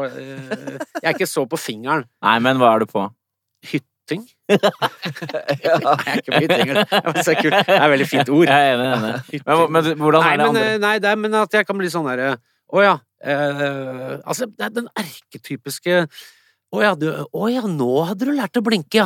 eh, 0.09 0.79
Jeg 0.99 1.05
er 1.09 1.13
ikke 1.13 1.27
så 1.29 1.43
på 1.47 1.59
fingeren. 1.59 2.03
Nei, 2.23 2.37
men 2.43 2.57
hva 2.59 2.73
er 2.75 2.83
du 2.83 2.89
på? 2.91 3.03
Hytting. 3.71 4.25
Ja. 4.51 4.57
Nei, 5.83 6.01
jeg 6.05 6.15
er 6.15 6.19
ikke 6.19 6.33
på 6.33 6.41
hytting. 6.43 6.73
Det 6.75 7.13
er 7.13 7.21
så 7.27 7.35
kult. 7.39 7.55
Det 7.55 7.75
er 7.75 7.83
et 7.85 7.93
veldig 7.95 8.07
fint 8.11 8.31
ord. 8.35 8.49
Jeg 8.51 8.73
er 8.73 8.83
enig. 8.83 8.89
enig. 8.95 9.43
Men, 9.47 9.63
men 9.75 10.03
hvordan 10.03 10.21
Nei, 10.25 10.33
er 10.33 10.37
det 10.41 10.47
andre? 10.49 10.65
men, 10.65 10.83
nei, 10.87 10.95
det 11.03 11.11
er, 11.11 11.21
men 11.27 11.37
at 11.43 11.57
jeg 11.59 11.67
kan 11.67 11.79
bli 11.79 11.91
sånn 11.93 12.07
derre 12.09 12.35
Å 12.73 12.81
ja. 12.81 12.95
eh, 13.21 14.15
altså, 14.25 14.47
det 14.49 14.65
er 14.65 14.73
den 14.73 14.89
erketypiske 14.97 16.05
Å 16.73 16.81
ja, 16.81 16.93
du, 16.97 17.05
å 17.13 17.49
ja, 17.51 17.61
nå 17.69 17.89
hadde 18.09 18.25
du 18.27 18.33
lært 18.35 18.57
å 18.57 18.63
blinke, 18.65 19.05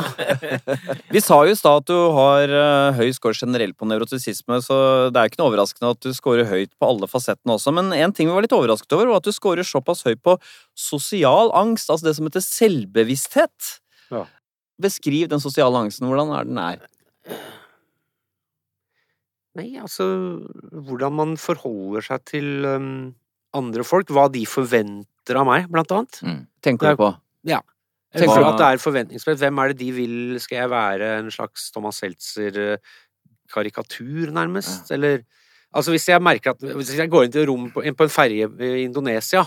Vi 1.14 1.20
sa 1.22 1.36
jo 1.44 1.52
i 1.52 1.58
stad 1.58 1.82
at 1.82 1.90
du 1.90 1.98
har 2.16 2.50
eh, 2.50 2.96
høy 2.96 3.12
score 3.14 3.36
generelt 3.36 3.76
på 3.78 3.86
nevrotisisme, 3.86 4.58
så 4.64 4.78
det 5.12 5.20
er 5.20 5.30
ikke 5.30 5.42
noe 5.42 5.52
overraskende 5.52 5.92
at 5.92 6.00
du 6.02 6.10
scorer 6.16 6.48
høyt 6.50 6.72
på 6.80 6.88
alle 6.88 7.06
fasettene 7.10 7.54
også. 7.54 7.74
Men 7.76 7.92
en 7.94 8.16
ting 8.16 8.26
vi 8.26 8.34
var 8.34 8.42
litt 8.42 8.56
overrasket 8.56 8.96
over, 8.96 9.12
var 9.12 9.22
at 9.22 9.28
du 9.28 9.36
scorer 9.36 9.68
såpass 9.68 10.02
høyt 10.08 10.22
på 10.24 10.34
sosial 10.74 11.52
angst, 11.60 11.92
altså 11.92 12.08
det 12.08 12.16
som 12.18 12.26
heter 12.26 12.42
selvbevissthet. 12.48 13.70
Ja. 14.10 14.24
Beskriv 14.80 15.30
den 15.30 15.44
sosiale 15.44 15.84
angsten. 15.84 16.08
Hvordan 16.10 16.34
er 16.34 16.48
den 16.48 16.60
er? 16.64 16.84
Nei, 19.58 19.68
altså 19.82 20.06
Hvordan 20.70 21.16
man 21.18 21.38
forholder 21.40 22.06
seg 22.06 22.26
til 22.30 22.66
um, 22.66 22.92
andre 23.56 23.82
folk. 23.86 24.10
Hva 24.14 24.26
de 24.32 24.42
forventer 24.48 25.34
av 25.38 25.46
meg, 25.48 25.60
blant 25.72 25.92
annet. 25.96 26.14
Mm. 26.26 26.42
Tenker 26.64 26.86
du 26.92 26.96
på? 27.00 27.10
Jeg 28.10 28.18
tenker 28.24 28.42
at 28.42 28.58
det 28.58 28.66
er 28.66 28.82
forventningspress. 28.82 29.42
Hvem 29.42 29.56
er 29.62 29.66
det 29.70 29.78
de 29.84 29.90
vil 29.94 30.16
Skal 30.42 30.56
jeg 30.64 30.72
være 30.72 31.04
en 31.20 31.30
slags 31.30 31.60
Thomas 31.70 31.96
Seltzer-karikatur, 32.02 34.26
nærmest? 34.34 34.90
Eller 34.90 35.22
Altså, 35.70 35.92
hvis 35.94 36.08
jeg 36.10 36.22
merker 36.22 36.50
at 36.50 36.62
Hvis 36.62 36.98
jeg 36.98 37.10
går 37.10 37.24
inn 37.24 37.34
til 37.34 37.46
rom 37.46 37.70
på, 37.70 37.82
på 37.82 38.06
en 38.06 38.10
ferje 38.10 38.48
i 38.66 38.82
Indonesia, 38.82 39.44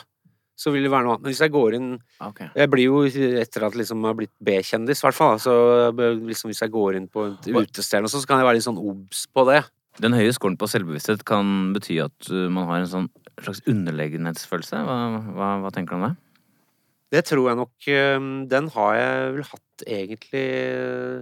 så 0.56 0.72
vil 0.72 0.86
det 0.86 0.92
være 0.94 1.04
noe 1.04 1.16
annet. 1.16 1.26
Men 1.26 1.34
hvis 1.34 1.42
jeg 1.44 1.52
går 1.52 1.76
inn 1.80 1.89
okay. 2.22 2.50
Jeg 2.56 2.72
blir 2.72 2.86
jo 2.86 3.02
etter 3.42 3.66
at 3.68 3.76
liksom 3.76 4.04
jeg 4.04 4.12
har 4.12 4.20
blitt 4.20 4.34
B-kjendis, 4.39 5.02
i 5.02 5.08
hvert 5.08 5.18
fall. 5.18 5.39
Så 5.42 5.54
liksom 6.24 6.52
hvis 6.52 6.62
jeg 6.63 6.74
går 6.74 7.00
inn 7.00 7.10
på 7.12 7.26
et 7.32 7.50
utested 7.50 8.08
sånt, 8.08 8.24
så 8.24 8.30
kan 8.30 8.39
jeg 8.39 8.48
være 8.48 8.60
litt 8.60 8.68
sånn 8.68 8.80
obs 8.80 9.26
på 9.34 9.46
det. 9.50 9.63
Den 10.02 10.16
høye 10.18 10.32
skolen 10.34 10.58
på 10.58 10.70
selvbevissthet 10.70 11.26
kan 11.28 11.74
bety 11.76 12.00
at 12.02 12.32
uh, 12.32 12.48
man 12.54 12.70
har 12.70 12.82
en 12.82 12.89
sånn 12.89 13.10
slags 13.41 13.63
underlegenhetsfølelse. 13.67 14.84
Hva, 14.86 14.98
hva, 15.34 15.50
hva 15.63 15.72
tenker 15.74 15.96
du 15.96 16.02
om 16.02 16.06
det? 16.10 16.15
Det 17.13 17.22
tror 17.30 17.46
jeg 17.52 17.58
nok 17.60 17.88
Den 18.50 18.69
har 18.74 18.93
jeg 18.98 19.34
vel 19.36 19.43
hatt 19.46 19.84
egentlig 19.86 20.46
øh, 20.74 21.19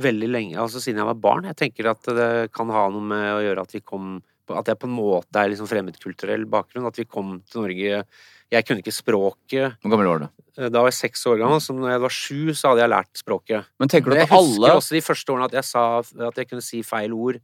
veldig 0.00 0.28
lenge, 0.32 0.56
altså 0.60 0.80
siden 0.82 1.02
jeg 1.02 1.08
var 1.10 1.18
barn. 1.20 1.48
Jeg 1.50 1.58
tenker 1.60 1.90
at 1.92 2.06
det 2.16 2.30
kan 2.56 2.70
ha 2.72 2.86
noe 2.90 3.04
med 3.04 3.26
å 3.36 3.42
gjøre 3.44 3.64
at 3.66 3.74
vi 3.76 3.80
kom 3.84 4.16
At 4.48 4.68
jeg 4.68 4.80
på 4.80 4.88
en 4.88 4.96
måte 4.96 5.40
er 5.40 5.52
liksom 5.52 5.68
fremmedkulturell 5.70 6.44
bakgrunn. 6.50 6.88
At 6.88 6.98
vi 7.00 7.04
kom 7.08 7.38
til 7.48 7.62
Norge 7.64 8.04
Jeg 8.52 8.66
kunne 8.66 8.82
ikke 8.84 8.92
språket. 8.92 9.78
Hvor 9.80 9.92
gammel 9.94 10.10
var 10.10 10.24
du? 10.24 10.28
Eh, 10.58 10.68
Da 10.68 10.80
var 10.82 10.90
jeg 10.92 11.00
seks 11.00 11.24
år 11.26 11.38
gammel, 11.40 11.60
så 11.60 11.74
når 11.76 11.90
jeg 11.94 12.02
var 12.04 12.12
sju, 12.18 12.40
så 12.54 12.72
hadde 12.72 12.84
jeg 12.84 12.92
lært 12.92 13.22
språket. 13.24 13.70
Men 13.80 13.88
tenker 13.92 14.12
du 14.12 14.16
at 14.18 14.30
alle... 14.30 14.44
jeg 14.44 14.60
husker 14.60 14.76
også 14.80 14.96
de 14.96 15.04
første 15.08 15.32
årene 15.32 15.48
at 15.50 15.58
jeg 15.60 15.68
sa 15.70 15.84
at 15.98 16.38
jeg 16.40 16.48
kunne 16.50 16.64
si 16.64 16.82
feil 16.86 17.12
ord. 17.16 17.40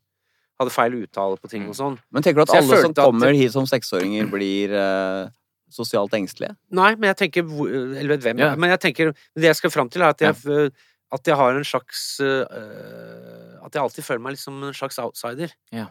Hadde 0.61 0.73
feil 0.75 0.93
uttale 1.01 1.37
på 1.41 1.49
ting 1.49 1.65
og 1.71 1.75
sånn. 1.79 1.95
Men 2.13 2.21
tenker 2.23 2.43
du 2.43 2.45
at 2.45 2.53
alle 2.59 2.81
som 2.85 2.93
kommer 2.95 3.31
at- 3.33 3.37
hit 3.41 3.53
som 3.55 3.65
seksåringer, 3.69 4.27
blir 4.31 4.69
eh, 4.77 5.29
sosialt 5.73 6.13
engstelige? 6.19 6.53
Nei, 6.77 6.91
men 6.97 7.09
jeg 7.15 7.19
tenker 7.23 7.43
Eller 7.97 8.11
vet 8.17 8.23
hvem 8.27 8.39
Ja. 8.43 8.51
Men 8.57 8.69
jeg 8.75 8.81
tenker 8.85 9.05
Det 9.39 9.47
jeg 9.49 9.57
skal 9.57 9.71
fram 9.73 9.89
til, 9.89 10.03
er 10.03 10.09
at 10.13 10.21
jeg, 10.21 10.35
at 11.13 11.25
jeg 11.27 11.37
har 11.39 11.51
en 11.57 11.65
slags 11.65 12.21
uh, 12.21 12.45
At 13.65 13.73
jeg 13.73 13.83
alltid 13.83 14.05
føler 14.05 14.21
meg 14.21 14.33
liksom 14.37 14.61
som 14.61 14.69
en 14.69 14.75
slags 14.75 14.99
outsider. 14.99 15.49
Ja. 15.73 15.87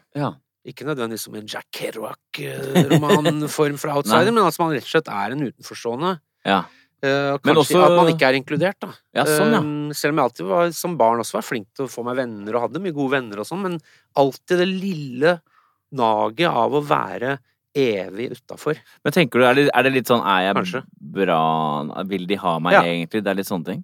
Ikke 0.68 0.86
nødvendigvis 0.86 1.24
som 1.26 1.36
en 1.40 1.48
Jack 1.48 1.66
Kerouac-romanform 1.72 3.78
for 3.80 3.90
outsider, 3.96 4.32
men 4.32 4.44
at 4.46 4.60
man 4.60 4.72
rett 4.76 4.86
og 4.86 4.92
slett 4.94 5.08
er 5.12 5.32
en 5.36 5.46
utenforstående. 5.48 6.14
Ja. 6.46 6.62
Eh, 7.02 7.38
Men 7.44 7.56
kanskje 7.56 7.76
også- 7.78 7.84
at 7.86 7.96
man 7.96 8.08
ikke 8.14 8.28
er 8.28 8.34
inkludert, 8.42 8.80
da. 8.80 8.90
Ja, 9.16 9.24
sånn, 9.24 9.52
ja. 9.52 9.60
Eh, 9.60 9.94
selv 9.94 10.12
om 10.12 10.18
jeg 10.18 10.26
alltid 10.30 10.48
var, 10.48 10.72
som 10.72 10.98
barn 10.98 11.20
også 11.20 11.34
var 11.34 11.42
flink 11.42 11.68
til 11.74 11.86
å 11.86 11.90
få 11.90 12.04
meg 12.04 12.18
venner, 12.18 12.56
og 12.56 12.62
hadde 12.70 12.82
mye 12.84 12.94
gode 12.94 13.12
venner 13.12 13.40
og 13.40 13.46
sånn, 13.46 13.62
men 13.62 13.80
alltid 14.18 14.58
det 14.58 14.68
lille 14.68 15.42
naget 15.94 16.50
av 16.52 16.72
å 16.72 16.84
være 16.84 17.40
evig 17.76 18.32
utafor. 18.36 18.76
Men 19.04 19.14
tenker 19.14 19.40
du, 19.40 19.46
er 19.46 19.54
det, 19.56 19.70
er 19.74 19.84
det 19.84 19.94
litt 19.94 20.08
sånn 20.08 20.26
Er 20.26 20.52
jeg 20.54 20.56
Kanskje. 20.56 20.84
bra 21.00 22.04
Vil 22.06 22.26
de 22.26 22.36
ha 22.36 22.60
meg 22.60 22.74
Ja. 22.74 22.82
egentlig? 22.82 23.24
Det 23.24 23.28
er 23.28 23.36
litt 23.36 23.48
sånne 23.48 23.66
ting? 23.66 23.84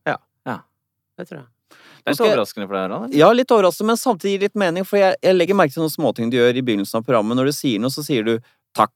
Det 1.18 1.28
tror 1.30 1.38
jeg. 1.40 1.46
Det 1.70 2.08
er 2.08 2.12
litt 2.12 2.20
overraskende 2.28 2.68
for 2.68 2.76
deg, 2.76 2.92
Harald? 2.92 3.14
Ja, 3.16 3.32
litt 3.32 3.48
overraskende, 3.48 3.88
men 3.88 3.96
samtidig 3.96 4.42
litt 4.42 4.56
mening, 4.56 4.84
for 4.86 4.98
jeg, 5.00 5.16
jeg 5.24 5.34
legger 5.38 5.56
merke 5.56 5.74
til 5.74 5.82
noen 5.86 5.94
småting 5.96 6.30
du 6.30 6.38
gjør 6.38 6.58
i 6.60 6.62
begynnelsen 6.62 7.00
av 7.00 7.06
programmet. 7.08 7.38
Når 7.40 7.46
du 7.46 7.54
sier 7.56 7.80
noe, 7.80 7.90
så 7.90 8.04
sier 8.04 8.26
du 8.28 8.40
'takk 8.76 8.92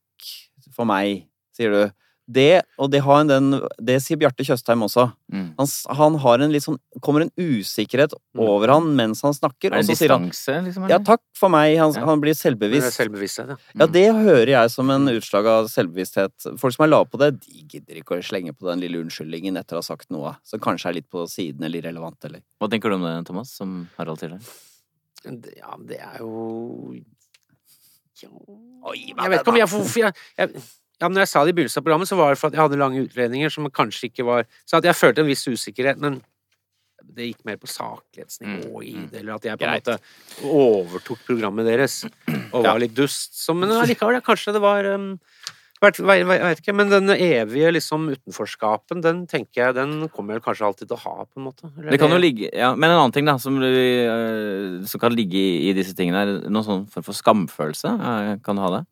for 0.75 0.85
meg', 0.85 1.25
sier 1.57 1.71
du. 1.71 1.91
Det, 2.29 2.61
og 2.77 2.91
det, 2.93 2.99
har 3.01 3.23
en 3.23 3.29
den, 3.31 3.45
det 3.81 3.95
sier 4.05 4.19
Bjarte 4.21 4.45
Tjøstheim 4.45 4.83
også. 4.85 5.07
Mm. 5.33 5.47
Han, 5.57 5.69
han 5.97 6.17
har 6.21 6.43
en 6.45 6.51
litt 6.53 6.61
sånn 6.61 6.77
kommer 7.01 7.23
en 7.25 7.31
usikkerhet 7.41 8.13
over 8.37 8.69
han 8.69 8.91
mens 8.97 9.23
han 9.25 9.33
snakker, 9.33 9.71
Er 9.73 9.79
og 9.81 9.87
det 9.87 9.95
så 9.95 9.97
sier 9.97 10.13
han 10.13 10.27
distanse, 10.27 10.59
liksom? 10.67 10.85
ja, 10.91 10.99
takk 11.01 11.23
for 11.39 11.49
meg. 11.49 11.73
Han, 11.81 11.95
Ja. 11.97 12.05
han 12.05 12.21
blir 12.21 12.37
selvbevisst. 12.37 12.91
det 12.91 12.93
selvbevisst. 12.99 13.41
ja. 13.41 13.57
Ja, 13.81 13.87
det 13.89 14.05
hører 14.13 14.51
jeg 14.53 14.69
som 14.75 14.93
en 14.93 15.09
utslag 15.09 15.49
av 15.49 15.71
selvbevissthet. 15.73 16.51
Folk 16.61 16.77
som 16.77 16.85
er 16.85 16.93
lave 16.93 17.09
på 17.09 17.17
det, 17.23 17.31
de 17.41 17.65
gidder 17.65 17.97
ikke 18.03 18.19
å 18.19 18.23
slenge 18.29 18.53
på 18.53 18.69
den 18.69 18.79
lille 18.85 19.01
unnskyldningen 19.01 19.57
etter 19.57 19.79
å 19.79 19.81
ha 19.81 19.87
sagt 19.89 20.11
noe 20.13 20.35
som 20.45 20.61
kanskje 20.61 20.89
er 20.93 20.99
litt 21.01 21.09
på 21.09 21.25
siden 21.27 21.65
eller 21.65 21.81
irrelevant, 21.81 22.21
eller 22.29 22.45
Hva 22.61 22.69
tenker 22.69 22.93
du 22.93 22.99
om 23.01 23.07
det, 23.09 23.15
Thomas, 23.25 23.55
som 23.57 23.87
Harald 23.97 24.21
tidligere? 24.21 24.45
Ja, 25.57 25.73
det 25.81 25.97
er 25.99 26.19
jo 26.21 26.93
ja. 28.21 28.29
Jeg 28.93 29.29
vet 29.31 29.41
ikke 29.41 29.51
om 29.53 29.57
jeg 29.59 29.69
får 29.71 29.97
jeg, 30.01 30.13
jeg 30.39 30.61
ja, 30.99 31.07
men 31.07 31.15
når 31.15 31.23
jeg 31.25 31.31
sa 31.31 31.43
det 31.45 31.53
i 31.53 31.57
begynnelsen 31.57 31.81
av 31.81 31.85
programmet, 31.87 32.09
så 32.09 32.17
var 32.19 32.33
det 32.33 32.39
for 32.41 32.49
at 32.49 32.57
jeg 32.57 32.63
hadde 32.65 32.79
lange 32.81 33.05
utredninger 33.05 33.53
som 33.53 33.69
kanskje 33.71 34.09
ikke 34.09 34.25
var 34.27 34.43
Så 34.67 34.79
at 34.79 34.87
jeg 34.87 34.97
følte 34.99 35.23
en 35.23 35.29
viss 35.29 35.45
usikkerhet, 35.47 36.01
men 36.03 36.19
det 37.09 37.29
gikk 37.31 37.45
mer 37.47 37.57
på 37.57 37.67
saklighetsnivå 37.71 38.81
i 38.85 38.91
det, 39.09 39.21
eller 39.21 39.39
at 39.39 39.47
jeg 39.47 39.57
på 39.57 39.65
en 39.65 39.79
måte 39.79 39.95
overtok 40.45 41.23
programmet 41.25 41.65
deres 41.67 42.03
og 42.53 42.63
var 42.65 42.79
litt 42.81 42.93
dust. 42.97 43.33
Så, 43.39 43.55
men 43.57 43.71
allikevel, 43.73 44.19
kanskje 44.25 44.53
det 44.55 44.61
var 44.61 44.85
um, 44.93 45.15
vet, 45.81 45.99
vet 46.03 46.61
ikke, 46.61 46.75
men 46.75 46.91
den 46.91 47.09
evige 47.15 47.71
liksom 47.73 48.09
utenforskapen, 48.11 49.01
den 49.05 49.23
tenker 49.31 49.63
jeg, 49.63 49.77
den 49.79 49.95
kommer 50.13 50.37
jeg 50.37 50.45
kanskje 50.45 50.69
alltid 50.69 50.91
til 50.91 50.99
å 50.99 51.01
ha, 51.05 51.15
på 51.25 51.41
en 51.41 51.47
måte. 51.47 51.71
Eller 51.79 51.95
Det 51.95 52.01
kan 52.03 52.13
jo 52.13 52.21
ligge, 52.21 52.51
ja, 52.51 52.73
Men 52.75 52.91
en 52.91 52.99
annen 52.99 53.15
ting 53.15 53.25
da, 53.29 53.37
som, 53.41 53.57
øh, 53.63 54.85
som 54.89 55.01
kan 55.01 55.15
ligge 55.15 55.39
i, 55.39 55.69
i 55.71 55.75
disse 55.77 55.95
tingene, 55.97 56.23
er 56.25 56.49
noen 56.51 56.67
sånn 56.67 56.87
form 56.93 57.07
for 57.09 57.17
skamfølelse. 57.17 57.95
Eh, 57.95 58.33
Kan 58.45 58.59
du 58.59 58.65
ha 58.67 58.73
det? 58.77 58.85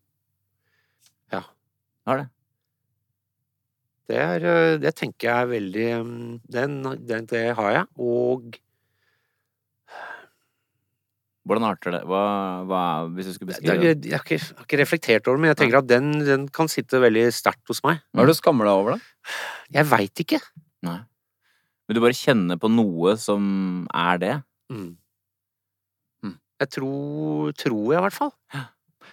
Ja. 2.08 2.12
Har 2.12 2.24
det. 2.24 2.28
Det, 4.08 4.16
er, 4.24 4.46
øh, 4.48 4.78
det 4.80 4.94
tenker 4.96 5.28
jeg 5.28 5.42
er 5.44 5.50
veldig 5.52 5.88
um, 6.00 6.40
den, 6.48 6.78
den, 7.04 7.26
Det 7.28 7.44
har 7.58 7.74
jeg. 7.76 7.86
Og 8.00 8.56
Hvordan 11.48 11.64
arter 11.64 11.94
det? 11.96 12.00
Hva, 12.04 12.24
hva 12.68 12.80
hvis 13.16 13.30
du 13.30 13.34
skulle 13.36 13.54
beskrive 13.54 13.76
det? 13.80 14.08
jeg, 14.10 14.18
har 14.18 14.24
ikke, 14.26 14.36
jeg 14.36 14.56
har 14.58 14.66
ikke 14.66 14.80
reflektert 14.82 15.28
over 15.28 15.38
det, 15.38 15.44
men 15.46 15.52
jeg 15.54 15.60
tenker 15.62 15.78
at 15.80 15.88
den, 15.88 16.10
den 16.28 16.48
kan 16.52 16.68
sitte 16.68 17.00
veldig 17.00 17.24
sterkt 17.32 17.72
hos 17.72 17.80
meg. 17.88 18.02
Hva 18.12 18.26
er 18.26 18.28
det 18.28 18.36
du 18.36 18.40
skammer 18.42 18.68
deg 18.68 18.80
over, 18.82 18.98
da? 18.98 19.36
Jeg 19.78 19.88
veit 19.88 20.24
ikke. 20.26 20.42
Nei. 20.84 20.98
Vil 21.88 22.00
du 22.00 22.04
bare 22.04 22.20
kjenne 22.20 22.58
på 22.60 22.68
noe 22.68 23.16
som 23.20 23.48
er 23.96 24.20
det? 24.24 24.34
Mm. 24.76 24.90
Mm. 26.28 26.36
Jeg 26.64 26.74
tror, 26.76 27.56
tror 27.64 27.86
jeg, 27.94 28.02
i 28.02 28.06
hvert 28.10 28.20
fall. 28.20 28.34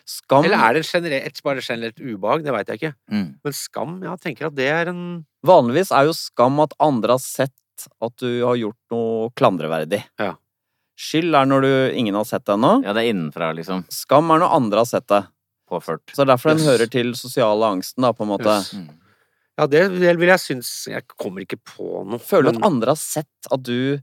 Skam 0.04 0.44
Eller 0.44 0.60
er 0.60 0.74
det 0.76 0.82
generelt, 0.84 1.38
bare 1.42 1.62
generelt 1.64 2.00
ubehag? 2.00 2.42
Det 2.44 2.52
veit 2.52 2.68
jeg 2.68 2.80
ikke. 2.80 2.94
Mm. 3.10 3.28
Men 3.44 3.52
skam, 3.56 3.94
ja, 4.04 4.16
tenker 4.20 4.46
at 4.50 4.54
det 4.58 4.66
er 4.68 4.90
en 4.92 5.04
Vanligvis 5.44 5.90
er 5.92 6.04
jo 6.10 6.12
skam 6.16 6.60
at 6.60 6.74
andre 6.80 7.16
har 7.16 7.22
sett 7.24 7.86
at 8.04 8.16
du 8.20 8.28
har 8.44 8.56
gjort 8.56 8.78
noe 8.92 9.30
klandreverdig. 9.36 10.02
Ja. 10.20 10.34
Skyld 10.96 11.34
er 11.34 11.48
når 11.48 11.64
du, 11.66 11.70
ingen 11.98 12.14
har 12.14 12.24
sett 12.28 12.44
det 12.46 12.54
ennå. 12.54 12.84
Ja, 12.84 12.92
det 12.94 13.02
er 13.02 13.10
innenfra, 13.14 13.48
liksom. 13.56 13.82
Skam 13.92 14.30
er 14.30 14.44
når 14.44 14.52
andre 14.60 14.84
har 14.84 14.88
sett 14.92 15.08
det. 15.10 15.24
Påført. 15.68 16.04
Så 16.12 16.20
det 16.22 16.28
er 16.28 16.32
derfor 16.36 16.52
den 16.52 16.60
Yes. 16.62 16.68
hører 16.68 16.90
til 16.92 17.14
sosiale 17.18 17.64
angsten, 17.74 18.04
da, 18.04 18.12
på 18.12 18.22
en 18.24 18.30
måte. 18.30 18.52
Yes. 18.60 18.74
Mm. 18.76 19.00
Ja, 19.58 19.66
det 19.70 19.82
vil 19.92 20.16
vil 20.18 20.28
jeg 20.28 20.40
synes 20.42 20.68
Jeg 20.90 21.06
kommer 21.16 21.40
ikke 21.44 21.58
på 21.64 22.04
noe. 22.06 22.18
Føler 22.18 22.52
du 22.52 22.58
men- 22.58 22.62
at 22.62 22.66
andre 22.70 22.90
har 22.94 23.00
sett 23.00 23.50
at 23.52 23.62
du 23.62 23.98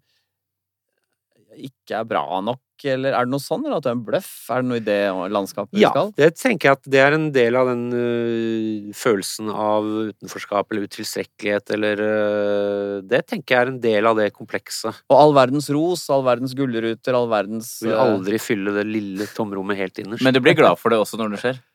ikke 1.58 2.00
er 2.00 2.06
bra 2.08 2.42
nok, 2.42 2.62
eller 2.90 3.14
er 3.14 3.28
det 3.28 3.32
noe 3.32 3.44
sånn, 3.44 3.62
eller 3.66 3.78
at 3.78 3.86
du 3.86 3.90
er 3.92 3.96
en 3.98 4.04
bløff? 4.08 4.30
Er 4.50 4.64
det 4.64 4.70
noe 4.72 4.80
i 4.82 4.84
det 4.86 4.98
landskapet 5.36 5.76
vi 5.78 5.84
Ja, 5.84 5.92
skal? 5.94 6.10
det 6.18 6.30
tenker 6.40 6.70
jeg 6.70 6.78
at 6.80 6.90
det 6.96 7.02
er 7.04 7.16
en 7.18 7.28
del 7.36 7.56
av 7.60 7.70
den 7.70 7.84
uh, 7.94 8.92
følelsen 8.98 9.52
av 9.54 9.86
utenforskap 10.12 10.72
eller 10.72 10.88
utilstrekkelighet, 10.90 11.74
eller 11.78 12.02
uh, 12.06 12.96
Det 13.06 13.22
tenker 13.30 13.56
jeg 13.56 13.62
er 13.68 13.72
en 13.74 13.82
del 13.84 14.10
av 14.10 14.18
det 14.18 14.30
komplekset. 14.34 15.04
Og 15.12 15.18
all 15.18 15.36
verdens 15.38 15.70
ros, 15.70 16.08
all 16.10 16.24
verdens 16.26 16.56
gullruter, 16.58 17.14
all 17.18 17.30
verdens 17.32 17.74
Vil 17.86 17.94
eh, 17.94 18.02
aldri 18.02 18.40
fylle 18.42 18.74
det 18.80 18.88
lille 18.90 19.28
tomrommet 19.36 19.78
helt 19.78 20.00
innerst. 20.02 20.24
Men 20.26 20.34
du 20.34 20.42
blir 20.42 20.58
glad 20.58 20.80
for 20.82 20.90
det 20.94 21.00
også 21.02 21.20
når 21.22 21.36
det 21.36 21.44
skjer? 21.46 21.62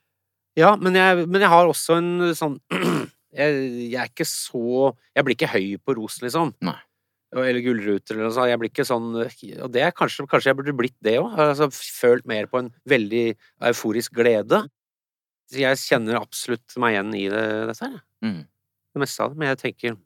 Ja, 0.56 0.70
men 0.80 0.94
jeg, 0.96 1.26
men 1.28 1.42
jeg 1.44 1.50
har 1.52 1.68
også 1.68 1.98
en 2.00 2.30
sånn 2.32 2.54
jeg, 3.36 3.56
jeg 3.92 3.98
er 4.00 4.08
ikke 4.08 4.24
så 4.24 4.94
Jeg 5.12 5.26
blir 5.26 5.36
ikke 5.36 5.50
høy 5.52 5.74
på 5.84 5.96
ros, 5.98 6.16
liksom. 6.24 6.54
Nei. 6.64 6.78
Eller 7.34 7.60
gullruter 7.64 8.14
eller 8.14 8.28
noe 8.28 8.34
sånt. 8.36 8.48
Jeg 8.50 8.60
blir 8.62 8.70
ikke 8.70 8.86
sånn 8.86 9.10
Og 9.18 9.68
det 9.74 9.82
er 9.82 9.94
kanskje, 9.94 10.28
kanskje 10.30 10.52
jeg 10.52 10.58
burde 10.60 10.76
blitt 10.78 10.96
det 11.04 11.18
òg. 11.20 11.34
Altså, 11.42 11.68
følt 11.74 12.26
mer 12.28 12.48
på 12.50 12.62
en 12.62 12.72
veldig 12.88 13.26
euforisk 13.70 14.14
glede. 14.16 14.62
Så 15.50 15.62
jeg 15.62 15.82
kjenner 15.82 16.20
absolutt 16.20 16.76
meg 16.82 16.96
igjen 16.96 17.14
i 17.18 17.28
det, 17.30 17.46
dette 17.70 17.86
her. 17.86 18.02
Mm. 18.24 18.42
Det 18.46 19.02
meste 19.02 19.22
av 19.22 19.32
det. 19.32 19.40
Men 19.40 19.52
jeg 19.52 19.62
tenker 19.62 19.96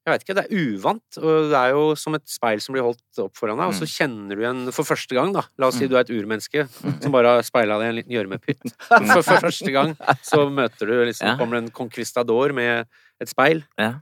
Jeg 0.00 0.12
vet 0.14 0.22
ikke, 0.24 0.34
det 0.38 0.44
er 0.46 0.62
uvant, 0.64 1.18
og 1.20 1.50
det 1.52 1.58
er 1.58 1.74
jo 1.76 1.82
som 2.00 2.16
et 2.16 2.24
speil 2.30 2.62
som 2.64 2.74
blir 2.74 2.86
holdt 2.86 3.20
opp 3.20 3.36
foran 3.36 3.60
deg, 3.60 3.68
og 3.68 3.76
så 3.76 3.86
kjenner 3.86 4.32
du 4.38 4.40
igjen 4.42 4.62
for 4.72 4.88
første 4.88 5.14
gang, 5.14 5.34
da. 5.36 5.42
La 5.60 5.68
oss 5.68 5.76
si 5.78 5.86
du 5.90 5.92
er 5.92 6.06
et 6.06 6.12
urmenneske 6.14 6.64
som 6.72 7.12
bare 7.14 7.36
har 7.36 7.44
speila 7.46 7.76
deg 7.78 7.90
i 7.90 7.92
en 7.92 7.98
liten 7.98 8.16
gjørmepytt. 8.16 8.64
For, 9.12 9.20
for 9.20 9.44
første 9.44 9.74
gang 9.76 9.92
så 10.26 10.46
møter 10.50 10.88
du 10.88 10.96
liksom. 11.04 11.36
Kommer 11.38 11.60
en 11.60 11.70
conquistador 11.70 12.56
med 12.56 12.88
et 13.20 13.30
speil. 13.30 13.62
Ja. 13.78 13.98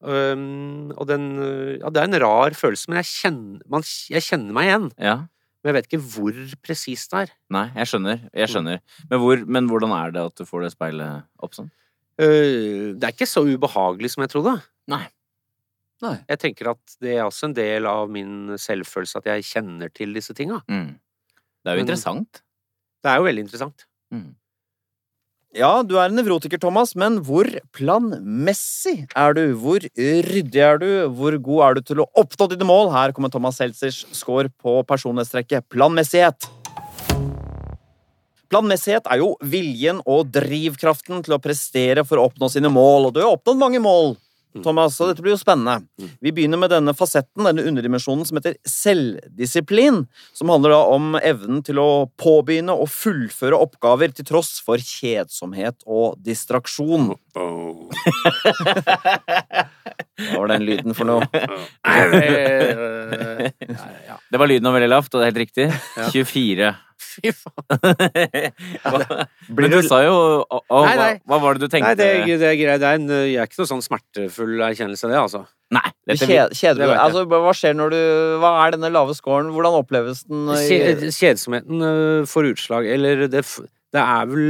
Um, 0.00 0.92
og 0.94 1.08
den 1.10 1.24
Ja, 1.80 1.90
det 1.90 2.02
er 2.02 2.06
en 2.06 2.20
rar 2.22 2.54
følelse, 2.54 2.86
men 2.88 3.00
jeg 3.00 3.08
kjenner, 3.10 3.62
man, 3.68 3.82
jeg 3.82 4.22
kjenner 4.22 4.54
meg 4.54 4.70
igjen. 4.70 4.88
ja. 4.98 5.16
Men 5.58 5.72
jeg 5.72 5.74
vet 5.74 5.86
ikke 5.88 6.04
hvor 6.14 6.36
presist 6.62 7.10
det 7.10 7.18
er. 7.24 7.30
Nei, 7.50 7.64
jeg 7.74 7.88
skjønner. 7.90 8.20
Jeg 8.30 8.46
skjønner. 8.52 8.78
Men, 9.10 9.18
hvor, 9.18 9.40
men 9.50 9.66
hvordan 9.66 9.90
er 9.96 10.12
det 10.14 10.22
at 10.30 10.36
du 10.38 10.44
får 10.46 10.62
det 10.62 10.70
speilet 10.70 11.24
opp 11.42 11.56
sånn? 11.56 11.66
Uh, 12.14 12.94
det 12.94 13.02
er 13.08 13.10
ikke 13.16 13.26
så 13.26 13.42
ubehagelig 13.42 14.12
som 14.14 14.22
jeg 14.22 14.30
trodde. 14.36 14.54
Nei. 14.88 15.02
Nei. 16.06 16.14
Jeg 16.30 16.38
tenker 16.44 16.70
at 16.76 16.94
det 17.02 17.16
er 17.16 17.24
også 17.26 17.48
en 17.50 17.56
del 17.58 17.90
av 17.90 18.06
min 18.14 18.54
selvfølelse 18.54 19.18
at 19.18 19.26
jeg 19.32 19.48
kjenner 19.50 19.90
til 19.90 20.14
disse 20.14 20.30
tinga. 20.38 20.60
Mm. 20.70 20.92
Det 20.94 21.72
er 21.72 21.74
jo 21.74 21.82
Men- 21.82 21.88
interessant. 21.88 22.40
Det 23.02 23.10
er 23.10 23.18
jo 23.18 23.26
veldig 23.26 23.44
interessant. 23.48 23.84
Mm. 24.14 24.28
Ja, 25.56 25.80
du 25.80 25.94
er 25.96 26.10
en 26.10 26.18
nevrotiker, 26.18 26.60
Thomas, 26.60 26.90
men 26.92 27.22
hvor 27.24 27.48
planmessig 27.72 29.06
er 29.16 29.32
du? 29.32 29.54
Hvor 29.56 29.80
ryddig 29.80 30.60
er 30.60 30.76
du? 30.82 30.90
Hvor 31.16 31.32
god 31.40 31.62
er 31.64 31.78
du 31.78 31.86
til 31.88 32.02
å 32.04 32.06
oppnå 32.20 32.50
dine 32.52 32.66
mål? 32.68 32.90
Her 32.92 33.14
kommer 33.16 33.32
Thomas 33.32 33.56
Seltzers 33.56 34.02
score 34.12 34.52
på 34.60 34.74
personlighetstrekket 34.84 35.64
planmessighet. 35.72 36.50
Planmessighet 38.52 39.08
er 39.08 39.22
jo 39.22 39.30
viljen 39.40 40.04
og 40.04 40.28
drivkraften 40.36 41.24
til 41.24 41.38
å 41.38 41.40
prestere 41.40 42.04
for 42.04 42.20
å 42.20 42.28
oppnå 42.28 42.52
sine 42.52 42.68
mål, 42.68 43.08
og 43.08 43.16
du 43.16 43.22
har 43.24 43.32
oppnådd 43.32 43.64
mange 43.64 43.80
mål, 43.80 44.18
Thomas, 44.64 44.96
så 44.96 45.06
dette 45.08 45.22
blir 45.22 45.34
jo 45.34 45.40
spennende. 45.40 45.82
Vi 46.24 46.32
begynner 46.34 46.58
med 46.60 46.70
denne 46.72 46.94
fasetten, 46.96 47.44
denne 47.46 47.62
underdimensjonen 47.68 48.24
som 48.26 48.38
heter 48.40 48.56
selvdisiplin, 48.68 50.06
som 50.36 50.48
handler 50.52 50.70
da 50.74 50.80
om 50.94 51.18
evnen 51.20 51.62
til 51.66 51.78
å 51.82 52.08
påbegynne 52.20 52.72
og 52.74 52.90
fullføre 52.92 53.58
oppgaver 53.58 54.14
til 54.16 54.26
tross 54.28 54.58
for 54.64 54.80
kjedsomhet 54.82 55.84
og 55.86 56.18
distraksjon. 56.24 57.12
Hva 60.18 60.40
var 60.40 60.48
den 60.50 60.66
lyden 60.66 60.96
for 60.98 61.06
noe? 61.08 61.28
Ja. 64.08 64.18
Det 64.28 64.40
var 64.40 64.50
lyden 64.50 64.68
av 64.68 64.74
veldig 64.76 64.90
lavt, 64.90 65.12
og 65.14 65.20
det 65.20 65.24
er 65.26 65.30
helt 65.32 65.44
riktig. 65.44 65.66
24. 66.12 66.74
Fy 67.08 67.30
faen. 67.30 68.52
Men 69.58 69.70
du 69.72 69.78
sa 69.86 70.00
jo 70.04 70.14
å, 70.42 70.58
å, 70.60 70.80
Nei, 70.84 70.94
hva, 70.98 71.04
nei. 71.04 71.20
hva 71.30 71.38
var 71.42 71.54
det 71.58 71.66
du 71.68 71.72
tenkte? 71.72 71.92
Nei, 71.92 71.98
det, 71.98 72.08
er- 72.24 72.40
det 72.42 72.48
er 72.50 72.58
greit. 72.60 72.80
Det 72.82 72.88
er 72.90 72.98
en, 72.98 73.08
jeg 73.14 73.38
er 73.38 73.48
ikke 73.50 73.60
noe 73.62 73.70
sånn 73.70 73.84
smertefull 73.86 74.54
erkjennelse, 74.68 75.10
det, 75.10 75.18
altså. 75.20 75.44
Nei, 75.74 75.84
Kjeder 76.08 76.48
du 76.78 76.84
deg? 76.86 76.94
altså, 76.96 77.22
Hva 77.28 77.52
skjer 77.52 77.74
når 77.76 77.90
du 77.92 77.98
Hva 78.40 78.50
er 78.64 78.72
denne 78.72 78.88
lave 78.94 79.12
scoren? 79.18 79.50
Hvordan 79.52 79.74
oppleves 79.82 80.22
den? 80.24 80.46
i- 80.56 81.10
Kjedsomheten 81.12 81.82
øh, 81.84 82.22
får 82.30 82.48
utslag, 82.54 82.88
eller 82.94 83.26
det, 83.28 83.42
det 83.92 84.00
er 84.00 84.30
vel 84.30 84.46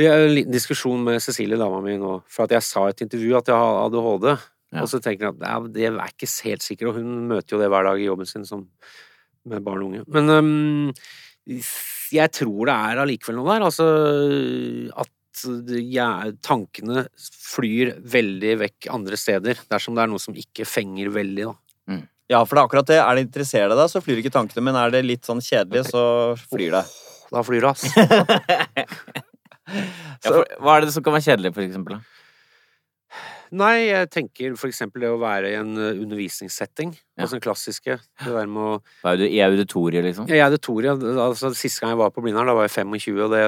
Vi 0.00 0.06
har 0.08 0.24
en 0.24 0.32
liten 0.32 0.54
diskusjon 0.56 1.02
med 1.04 1.20
Cecilie, 1.20 1.58
dama 1.60 1.82
mi, 1.84 1.98
nå, 2.00 2.14
for 2.32 2.46
at 2.48 2.54
jeg 2.56 2.64
sa 2.64 2.86
i 2.88 2.94
et 2.94 3.04
intervju 3.04 3.36
at 3.42 3.50
jeg 3.52 3.58
har 3.60 3.82
ADHD. 3.84 4.30
Ja. 4.72 4.80
Og 4.80 4.88
så 4.88 5.02
tenker 5.04 5.28
jeg 5.28 5.34
at 5.36 5.42
jeg 5.44 5.72
det 5.76 5.84
er 5.90 5.98
ikke 6.14 6.30
helt 6.48 6.64
sikker, 6.64 6.88
og 6.88 6.96
hun 6.96 7.26
møter 7.28 7.58
jo 7.58 7.60
det 7.60 7.68
hver 7.68 7.84
dag 7.90 8.00
i 8.00 8.06
jobben 8.08 8.24
sin 8.30 8.46
som, 8.48 8.62
med 9.44 9.60
barn 9.66 9.82
og 9.84 9.90
unge. 9.90 10.06
Men 10.16 10.32
øhm, 10.32 10.94
jeg 11.46 12.28
tror 12.36 12.68
det 12.68 12.76
er 12.76 13.00
allikevel 13.02 13.40
noe 13.40 13.54
der. 13.54 13.64
Altså 13.66 13.86
at 15.02 15.42
ja, 15.88 16.10
tankene 16.44 17.06
flyr 17.16 17.94
veldig 18.12 18.52
vekk 18.66 18.90
andre 18.92 19.16
steder 19.18 19.62
dersom 19.72 19.96
det 19.96 20.04
er 20.04 20.12
noe 20.12 20.22
som 20.22 20.36
ikke 20.36 20.68
fenger 20.68 21.08
veldig, 21.14 21.48
da. 21.48 21.54
Ja, 22.30 22.38
for 22.46 22.56
det 22.56 22.62
er 22.62 22.68
akkurat 22.68 22.88
det. 22.88 22.98
Er 23.02 23.18
det 23.18 23.24
interesserer 23.26 23.74
deg, 23.74 23.88
så 23.92 24.00
flyr 24.04 24.20
ikke 24.22 24.32
tankene, 24.32 24.62
men 24.64 24.76
er 24.78 24.92
det 24.94 25.02
litt 25.04 25.26
sånn 25.28 25.42
kjedelig, 25.44 25.82
så 25.90 26.02
flyr 26.48 26.70
det. 26.78 26.84
Da 27.32 27.42
flyr 27.44 27.64
det, 27.64 27.72
ass. 27.72 27.82
ja, 30.22 30.28
for, 30.28 30.44
Hva 30.62 30.76
er 30.76 30.86
det 30.86 30.94
som 30.94 31.04
kan 31.04 31.16
være 31.16 31.26
kjedelig, 31.26 31.50
for 31.56 31.64
eksempel? 31.66 31.98
da? 31.98 32.21
Nei, 33.52 33.90
jeg 33.90 34.08
tenker 34.12 34.54
for 34.56 34.70
eksempel 34.72 35.04
det 35.04 35.10
å 35.12 35.18
være 35.20 35.50
i 35.52 35.56
en 35.58 35.74
eh, 35.76 35.98
undervisningssetting. 36.00 36.94
Ja. 36.96 37.24
Altså 37.26 37.36
den 37.36 37.44
klassiske. 37.44 37.98
Det 38.22 38.32
der 38.32 38.48
med 38.48 38.62
å 38.64 38.78
Hva 39.02 39.12
er 39.12 39.20
du, 39.20 39.26
I 39.28 39.42
auditoriet, 39.44 40.06
liksom? 40.06 40.30
Jeg 40.30 40.40
i 40.40 40.46
auditoriet. 40.46 41.04
Altså, 41.12 41.52
siste 41.58 41.84
gang 41.84 41.92
jeg 41.92 42.00
var 42.00 42.14
på 42.14 42.24
Blindern, 42.24 42.48
da 42.48 42.56
var 42.56 42.68
jeg 42.68 42.74
25, 42.80 43.20
og 43.26 43.34
det, 43.34 43.42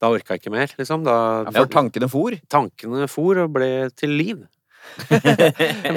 da 0.00 0.12
orka 0.14 0.36
jeg 0.36 0.44
ikke 0.44 0.54
mer, 0.54 0.70
liksom. 0.78 1.02
Da 1.08 1.16
Ja, 1.48 1.54
for 1.58 1.72
tankene 1.74 2.10
for. 2.12 2.38
tankene 2.52 3.10
for 3.10 3.42
og 3.42 3.52
ble 3.58 3.72
til 3.98 4.14
liv. 4.14 4.46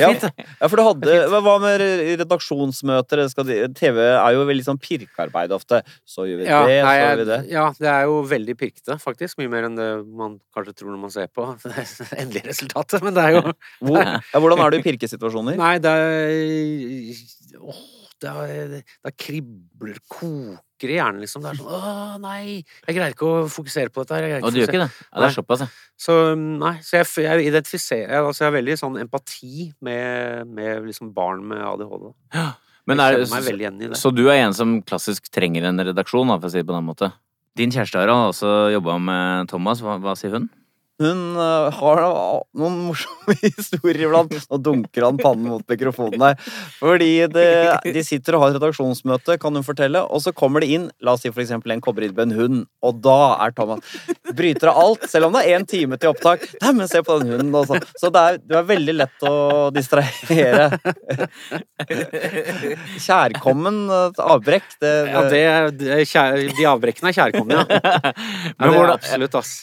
Ja, 0.04 0.10
ja, 0.14 0.68
for 0.70 0.78
du 0.80 0.84
hadde 0.86 1.16
Hva 1.32 1.54
med 1.62 1.82
redaksjonsmøter? 2.22 3.24
De, 3.48 3.58
TV 3.78 4.00
er 4.06 4.36
jo 4.36 4.44
veldig 4.48 4.66
sånn 4.68 4.80
pirkearbeid 4.82 5.54
ofte. 5.56 5.82
Så 6.08 6.28
gjør 6.30 6.42
vi 6.44 6.48
Ja, 6.50 6.62
det, 6.68 6.78
så 6.84 6.94
gjør 7.00 7.18
vi 7.22 7.28
det. 7.30 7.40
ja, 7.54 7.66
det 7.80 7.90
er 7.94 8.06
jo 8.10 8.20
veldig 8.30 8.56
pirkete, 8.60 8.98
faktisk. 9.02 9.40
Mye 9.42 9.52
mer 9.52 9.70
enn 9.70 9.80
det 9.80 9.90
man 10.08 10.38
kanskje 10.56 10.76
tror 10.82 10.94
når 10.94 11.02
man 11.08 11.16
ser 11.16 11.32
på 11.34 11.48
det 11.66 11.88
endelige 12.20 12.50
resultatet. 12.52 13.04
Men 13.06 13.18
det 13.18 13.26
er 13.26 13.38
jo 13.40 13.44
Hvor, 13.84 14.00
ja, 14.34 14.40
hvordan 14.40 14.64
er 14.66 14.76
du 14.76 14.80
i 14.80 14.86
pirkesituasjoner? 14.86 15.60
Nei, 15.60 15.76
det 15.84 15.98
er 15.98 17.60
Åh, 17.64 17.84
da 18.24 18.34
er 18.48 19.14
kribler, 19.20 20.00
koker 20.10 20.92
i 20.92 20.98
hjernen, 20.98 21.22
liksom. 21.24 21.44
Det 21.46 21.54
er 21.54 21.60
sånn 21.60 21.74
Åh, 21.78 22.16
nei! 22.24 22.44
Jeg 22.88 22.98
greier 22.98 23.16
ikke 23.16 23.30
å 23.30 23.44
fokusere 23.52 23.94
på 23.94 24.04
dette 24.04 24.20
her. 24.20 24.36
Og 24.42 24.56
du 24.56 24.62
gjør 24.62 24.72
ikke 24.72 24.84
det? 24.86 24.90
Ja, 25.06 25.22
det 25.22 25.30
er 25.30 25.36
såpass, 25.38 25.66
ja. 25.66 25.70
Så 26.04 26.18
nei, 26.40 26.74
så 26.84 27.00
jeg, 27.00 27.10
jeg 27.24 27.48
identifiserer 27.52 28.24
Altså, 28.24 28.44
jeg 28.44 28.50
har 28.50 28.56
veldig 28.58 28.78
sånn 28.82 28.98
empati 29.04 29.70
med, 29.86 30.50
med 30.50 30.88
liksom 30.90 31.14
barn 31.16 31.46
med 31.52 31.62
ADHD. 31.64 32.10
Men 32.90 33.00
jeg 33.00 33.22
er, 33.22 33.28
så, 33.30 34.00
så 34.00 34.12
du 34.12 34.26
er 34.26 34.42
en 34.42 34.56
som 34.56 34.80
klassisk 34.84 35.30
trenger 35.32 35.70
en 35.70 35.80
redaksjon, 35.92 36.28
da, 36.28 36.36
for 36.42 36.50
å 36.50 36.52
si 36.52 36.60
det 36.60 36.68
på 36.68 36.76
den 36.76 36.90
måten? 36.90 37.14
Din 37.56 37.72
kjæreste 37.72 38.02
har 38.02 38.10
også 38.12 38.52
jobba 38.74 38.98
med 39.00 39.52
Thomas. 39.52 39.84
Hva, 39.86 40.00
hva 40.02 40.18
sier 40.20 40.34
hun? 40.36 40.50
Hun 41.02 41.22
øh, 41.42 41.72
har 41.74 42.00
noen 42.54 42.76
morsomme 42.86 43.34
historier 43.42 44.04
iblant. 44.06 44.36
Nå 44.52 44.60
dunker 44.62 45.08
han 45.08 45.18
pannen 45.18 45.50
mot 45.50 45.64
mikrofonen 45.70 46.22
her. 46.22 46.36
Fordi 46.78 47.10
det, 47.34 47.48
de 47.96 48.04
sitter 48.06 48.38
og 48.38 48.44
har 48.44 48.54
et 48.54 48.60
redaksjonsmøte, 48.60 49.40
kan 49.42 49.58
hun 49.58 49.66
fortelle, 49.66 50.04
og 50.06 50.22
så 50.22 50.34
kommer 50.38 50.62
det 50.62 50.70
inn 50.76 50.86
la 51.04 51.16
oss 51.18 51.24
si 51.26 51.32
for 51.34 51.42
eksempel 51.44 51.74
en 51.74 51.82
kobberribbe, 51.84 52.22
en 52.28 52.36
hund, 52.38 52.62
og 52.86 53.02
da 53.04 53.18
er 53.48 53.56
Thomas 53.58 53.82
Bryter 54.34 54.70
av 54.72 54.80
alt, 54.84 55.08
selv 55.10 55.28
om 55.30 55.36
det 55.38 55.44
er 55.48 55.58
én 55.60 55.66
time 55.70 55.98
til 56.02 56.12
opptak. 56.14 56.46
Nei, 56.62 56.72
men 56.78 56.90
se 56.90 57.02
på 57.06 57.18
den 57.22 57.34
hunden, 57.34 57.52
og 57.58 57.68
sånn. 57.70 57.84
Så 58.02 58.10
det 58.14 58.24
er, 58.30 58.40
det 58.50 58.60
er 58.62 58.70
veldig 58.70 58.96
lett 58.98 59.28
å 59.30 59.34
distrahere. 59.74 60.70
Kjærkommen 63.04 63.84
avbrekk. 64.24 64.72
Det, 64.82 64.94
Ja, 65.14 65.22
det, 65.30 65.44
det 65.82 66.00
de 66.58 66.66
avbrekkene 66.70 67.12
er 67.12 67.18
kjærkomne, 67.18 67.62
ja. 67.62 67.66
ja 67.70 68.12
Men 68.58 68.64
det 68.64 68.74
er 68.74 68.78
hvordan- 68.78 68.98
absolutt, 68.98 69.36
ass. 69.42 69.54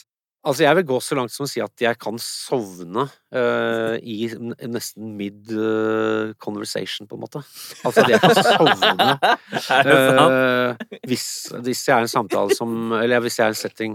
Altså, 0.41 0.63
jeg 0.63 0.75
vil 0.79 0.85
gå 0.89 0.97
så 1.05 1.15
langt 1.17 1.29
som 1.29 1.45
å 1.45 1.49
si 1.49 1.61
at 1.61 1.83
jeg 1.83 1.97
kan 2.01 2.15
sovne 2.21 3.03
uh, 3.05 3.93
i 4.01 4.25
nesten 4.65 5.11
mid 5.19 5.51
uh, 5.53 6.31
conversation, 6.41 7.05
på 7.05 7.17
en 7.17 7.21
måte. 7.21 7.43
Altså, 7.85 8.07
jeg 8.09 8.17
kan 8.23 8.33
sovne 8.39 9.17
eh, 9.91 10.87
hvis, 11.05 11.25
hvis 11.61 11.83
jeg 11.85 11.93
er 11.93 12.01
i 12.01 12.07
en 12.07 12.11
samtale 12.11 12.55
som 12.57 12.95
Eller 12.97 13.21
hvis 13.21 13.37
jeg 13.37 13.45
er 13.45 13.51
i 13.51 13.53
en 13.53 13.59
setting 13.59 13.93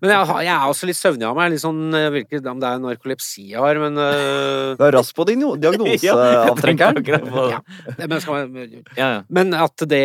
Men 0.00 0.12
jeg, 0.12 0.30
jeg 0.46 0.52
er 0.54 0.64
også 0.70 0.88
litt 0.88 0.98
søvnig 0.98 1.26
av 1.28 1.36
meg. 1.36 1.52
Litt 1.52 1.62
sånn, 1.64 1.82
jeg 1.98 2.14
vet 2.14 2.26
ikke 2.28 2.52
om 2.52 2.62
det 2.62 2.70
er 2.70 2.82
narkolepsi 2.86 3.44
jeg 3.52 3.60
har, 3.60 3.80
men 3.82 4.00
uh... 4.00 4.72
Du 4.78 4.86
er 4.86 4.96
rask 4.96 5.16
på 5.16 5.28
din 5.28 5.44
diagnoseavtrekkeren. 5.60 7.02
Ja, 7.52 7.60
men, 7.98 8.16
man, 8.16 8.58
Ja, 8.96 9.12
ja. 9.18 9.20
men 9.28 9.52
at 9.58 9.84
det 9.90 10.04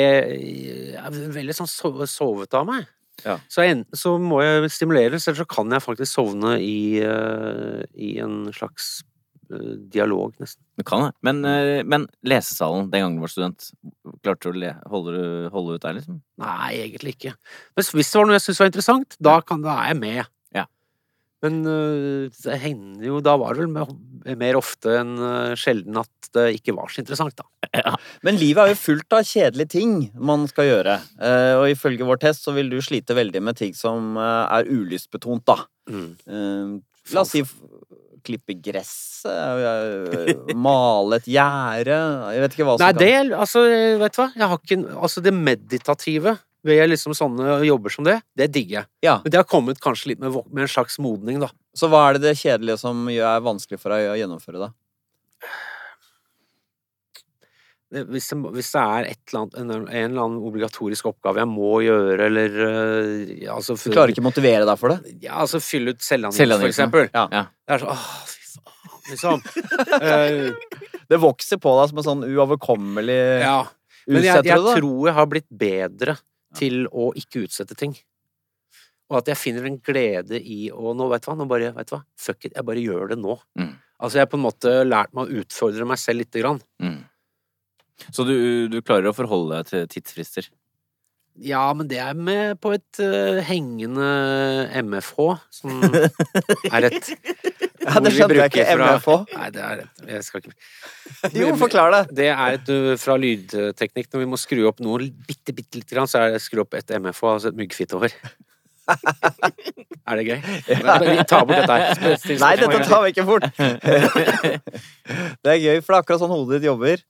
er 0.99 1.19
veldig 1.39 1.55
sånn 1.61 1.71
sovet 1.71 2.59
av 2.59 2.67
meg. 2.67 2.87
Ja. 3.25 3.37
Så 3.49 3.65
enten 3.65 3.97
så 3.97 4.15
må 4.21 4.41
jeg 4.43 4.71
stimuleres, 4.73 5.27
eller 5.27 5.41
så 5.41 5.47
kan 5.49 5.73
jeg 5.73 5.83
faktisk 5.83 6.11
sovne 6.11 6.57
i, 6.61 6.99
uh, 7.01 7.81
i 7.97 8.17
en 8.23 8.47
slags 8.53 9.01
eh, 9.49 9.73
dialog, 9.93 10.35
nesten. 10.41 10.61
Du 10.77 10.85
kan 10.87 11.07
det. 11.07 11.11
Men, 11.25 11.41
uh, 11.47 11.81
men 11.87 12.07
lesesalen 12.27 12.91
den 12.93 13.05
gangen 13.05 13.19
du 13.19 13.25
var 13.25 13.33
student, 13.33 13.69
klarte 14.21 14.53
du 14.53 14.61
å 14.69 14.73
holde, 14.93 15.21
holde 15.53 15.77
ut 15.77 15.85
der, 15.87 15.97
liksom? 15.97 16.21
Nei, 16.43 16.71
egentlig 16.85 17.17
ikke. 17.17 17.35
Men 17.77 17.91
hvis 17.99 18.13
det 18.13 18.21
var 18.21 18.29
noe 18.29 18.37
jeg 18.37 18.45
syntes 18.45 18.63
var 18.63 18.73
interessant, 18.73 19.21
da, 19.29 19.37
kan, 19.41 19.65
da 19.65 19.79
er 19.81 19.93
jeg 19.95 20.01
med. 20.03 20.33
Ja. 21.37 21.47
Men 21.47 21.59
eh, 21.69 22.29
det 22.33 22.59
hender 22.63 23.05
jo 23.05 23.19
Da 23.21 23.35
var 23.37 23.53
det 23.53 23.67
vel 23.67 24.37
mer, 24.37 24.57
ofte 24.57 24.95
enn 24.99 25.13
eh, 25.21 25.53
sjelden 25.59 25.99
at 26.01 26.31
det 26.35 26.47
ikke 26.57 26.75
var 26.75 26.89
så 26.91 27.03
interessant, 27.03 27.37
da. 27.37 27.93
Men 28.25 28.39
livet 28.41 28.63
er 28.63 28.73
jo 28.73 28.79
fullt 28.81 29.15
av 29.15 29.23
kjedelige 29.27 29.71
ting 29.77 29.93
man 30.17 30.43
skal 30.49 30.67
gjøre. 30.67 30.97
Eh, 31.21 31.53
og 31.61 31.69
ifølge 31.71 32.07
vår 32.07 32.19
test 32.25 32.43
så 32.47 32.55
vil 32.57 32.73
du 32.73 32.81
slite 32.83 33.15
veldig 33.17 33.43
med 33.47 33.59
ting 33.61 33.77
som 33.77 34.17
er 34.19 34.67
ulystbetont, 34.67 35.45
da. 35.47 35.61
Mm. 35.87 36.81
la 37.15 37.21
oss 37.23 37.29
si 37.31 37.39
klippe 38.27 38.57
gresset, 38.59 39.31
eh, 39.31 40.55
male 40.67 41.21
et 41.21 41.29
gjerde 41.31 41.97
Jeg 42.35 42.43
vet 42.43 42.57
ikke 42.57 42.67
hva 42.67 42.75
som 42.75 42.83
Nei, 42.83 42.91
kan 42.91 43.01
det 43.03 43.37
Altså, 43.37 43.63
vet 44.01 44.17
du 44.17 44.21
hva? 44.21 44.27
Jeg 44.33 44.51
har 44.51 44.61
ikke 44.61 44.79
Altså, 44.97 45.23
det 45.23 45.33
meditative 45.35 46.35
ved 46.67 46.83
liksom 46.91 47.15
sånne 47.17 47.61
jobber 47.67 47.93
som 47.93 48.07
det, 48.07 48.19
det 48.37 48.49
digger 48.55 48.81
jeg. 48.81 48.89
Ja. 49.07 49.15
Men 49.23 49.33
det 49.33 49.39
har 49.41 49.47
kommet 49.49 49.81
kanskje 49.83 50.13
litt 50.13 50.21
med, 50.23 50.35
med 50.51 50.67
en 50.67 50.71
slags 50.71 50.99
modning, 51.03 51.39
da. 51.43 51.49
Så 51.77 51.89
hva 51.91 52.07
er 52.07 52.17
det 52.17 52.27
det 52.27 52.37
kjedelige 52.41 52.79
som 52.81 53.07
er 53.13 53.41
vanskelig 53.45 53.79
for 53.81 53.95
deg 53.95 54.11
å 54.11 54.19
gjennomføre, 54.19 54.67
da? 54.67 54.73
hvis, 57.87 58.27
det, 58.29 58.37
hvis 58.51 58.69
det 58.73 58.81
er 58.81 59.05
et 59.13 59.31
eller 59.31 59.41
annet, 59.41 59.53
en, 59.57 59.69
en 59.71 60.09
eller 60.11 60.23
annen 60.25 60.39
obligatorisk 60.43 61.07
oppgave 61.07 61.39
jeg 61.39 61.49
må 61.49 61.77
gjøre, 61.85 62.17
eller 62.25 62.57
øh, 62.65 63.21
ja, 63.45 63.55
altså, 63.55 63.77
Du 63.79 63.93
klarer 63.93 64.11
ikke 64.11 64.23
å 64.25 64.27
motivere 64.27 64.67
deg 64.67 64.81
for 64.81 64.93
det? 64.93 65.15
Ja, 65.23 65.37
altså 65.45 65.61
fylle 65.63 65.95
ut 65.95 66.03
selvangivelse, 66.03 66.43
Selvangivelse. 66.43 66.89
for 66.91 67.05
eksempel. 67.05 67.09
Ja. 67.15 67.25
Ja. 67.31 67.45
Det 67.63 67.77
er 67.77 67.85
sånn 67.85 67.93
åh, 67.95 68.11
fy 68.33 69.17
faen, 69.21 69.45
liksom. 69.47 70.75
Det 71.07 71.21
vokser 71.23 71.59
på 71.63 71.71
deg 71.77 71.91
som 71.93 72.01
en 72.01 72.07
sånn 72.09 72.23
uoverkommelig 72.27 73.21
ja. 73.39 73.59
Men 74.11 74.25
jeg, 74.25 74.43
jeg 74.47 74.59
tror 74.59 75.07
jeg 75.07 75.15
har 75.15 75.29
blitt 75.31 75.47
bedre 75.47 76.17
til 76.57 76.85
å 76.91 77.09
ikke 77.17 77.45
utsette 77.45 77.77
ting. 77.79 77.95
Og 79.07 79.21
at 79.21 79.31
jeg 79.31 79.39
finner 79.39 79.67
en 79.69 79.79
glede 79.79 80.39
i 80.39 80.67
å 80.73 80.91
Nå, 80.97 81.07
vet 81.11 81.23
du 81.23 81.29
hva, 81.29 81.37
nå 81.39 81.47
bare, 81.47 81.71
vet 81.75 81.89
du 81.89 81.95
hva, 81.95 82.01
fuck 82.19 82.49
it, 82.49 82.55
jeg 82.55 82.67
bare 82.67 82.83
gjør 82.83 83.13
det 83.13 83.19
nå. 83.21 83.37
Mm. 83.59 83.75
Altså, 83.97 84.17
jeg 84.17 84.25
har 84.25 84.31
på 84.31 84.39
en 84.39 84.45
måte 84.45 84.73
lært 84.85 85.13
meg 85.17 85.29
å 85.29 85.41
utfordre 85.41 85.87
meg 85.89 86.01
selv 86.01 86.21
lite 86.21 86.43
grann. 86.43 86.59
Mm. 86.83 86.99
Så 88.13 88.27
du, 88.27 88.35
du 88.69 88.81
klarer 88.85 89.09
å 89.09 89.15
forholde 89.17 89.57
deg 89.57 89.71
til 89.71 89.87
tidsfrister? 89.95 90.49
Ja, 91.37 91.69
men 91.77 91.89
det 91.89 91.99
er 92.01 92.17
med 92.17 92.57
på 92.61 92.71
et 92.73 92.99
uh, 93.01 93.39
hengende 93.45 94.07
MFH, 94.81 95.19
som 95.53 95.83
er 96.73 96.89
et 96.89 97.11
Ja, 97.87 97.93
ord 98.01 98.07
vi 98.11 98.19
bruker 98.27 98.65
fra- 98.67 99.37
Nei, 99.37 99.49
det 99.55 99.61
er 99.63 99.83
Jeg 100.11 100.23
skal 100.27 100.41
ikke 100.41 100.51
Jo, 101.39 101.53
forklar 101.55 101.93
det. 101.95 102.15
Det 102.19 102.27
er 102.33 102.57
et 102.57 102.99
fra 102.99 103.15
lydteknikk. 103.17 104.09
Når 104.11 104.19
vi 104.19 104.27
må 104.33 104.37
skru 104.41 104.65
opp 104.67 104.79
noe 104.83 105.07
bitte, 105.27 105.55
bitte 105.55 105.79
lite 105.79 105.95
grann, 105.95 106.07
så 106.11 106.19
er 106.25 106.31
det 106.35 106.41
skru 106.43 106.61
opp 106.65 106.73
et 106.75 106.91
MFH, 106.99 107.23
altså 107.37 107.47
et 107.53 107.55
myggfitt 107.61 107.93
over. 107.95 108.11
er 110.07 110.15
det 110.19 110.25
gøy? 110.27 110.39
Ja. 110.71 110.97
Vi 111.03 111.23
tar 111.27 111.45
bort 111.47 111.59
dette 111.59 111.77
her. 111.79 112.39
Nei, 112.43 112.51
dette 112.59 112.79
tar 112.87 113.03
vi 113.03 113.11
ikke 113.13 113.25
bort. 113.27 113.47
Det 115.43 115.53
er 115.53 115.59
gøy, 115.63 115.79
for 115.83 115.93
det 115.93 115.97
er 115.97 116.01
akkurat 116.03 116.21
sånn 116.23 116.31
hodet 116.33 116.59
ditt 116.61 116.67
jobber. 116.69 117.03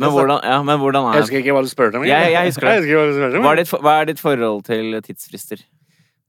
Men 0.00 0.12
hvordan, 0.14 0.40
ja, 0.48 0.58
men 0.64 0.78
hvordan 0.80 1.10
er 1.10 1.18
Jeg 1.18 1.24
husker 1.26 1.42
ikke 1.42 1.54
hva 1.56 1.62
du 1.64 1.68
spurte 1.68 1.98
om. 2.00 2.04
Jeg- 2.08 2.32
jeg 2.32 2.46
husker 2.48 2.64
det. 2.64 2.70
Jeg 2.72 2.80
husker 2.80 2.92
ikke 2.94 3.00
hva 3.00 3.08
du 3.10 3.16
spurte 3.18 3.36
om. 3.36 3.44
hva 3.44 3.50
er, 3.52 3.56
ditt, 3.60 3.70
hva 3.84 3.92
er 4.00 4.04
ditt 4.08 4.20
forhold 4.22 4.64
til 4.64 5.00
tidsfrister? 5.04 5.64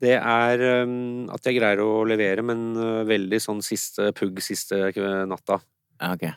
Det 0.02 0.16
er 0.18 0.64
øm, 0.82 1.30
at 1.34 1.46
jeg 1.46 1.60
greier 1.60 1.84
å 1.84 2.02
levere, 2.10 2.44
men 2.46 2.72
ø, 2.74 2.90
veldig 3.10 3.40
sånn 3.44 3.62
siste 3.66 4.10
pugg 4.18 4.42
siste 4.44 4.90
natta. 5.30 5.60
Ja, 6.02 6.16
ok. 6.16 6.28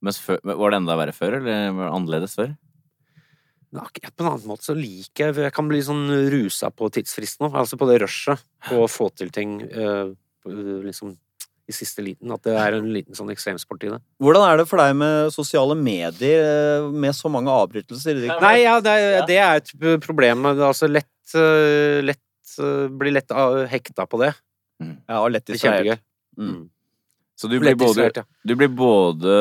Men 0.00 0.16
var 0.56 0.72
det 0.72 0.80
enda 0.80 0.96
verre 0.96 1.12
før, 1.12 1.38
eller 1.42 1.74
var 1.76 1.90
det 1.90 1.94
annerledes 1.98 2.36
før? 2.38 2.54
Nei, 3.70 3.86
på 4.02 4.24
en 4.24 4.30
annen 4.32 4.48
måte 4.50 4.66
så 4.66 4.74
liker 4.74 5.28
jeg 5.28 5.44
Jeg 5.44 5.54
kan 5.54 5.68
bli 5.70 5.78
sånn 5.86 6.08
rusa 6.32 6.72
på 6.74 6.88
tidsfrist 6.90 7.38
nå. 7.42 7.52
Altså 7.54 7.78
på 7.78 7.86
det 7.86 8.00
rushet 8.02 8.40
på 8.66 8.80
å 8.82 8.88
få 8.90 9.10
til 9.14 9.30
ting 9.34 9.60
ø, 9.62 9.90
liksom 10.88 11.12
i 11.70 11.74
siste 11.74 12.02
liten. 12.02 12.32
At 12.34 12.42
det 12.48 12.56
er 12.58 12.78
en 12.78 12.88
liten 12.90 13.14
sånn 13.14 13.30
ekstremsport 13.30 13.86
i 13.86 13.92
det. 13.92 14.00
Hvordan 14.22 14.46
er 14.48 14.60
det 14.60 14.66
for 14.66 14.82
deg 14.82 14.96
med 14.98 15.30
sosiale 15.34 15.76
medier 15.78 16.42
eh, 16.42 16.88
med 16.90 17.14
så 17.14 17.30
mange 17.32 17.52
avbrytelser? 17.54 18.18
Nei, 18.42 18.56
ja, 18.64 18.80
det, 18.82 18.96
er, 18.96 19.20
det 19.28 19.38
er 19.38 19.60
et 19.62 20.02
problem. 20.02 20.48
Altså 20.50 20.90
lett, 20.90 21.36
lett 22.02 22.24
Blir 22.58 23.12
lett 23.12 23.30
hekta 23.70 24.06
på 24.10 24.20
det. 24.22 24.34
Ja, 24.80 25.20
og 25.20 25.30
lett 25.34 25.48
er 25.48 25.58
distrahert. 25.58 26.02
Mm. 26.38 26.68
Så 27.40 27.48
du 27.48 27.58
blir, 27.60 27.76
både, 27.78 28.10
ja. 28.14 28.24
du 28.44 28.52
blir 28.56 28.68
både 28.68 29.34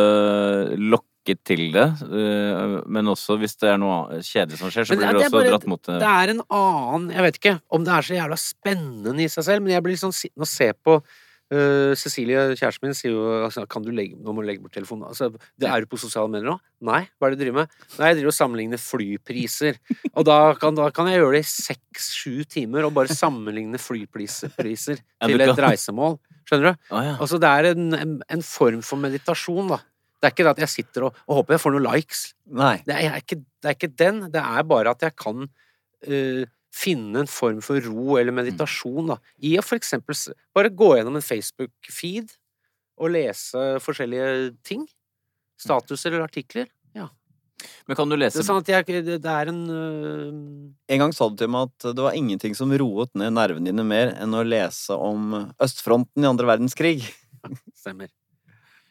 lokket 0.79 1.41
til 1.43 1.65
det, 1.73 1.87
øh, 2.07 2.75
men 2.87 3.11
også 3.11 3.35
hvis 3.41 3.57
det 3.59 3.73
er 3.73 3.79
noe 3.81 4.21
kjedelig 4.23 4.59
som 4.61 4.71
skjer, 4.71 4.87
så 4.87 4.95
blir 4.95 5.11
du 5.11 5.19
også 5.19 5.33
bare- 5.35 5.49
dratt 5.51 5.67
mot 5.67 5.81
det. 5.83 5.97
Det 5.99 6.07
er 6.07 6.31
en 6.31 6.41
annen 6.47 7.09
Jeg 7.11 7.25
vet 7.25 7.39
ikke 7.41 7.61
om 7.69 7.83
det 7.83 7.93
er 7.93 8.07
så 8.07 8.15
jævla 8.15 8.37
spennende 8.39 9.25
i 9.25 9.27
seg 9.27 9.43
selv, 9.43 9.61
men 9.63 9.73
jeg 9.73 9.83
blir 9.83 9.95
liksom 9.97 10.15
sittende 10.15 10.47
og 10.47 10.47
se 10.47 10.71
på 10.73 11.03
øh, 11.53 11.93
Cecilie, 11.99 12.55
kjæresten 12.59 12.87
min, 12.87 12.95
sier 12.97 13.13
jo 13.13 13.25
altså, 13.45 13.65
kan 13.69 13.85
du 13.85 13.91
legge, 13.95 14.17
nå 14.19 14.33
må 14.33 14.43
du 14.43 14.49
legge 14.49 14.63
bort 14.63 14.75
telefonen. 14.77 15.07
Altså, 15.09 15.29
det 15.59 15.69
er 15.69 15.83
du 15.83 15.89
på 15.91 15.99
sosiale 16.01 16.31
medier 16.31 16.51
nå? 16.51 16.57
Nei. 16.89 17.01
Hva 17.17 17.27
er 17.27 17.35
det 17.35 17.39
du 17.39 17.43
driver 17.45 17.61
med? 17.61 17.75
Nei, 17.97 18.11
jeg 18.11 18.19
driver 18.19 18.31
og 18.31 18.37
sammenligner 18.37 18.81
flypriser. 18.83 19.79
Og 20.13 20.27
da 20.29 20.39
kan, 20.61 20.77
da 20.77 20.89
kan 20.95 21.09
jeg 21.11 21.21
gjøre 21.21 21.37
det 21.37 21.43
i 21.45 21.51
seks-sju 21.51 22.47
timer 22.49 22.87
og 22.87 22.95
bare 22.97 23.13
sammenligne 23.13 23.81
flypriser 23.81 24.53
til 25.27 25.45
et 25.45 25.63
reisemål. 25.65 26.19
Skjønner 26.49 26.73
du? 26.73 26.89
Ja. 26.89 27.15
Altså, 27.19 27.39
det 27.41 27.53
er 27.53 27.71
en, 27.73 27.93
en, 27.93 28.19
en 28.25 28.45
form 28.45 28.83
for 28.85 29.01
meditasjon, 29.01 29.73
da. 29.75 29.81
Det 30.19 30.27
er 30.27 30.33
ikke 30.33 30.45
det 30.47 30.55
at 30.57 30.63
jeg 30.65 30.71
sitter 30.73 31.07
og, 31.07 31.19
og 31.29 31.39
håper 31.39 31.55
jeg 31.55 31.63
får 31.63 31.75
noen 31.75 31.85
likes. 31.87 32.23
Det 32.87 32.95
er, 32.95 33.19
ikke, 33.21 33.37
det 33.39 33.69
er 33.69 33.77
ikke 33.77 33.91
den. 34.01 34.23
Det 34.33 34.41
er 34.41 34.65
bare 34.67 34.91
at 34.91 35.05
jeg 35.05 35.15
kan 35.15 35.45
eh, 36.03 36.43
finne 36.75 37.23
en 37.23 37.29
form 37.29 37.61
for 37.65 37.81
ro 37.85 38.17
eller 38.19 38.35
meditasjon, 38.35 39.13
da. 39.13 39.17
I 39.41 39.55
å 39.59 39.65
for 39.65 39.79
eksempel 39.79 40.17
bare 40.55 40.71
gå 40.73 40.93
gjennom 40.97 41.17
en 41.17 41.25
Facebook-feed 41.25 42.35
og 42.99 43.13
lese 43.15 43.63
forskjellige 43.83 44.51
ting. 44.67 44.85
Statuser 45.59 46.13
eller 46.13 46.27
artikler. 46.27 46.69
Ja. 46.95 47.09
Men 47.89 47.97
kan 47.99 48.07
du 48.07 48.15
Det 48.15 48.21
lese 48.21 48.39
er 48.39 48.47
sånn 48.47 48.61
at 48.61 48.69
jeg 48.71 49.03
Det 49.03 49.17
det 49.19 49.33
er 49.33 49.51
en 49.51 49.63
uh... 49.67 50.69
En 50.87 51.03
gang 51.03 51.15
sa 51.15 51.27
du 51.27 51.35
til 51.39 51.51
meg 51.51 51.67
at 51.67 51.89
det 51.95 52.05
var 52.05 52.15
ingenting 52.15 52.55
som 52.55 52.71
roet 52.71 53.11
ned 53.19 53.35
nervene 53.35 53.71
dine 53.71 53.83
mer 53.83 54.13
enn 54.15 54.35
å 54.35 54.45
lese 54.45 54.95
om 54.95 55.35
østfronten 55.59 56.23
i 56.23 56.29
andre 56.29 56.47
verdenskrig. 56.53 57.03
Stemmer. 57.81 58.11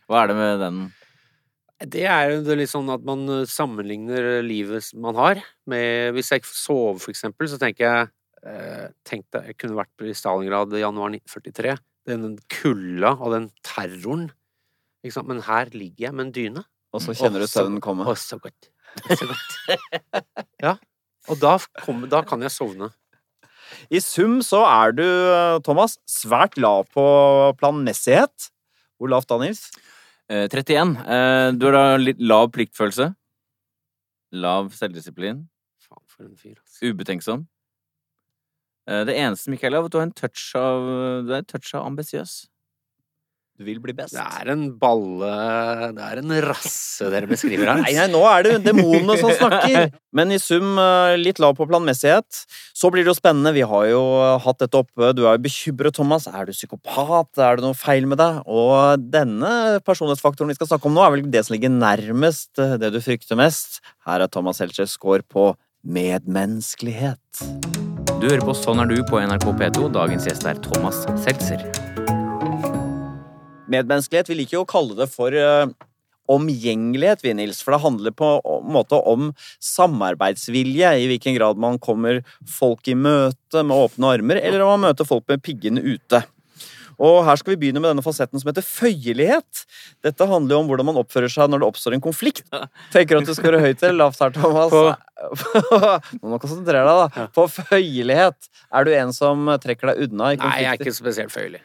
Hva 0.08 0.24
er 0.24 0.30
det 0.30 0.38
med 0.38 0.62
den 0.64 0.84
Det 1.78 2.04
er 2.10 2.32
jo 2.32 2.56
litt 2.58 2.70
sånn 2.72 2.88
at 2.90 3.04
man 3.06 3.20
øh, 3.30 3.44
sammenligner 3.46 4.40
livet 4.42 4.88
man 4.98 5.14
har 5.18 5.42
med 5.70 6.16
Hvis 6.16 6.32
jeg 6.34 6.42
sover, 6.42 6.98
for 6.98 7.12
eksempel, 7.12 7.46
så 7.50 7.58
tenker 7.60 7.84
jeg 7.84 8.08
eh, 8.42 8.88
Tenk 9.06 9.28
deg, 9.34 9.52
jeg 9.52 9.58
kunne 9.60 9.78
vært 9.78 10.02
i 10.02 10.14
Stalingrad 10.16 10.74
i 10.74 10.82
januar 10.82 11.14
1943. 11.14 11.76
Den 12.08 12.38
kulda 12.50 13.12
og 13.14 13.34
den 13.36 13.46
terroren. 13.62 14.26
Ikke? 15.06 15.22
Men 15.28 15.44
her 15.46 15.70
ligger 15.74 16.08
jeg 16.08 16.16
med 16.16 16.26
en 16.26 16.34
dyne. 16.34 16.64
Og 16.96 17.04
så 17.04 17.14
kjenner 17.14 17.44
og 17.44 17.46
du 17.46 17.52
søvnen 17.52 17.82
komme. 17.84 18.08
Å, 18.08 18.16
så 18.18 18.40
godt. 18.42 18.72
Så 19.12 19.28
godt. 19.28 19.58
Ja. 20.64 20.74
Og 21.28 21.38
da, 21.38 21.52
kom, 21.84 22.00
da 22.10 22.24
kan 22.26 22.40
jeg 22.42 22.50
sovne. 22.50 22.88
I 23.92 24.00
sum 24.02 24.38
så 24.42 24.64
er 24.64 24.94
du, 24.96 25.04
Thomas, 25.62 25.98
svært 26.08 26.56
lav 26.58 26.88
på 26.90 27.04
planmessighet. 27.60 28.48
Hvor 28.98 29.12
lavt 29.12 29.28
da, 29.30 29.38
Nils? 29.44 29.68
Eh, 30.28 30.48
31. 30.48 30.96
Eh, 30.96 31.52
du 31.56 31.66
har 31.66 31.72
da 31.72 31.84
litt 31.96 32.18
lav 32.20 32.50
pliktfølelse. 32.52 33.14
Lav 34.36 34.72
selvdisiplin. 34.76 35.46
Faen, 35.80 36.04
for 36.04 36.26
en 36.26 36.36
fyr, 36.36 36.58
altså. 36.58 36.90
Ubetenksom. 36.90 37.46
Eh, 38.88 39.04
det 39.08 39.16
eneste 39.16 39.46
som 39.46 39.56
ikke 39.56 39.70
er 39.70 39.72
lav, 39.72 39.86
er 39.86 39.88
at 39.88 39.94
du 39.94 39.98
har 39.98 40.08
en 40.08 40.12
touch 40.12 40.50
av 40.58 40.84
Du 41.24 41.32
er 41.32 41.40
en 41.40 41.48
touch 41.48 41.72
av 41.74 41.86
ambisiøs. 41.88 42.42
Du 43.58 43.64
vil 43.66 43.80
bli 43.82 43.90
best. 43.90 44.14
Det 44.14 44.22
er 44.22 44.52
en 44.52 44.68
balle 44.78 45.28
Det 45.96 46.04
er 46.04 46.20
en 46.20 46.34
rasse 46.44 47.08
dere 47.10 47.26
beskriver 47.26 47.66
her. 47.66 47.80
Nei, 47.82 47.94
nei, 47.96 48.04
nå 48.12 48.20
er 48.30 48.46
det 48.46 48.52
demonene 48.68 49.16
som 49.18 49.32
snakker. 49.34 49.88
Men 50.14 50.30
i 50.30 50.38
sum 50.38 50.78
eh, 50.78 51.16
litt 51.18 51.40
lav 51.42 51.56
på 51.58 51.66
planmessighet. 51.66 52.44
Så 52.78 52.92
blir 52.94 53.02
det 53.02 53.10
jo 53.10 53.16
spennende. 53.18 53.50
Vi 53.56 53.66
har 53.66 53.88
jo 53.90 54.02
hatt 54.44 54.60
dette 54.62 54.78
oppe. 54.78 55.10
Du 55.10 55.24
er 55.24 55.34
jo 55.34 55.42
bekymret, 55.42 55.96
Thomas. 55.98 56.28
Er 56.30 56.46
du 56.46 56.54
psykopat? 56.54 57.32
Er 57.42 57.58
det 57.58 57.66
noe 57.66 57.74
feil 57.78 58.06
med 58.06 58.22
deg? 58.22 58.44
Og 58.46 59.02
denne 59.10 59.50
personlighetsfaktoren 59.82 60.54
vi 60.54 60.58
skal 60.60 60.70
snakke 60.70 60.86
om 60.86 60.94
nå, 60.94 61.02
er 61.02 61.16
vel 61.16 61.26
det 61.26 61.42
som 61.48 61.56
ligger 61.56 61.74
nærmest 61.74 62.62
eh, 62.62 62.76
det 62.78 62.92
du 62.94 63.00
frykter 63.02 63.38
mest. 63.42 63.80
Her 64.06 64.22
er 64.22 64.30
Thomas 64.30 64.62
Seltzer 64.62 64.86
score 64.86 65.26
på 65.26 65.50
medmenneskelighet. 65.82 67.42
Du 68.18 68.30
hører 68.30 68.46
på 68.46 68.54
Sånn 68.54 68.78
er 68.82 68.86
du 68.90 69.02
på 69.10 69.18
NRK 69.18 69.50
P2. 69.50 69.90
Dagens 69.98 70.30
gjest 70.30 70.46
er 70.46 70.62
Thomas 70.62 71.02
Seltzer. 71.26 71.66
Medmenneskelighet. 73.72 74.30
Vi 74.32 74.40
liker 74.40 74.58
jo 74.58 74.64
å 74.64 74.70
kalle 74.70 74.96
det 74.98 75.08
for 75.12 75.34
eh, 75.34 75.66
omgjengelighet, 76.28 77.24
vi, 77.24 77.34
Nils. 77.38 77.60
For 77.64 77.74
det 77.74 77.82
handler 77.84 78.16
på 78.16 78.32
en 78.38 78.72
måte 78.72 78.98
om 79.08 79.30
samarbeidsvilje. 79.64 80.94
I 81.04 81.06
hvilken 81.12 81.36
grad 81.38 81.60
man 81.60 81.80
kommer 81.82 82.22
folk 82.58 82.88
i 82.88 82.96
møte 82.98 83.64
med 83.64 83.76
åpne 83.76 84.16
armer, 84.18 84.42
eller 84.42 84.64
om 84.64 84.76
man 84.76 84.90
møter 84.90 85.08
folk 85.08 85.28
med 85.30 85.44
piggene 85.44 85.84
ute. 85.84 86.24
Og 86.98 87.20
her 87.22 87.38
skal 87.38 87.54
vi 87.54 87.60
begynne 87.62 87.78
med 87.78 87.92
denne 87.92 88.02
fasetten 88.02 88.40
som 88.42 88.48
heter 88.50 88.64
føyelighet. 88.66 89.62
Dette 90.02 90.26
handler 90.26 90.56
jo 90.56 90.62
om 90.64 90.70
hvordan 90.70 90.88
man 90.88 90.98
oppfører 90.98 91.30
seg 91.30 91.50
når 91.50 91.62
det 91.62 91.68
oppstår 91.68 91.94
en 91.94 92.02
konflikt. 92.02 92.42
Tenker 92.94 93.14
du 93.14 93.22
at 93.22 93.30
du 93.30 93.36
skal 93.38 93.52
være 93.52 93.62
høyt 93.68 93.84
eller 93.86 94.00
lavt 94.02 94.18
her, 94.24 94.34
Thomas? 94.34 94.74
Nå 96.18 96.24
må 96.26 96.34
du 96.34 96.42
konsentrere 96.42 96.82
deg, 96.82 97.04
da. 97.14 97.28
På 97.34 97.46
føyelighet. 97.54 98.50
Er 98.74 98.88
du 98.88 98.94
en 98.98 99.14
som 99.14 99.46
trekker 99.62 99.92
deg 99.92 100.08
unna 100.08 100.34
i 100.34 100.40
Nei, 100.42 100.54
jeg 100.64 100.72
er 100.72 100.82
ikke 100.82 100.96
spesielt 100.98 101.34
føyelig. 101.34 101.62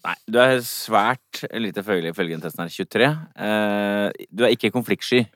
Nei, 0.00 0.14
du 0.32 0.38
er 0.40 0.62
svært 0.64 1.42
lite 1.60 1.84
føyelig 1.84 2.14
ifølge 2.14 2.36
den 2.36 2.44
testen 2.44 2.64
her. 2.64 2.72
23. 2.72 3.08
Eh, 3.46 4.26
du 4.32 4.46
er 4.46 4.54
ikke 4.54 4.72
konfliktsky. 4.72 5.26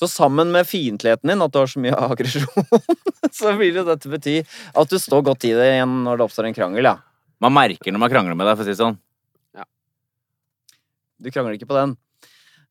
Så 0.00 0.08
sammen 0.08 0.48
med 0.52 0.68
fiendtligheten 0.68 1.28
din, 1.28 1.42
at 1.44 1.52
du 1.52 1.58
har 1.60 1.68
så 1.68 1.80
mye 1.80 1.96
aggresjon, 2.12 2.68
så 3.36 3.52
vil 3.60 3.80
jo 3.80 3.84
dette 3.88 4.08
bety 4.08 4.38
at 4.40 4.92
du 4.92 4.96
står 5.00 5.24
godt 5.26 5.44
i 5.48 5.54
det 5.56 5.66
igjen 5.74 5.98
når 6.06 6.20
det 6.20 6.26
oppstår 6.26 6.48
en 6.48 6.56
krangel, 6.56 6.88
ja. 6.88 6.96
Man 7.40 7.52
merker 7.56 7.92
når 7.92 8.02
man 8.02 8.12
krangler 8.12 8.36
med 8.36 8.48
deg, 8.48 8.56
for 8.56 8.64
å 8.64 8.68
si 8.68 8.74
det 8.74 8.80
sånn. 8.80 8.96
Ja. 9.56 9.66
Du 11.20 11.28
krangler 11.32 11.56
ikke 11.56 11.68
på 11.68 11.76
den. 11.76 11.96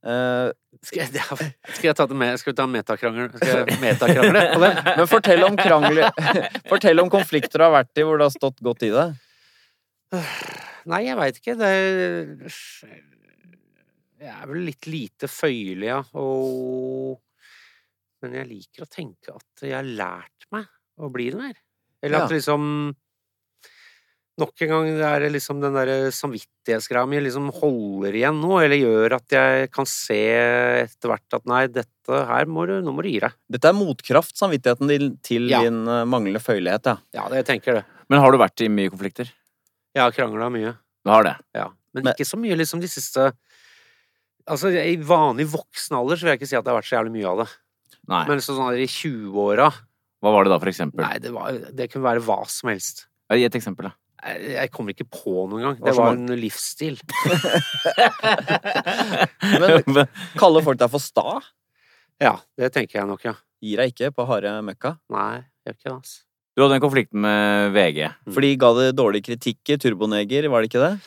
Uh, 0.05 0.53
Skal 0.85 1.03
jeg, 1.03 1.21
skal 1.75 1.89
jeg 1.89 1.97
ta 1.97 2.05
det 2.07 2.17
med? 2.17 2.37
Skal 2.39 2.53
vi 2.53 2.57
ta 2.61 2.65
metakrangel? 2.69 3.29
Skal 3.33 3.49
jeg 3.51 3.79
metakrangle 3.83 4.45
på 4.53 4.61
men 4.63 5.09
fortell 5.11 5.43
om 5.43 5.57
krangler 5.59 6.07
Fortell 6.69 7.03
om 7.03 7.09
konflikter 7.11 7.59
du 7.59 7.65
har 7.65 7.73
vært 7.81 7.99
i 7.99 8.05
hvor 8.07 8.21
du 8.21 8.23
har 8.23 8.31
stått 8.31 8.61
godt 8.63 8.85
i 8.87 8.93
det. 8.95 9.09
Nei, 10.87 11.01
jeg 11.07 11.17
veit 11.19 11.39
ikke. 11.41 11.55
Det 11.59 11.71
Jeg 14.19 14.31
er 14.35 14.47
vel 14.51 14.65
litt 14.67 14.87
lite 14.91 15.27
føyelig, 15.31 15.87
ja. 15.89 15.99
Og 16.19 17.19
Men 18.21 18.33
jeg 18.35 18.49
liker 18.49 18.83
å 18.83 18.89
tenke 18.91 19.31
at 19.35 19.61
jeg 19.63 19.71
har 19.77 19.83
lært 19.87 20.47
meg 20.51 20.65
å 20.99 21.07
bli 21.11 21.29
det 21.31 21.39
mer. 21.39 21.55
Eller 22.03 22.23
at 22.25 22.29
Ja. 22.31 22.35
liksom 22.37 22.95
Nok 24.39 24.61
en 24.63 24.69
gang 24.71 24.85
det 24.95 25.03
er 25.03 25.29
liksom 25.33 25.59
den 25.59 25.73
derre 25.75 26.11
samvittighetsgreia 26.15 27.05
mi 27.11 27.19
liksom 27.19 27.49
holder 27.51 28.13
igjen 28.15 28.37
nå, 28.39 28.53
eller 28.63 28.77
gjør 28.79 29.15
at 29.17 29.27
jeg 29.35 29.71
kan 29.75 29.85
se 29.85 30.15
etter 30.85 31.09
hvert 31.11 31.35
at 31.35 31.45
nei, 31.45 31.65
dette 31.67 32.07
her 32.07 32.45
må 32.47 32.63
du 32.65 32.77
Nå 32.81 32.93
må 32.95 33.03
du 33.03 33.09
gi 33.09 33.19
deg. 33.19 33.33
Dette 33.51 33.67
er 33.67 33.75
motkraft, 33.75 34.37
samvittigheten 34.39 34.87
din 34.87 35.17
til 35.21 35.49
Ja. 35.51 35.59
din 35.61 35.81
eh, 35.85 36.05
manglende 36.07 36.39
føyelighet, 36.39 36.85
ja. 36.87 36.97
Ja, 37.13 37.27
det 37.27 37.45
jeg 37.45 37.49
tenker 37.51 37.73
det. 37.81 37.85
Men 38.09 38.19
har 38.23 38.31
du 38.31 38.37
vært 38.37 38.63
i 38.63 38.69
mye 38.71 38.89
konflikter? 38.89 39.27
Jeg 39.95 40.03
har 40.05 40.13
krangla 40.15 40.49
mye. 40.53 40.75
Du 41.05 41.11
har 41.11 41.25
det? 41.25 41.35
Ja. 41.57 41.69
Men, 41.93 42.03
Men- 42.05 42.13
ikke 42.13 42.27
så 42.27 42.37
mye 42.39 42.57
liksom 42.59 42.81
de 42.83 42.87
siste 42.91 43.31
Altså, 44.49 44.71
i 44.73 44.95
vanlig 44.97 45.45
voksen 45.51 45.93
alder 45.93 46.17
så 46.17 46.25
vil 46.25 46.31
jeg 46.31 46.39
ikke 46.39 46.47
si 46.49 46.55
at 46.57 46.63
det 46.65 46.71
har 46.71 46.79
vært 46.79 46.87
så 46.89 46.95
jævlig 46.97 47.11
mye 47.19 47.27
av 47.29 47.41
det. 47.43 47.49
Nei. 48.09 48.21
Men 48.25 48.39
liksom 48.39 48.55
sånn 48.57 48.79
i 48.81 48.87
20-åra 48.89 49.67
Hva 49.69 50.31
var 50.33 50.47
det 50.47 50.49
da, 50.49 50.57
for 50.63 50.71
eksempel? 50.71 51.03
Nei, 51.05 51.19
det, 51.21 51.29
var, 51.35 51.59
det 51.77 51.85
kunne 51.91 52.07
være 52.07 52.23
hva 52.25 52.39
som 52.49 52.71
helst. 52.71 53.03
Gi 53.29 53.45
et 53.45 53.57
eksempel, 53.59 53.91
da. 53.91 53.93
Jeg, 54.25 54.71
kommer 54.73 54.91
ikke 54.95 55.05
på 55.05 55.45
noen 55.51 55.61
gang. 55.67 55.75
Det 55.77 55.93
var 55.93 56.09
var- 56.09 56.17
en 56.17 56.33
livsstil. 56.41 56.97
Men 59.93 60.09
kaller 60.39 60.65
folk 60.65 60.79
deg 60.81 60.91
for 60.91 61.03
sta? 61.03 61.37
Ja, 62.19 62.33
det 62.59 62.73
tenker 62.75 62.99
jeg 62.99 63.07
nok, 63.07 63.23
ja. 63.29 63.35
Gir 63.63 63.79
deg 63.83 63.93
ikke 63.93 64.09
på 64.15 64.25
harde 64.27 64.51
møkka? 64.65 64.97
Nei, 65.13 65.43
gjør 65.67 65.77
ikke 65.77 65.85
det, 65.87 65.93
altså. 65.93 66.17
Du 66.59 66.65
hadde 66.65 66.75
en 66.75 66.83
konflikt 66.83 67.13
med 67.15 67.69
VG. 67.71 68.01
For 68.35 68.43
de 68.43 68.49
ga 68.59 68.73
det 68.75 68.89
dårlig 68.99 69.21
kritikk 69.23 69.71
i 69.71 69.77
Turboneger, 69.79 70.49
var 70.51 70.59
det 70.59 70.67
ikke 70.67 70.81
det? 70.83 70.97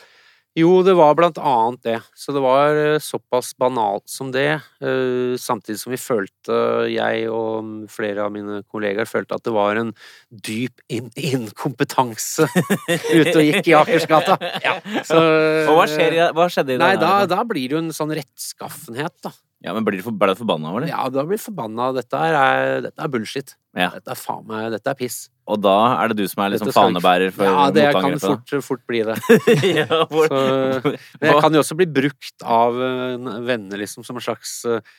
Jo, 0.57 0.83
det 0.85 0.93
var 0.97 1.13
blant 1.17 1.37
annet 1.41 1.79
det. 1.85 1.95
Så 2.17 2.33
det 2.33 2.41
var 2.41 2.73
eh, 2.77 2.97
såpass 3.01 3.51
banalt 3.57 4.09
som 4.09 4.31
det. 4.33 4.59
eh, 4.81 5.33
Samtidig 5.41 5.79
som 5.81 5.93
vi 5.93 5.97
følte, 6.01 6.57
jeg 6.93 7.23
og 7.29 7.85
flere 7.93 8.25
av 8.25 8.33
mine 8.33 8.59
kollegaer 8.69 9.09
følte 9.09 9.37
at 9.37 9.45
det 9.45 9.53
var 9.53 9.77
en 9.81 9.93
dyp 10.29 10.81
in 10.93 11.09
inkompetanse 11.17 12.49
ute 13.17 13.33
og 13.37 13.45
gikk 13.45 13.69
i 13.69 13.77
Akersgata. 13.77 14.37
Ja, 14.65 14.75
så, 15.05 15.21
Og 15.69 15.73
hva, 15.77 15.87
skjer, 15.89 16.19
hva 16.37 16.49
skjedde 16.53 16.77
i 16.77 16.81
Nei, 16.81 16.95
da, 17.01 17.15
da 17.29 17.41
blir 17.49 17.69
det 17.69 17.77
jo 17.77 17.85
en 17.85 17.93
sånn 17.93 18.13
rettskaffenhet, 18.17 19.17
da. 19.25 19.33
Ja, 19.63 19.73
men 19.75 19.85
Blir 19.87 20.01
du 20.01 20.03
for, 20.03 20.33
forbanna 20.35 20.71
over 20.73 20.83
det? 20.83 20.89
Ja, 20.91 21.05
da 21.11 21.23
blir 21.23 21.39
du 21.39 21.43
forbanna. 21.45 21.91
Dette 21.95 22.19
er, 22.19 22.81
dette 22.89 22.99
er 23.05 23.11
bullshit. 23.11 23.53
Ja. 23.77 23.89
Dette 23.95 24.11
er 24.13 24.19
faen 24.19 24.43
meg 24.49 24.67
Dette 24.75 24.91
er 24.91 24.97
piss. 24.99 25.17
Og 25.49 25.59
da 25.63 25.75
er 25.97 26.11
det 26.11 26.19
du 26.19 26.27
som 26.31 26.43
er 26.45 26.53
liksom 26.53 26.71
fanebærer 26.75 27.33
for 27.35 27.47
Ja, 27.47 27.63
det 27.73 27.87
kan 27.95 28.19
fort, 28.21 28.53
fort 28.63 28.83
bli 28.87 29.01
det. 29.07 29.15
ja, 29.81 30.03
hvor, 30.11 30.27
Så, 30.27 30.43
men 31.19 31.29
jeg 31.29 31.41
kan 31.45 31.55
jo 31.57 31.63
også 31.63 31.79
bli 31.79 31.87
brukt 31.99 32.45
av 32.45 32.79
eh, 32.79 33.31
venner 33.47 33.81
liksom 33.81 34.05
som 34.07 34.19
en 34.19 34.23
slags 34.23 34.53
eh, 34.69 34.93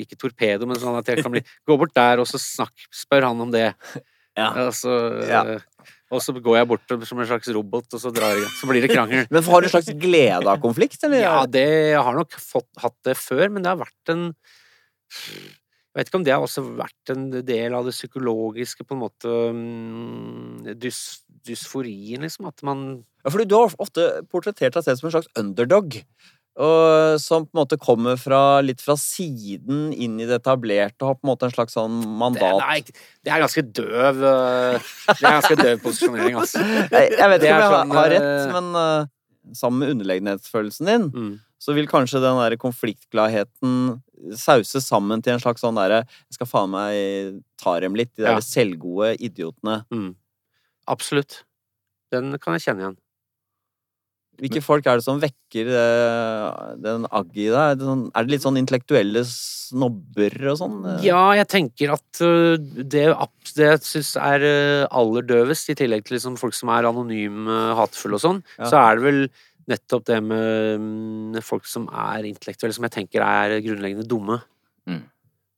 Ikke 0.00 0.16
torpedo, 0.20 0.68
men 0.68 0.80
sånn 0.80 0.96
at 1.00 1.12
jeg 1.12 1.24
kan 1.24 1.34
bli 1.34 1.44
Gå 1.68 1.76
bort 1.80 1.92
der, 1.96 2.22
og 2.22 2.28
så 2.30 2.40
snakk, 2.40 2.72
spør 2.92 3.28
han 3.30 3.44
om 3.44 3.52
det. 3.52 3.70
Ja. 4.36 4.52
Altså, 4.68 4.96
så, 5.20 5.28
Ja. 5.28 5.44
Og 6.12 6.20
så 6.20 6.34
går 6.36 6.58
jeg 6.58 6.68
bort 6.68 6.94
som 7.08 7.22
en 7.22 7.28
slags 7.28 7.48
robot, 7.56 7.88
og 7.96 8.02
så 8.02 8.12
drar 8.14 8.36
jeg 8.36 8.50
Så 8.58 8.68
blir 8.68 8.84
det 8.84 8.92
krangel. 8.92 9.24
Men 9.32 9.46
har 9.46 9.62
du 9.62 9.68
en 9.68 9.72
slags 9.72 9.88
glede 10.02 10.50
av 10.50 10.60
konflikt, 10.60 11.00
eller? 11.08 11.24
Ja, 11.24 11.38
det 11.48 11.64
jeg 11.94 12.04
har 12.04 12.18
nok 12.18 12.36
fått, 12.36 12.68
hatt 12.82 12.98
det 13.08 13.16
før, 13.16 13.46
men 13.48 13.64
det 13.64 13.72
har 13.72 13.80
vært 13.80 14.12
en 14.12 14.26
Jeg 14.32 15.96
vet 15.96 16.08
ikke 16.08 16.20
om 16.20 16.26
det 16.26 16.34
har 16.34 16.44
også 16.44 16.64
vært 16.76 17.12
en 17.14 17.24
del 17.32 17.76
av 17.76 17.88
det 17.88 17.96
psykologiske, 17.96 18.84
på 18.88 18.96
en 18.96 19.02
måte 19.02 19.32
mm, 19.56 20.76
dys, 20.80 21.00
Dysforien, 21.48 22.22
liksom. 22.24 22.46
At 22.52 22.62
man 22.66 22.84
Ja, 23.24 23.32
for 23.32 23.44
du 23.44 23.56
har 23.56 23.74
ofte 23.82 24.06
portrettert 24.32 24.76
deg 24.76 24.86
selv 24.86 25.00
som 25.00 25.08
en 25.08 25.16
slags 25.16 25.32
underdog. 25.38 25.96
Og 26.60 27.16
som 27.22 27.46
på 27.46 27.54
en 27.54 27.60
måte 27.62 27.78
kommer 27.80 28.18
fra, 28.20 28.60
litt 28.60 28.82
fra 28.84 28.92
siden 29.00 29.86
inn 29.96 30.18
i 30.20 30.26
det 30.28 30.36
etablerte 30.42 31.00
og 31.00 31.08
har 31.08 31.14
på 31.16 31.24
en 31.24 31.30
måte 31.30 31.46
en 31.48 31.54
slags 31.54 31.72
sånn 31.78 31.94
det, 32.02 32.10
mandat 32.20 32.58
nei, 32.60 32.82
det 33.24 33.32
er 33.32 33.40
ganske 33.40 33.62
døv 33.72 34.20
eh, 34.20 34.90
Det 35.08 35.24
er 35.24 35.36
ganske 35.38 35.56
døv 35.62 35.80
posisjonering, 35.86 36.36
altså. 36.42 36.60
Jeg, 36.92 37.14
jeg 37.16 37.30
vet 37.32 37.46
ikke 37.46 37.54
om 37.56 37.62
jeg 37.62 37.70
har, 37.72 37.78
sånn, 37.78 37.96
har 37.96 38.12
rett, 38.12 38.28
eh, 38.28 38.52
men 38.52 38.68
uh, 38.76 39.54
sammen 39.56 39.80
med 39.80 39.94
underlegenhetsfølelsen 39.96 40.90
din, 40.92 41.08
Mm. 41.16 41.32
så 41.62 41.72
vil 41.78 41.88
kanskje 41.88 42.20
den 42.20 42.36
der 42.42 42.56
konfliktgladheten 42.60 43.78
sause 44.38 44.80
sammen 44.84 45.22
til 45.24 45.32
en 45.34 45.40
slags 45.42 45.64
sånn 45.64 45.74
derre 45.80 46.02
Jeg 46.04 46.36
skal 46.36 46.46
faen 46.50 46.70
meg 46.74 47.40
ta 47.62 47.78
dem 47.80 47.96
litt, 47.98 48.12
de 48.16 48.26
der 48.26 48.36
Ja. 48.36 48.44
selvgode 48.44 49.14
idiotene. 49.24 49.80
Mm. 49.90 50.12
Absolutt. 50.90 51.40
Den 52.12 52.36
kan 52.42 52.54
jeg 52.58 52.66
kjenne 52.68 52.84
igjen. 52.84 52.96
Hvilke 54.40 54.62
folk 54.64 54.86
er 54.88 54.98
det 54.98 55.04
som 55.04 55.20
vekker 55.22 55.68
eh, 55.68 56.72
den 56.82 57.04
agg 57.14 57.28
i 57.36 57.44
deg? 57.50 57.58
Er 57.60 57.76
det, 57.78 57.84
sånn, 57.86 58.04
er 58.16 58.24
det 58.26 58.32
litt 58.32 58.44
sånn 58.46 58.58
intellektuelle 58.58 59.22
snobber 59.28 60.34
og 60.50 60.56
sånn? 60.58 60.78
eh? 60.88 61.04
Ja, 61.06 61.20
jeg 61.36 61.48
tenker 61.52 61.92
at 61.94 62.22
øh, 62.24 62.56
det, 62.58 63.04
det 63.54 63.68
jeg 63.68 63.82
syns 63.86 64.14
er 64.16 64.46
øh, 64.48 64.82
aller 64.90 65.28
døvest, 65.28 65.70
i 65.70 65.76
tillegg 65.78 66.06
til 66.08 66.16
liksom 66.16 66.38
folk 66.40 66.56
som 66.58 66.72
er 66.74 66.88
anonyme, 66.88 67.60
hatefulle 67.78 68.18
og 68.18 68.24
sånn, 68.24 68.42
Ja. 68.58 68.70
så 68.72 68.80
er 68.82 68.98
det 68.98 69.06
vel 69.06 69.22
nettopp 69.70 70.08
det 70.10 70.18
med 70.26 70.80
mm, 70.82 71.40
folk 71.46 71.68
som 71.70 71.84
er 71.92 72.26
intellektuelle, 72.26 72.74
som 72.74 72.88
jeg 72.88 72.96
tenker 72.96 73.22
er 73.22 73.60
grunnleggende 73.62 74.08
dumme. 74.10 74.40
Mm. 74.90 75.04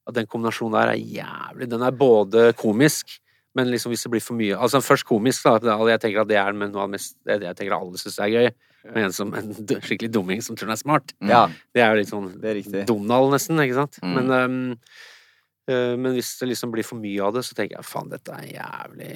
At 0.04 0.18
den 0.18 0.26
kombinasjonen 0.28 0.74
der 0.76 0.90
er 0.92 1.00
jævlig 1.00 1.70
Den 1.72 1.80
er 1.86 1.94
både 1.96 2.50
komisk, 2.60 3.14
men 3.54 3.70
liksom 3.70 3.92
hvis 3.92 4.02
det 4.02 4.10
blir 4.10 4.22
for 4.24 4.34
mye 4.38 4.56
Altså 4.58 4.80
først 4.82 5.06
komisk, 5.06 5.44
da. 5.46 5.76
Jeg 5.88 6.00
tenker 6.02 6.24
at 6.24 6.30
det 6.30 6.38
er 6.40 6.52
men 6.52 6.72
noe 6.72 6.82
av 6.84 6.88
det 6.90 6.96
mest 6.98 7.16
det 7.24 7.40
det 7.42 7.46
jeg 7.52 7.58
tenker 7.60 7.76
alle 7.76 8.00
syns 8.00 8.18
er 8.18 8.32
gøy. 8.32 8.48
Men 8.90 9.06
en 9.06 9.14
som 9.16 9.30
en 9.38 9.52
skikkelig 9.54 10.10
dumming 10.12 10.42
som 10.44 10.56
tror 10.56 10.68
den 10.68 10.76
er 10.76 10.80
smart. 10.82 11.14
Mm. 11.22 11.30
Ja, 11.32 11.42
Det 11.72 11.82
er 11.82 11.92
jo 11.94 12.00
litt 12.02 12.10
sånn 12.10 12.26
det. 12.42 12.86
Donald, 12.90 13.30
nesten, 13.32 13.60
ikke 13.62 13.78
sant? 13.78 14.00
Mm. 14.02 14.14
Men, 14.18 14.32
um, 14.34 14.58
uh, 15.70 15.94
men 15.96 16.12
hvis 16.18 16.34
det 16.40 16.50
liksom 16.50 16.74
blir 16.74 16.84
for 16.84 17.00
mye 17.00 17.22
av 17.24 17.32
det, 17.38 17.44
så 17.46 17.56
tenker 17.56 17.78
jeg 17.78 17.88
faen, 17.88 18.10
dette 18.12 18.34
er 18.36 18.50
jævlig 18.58 19.12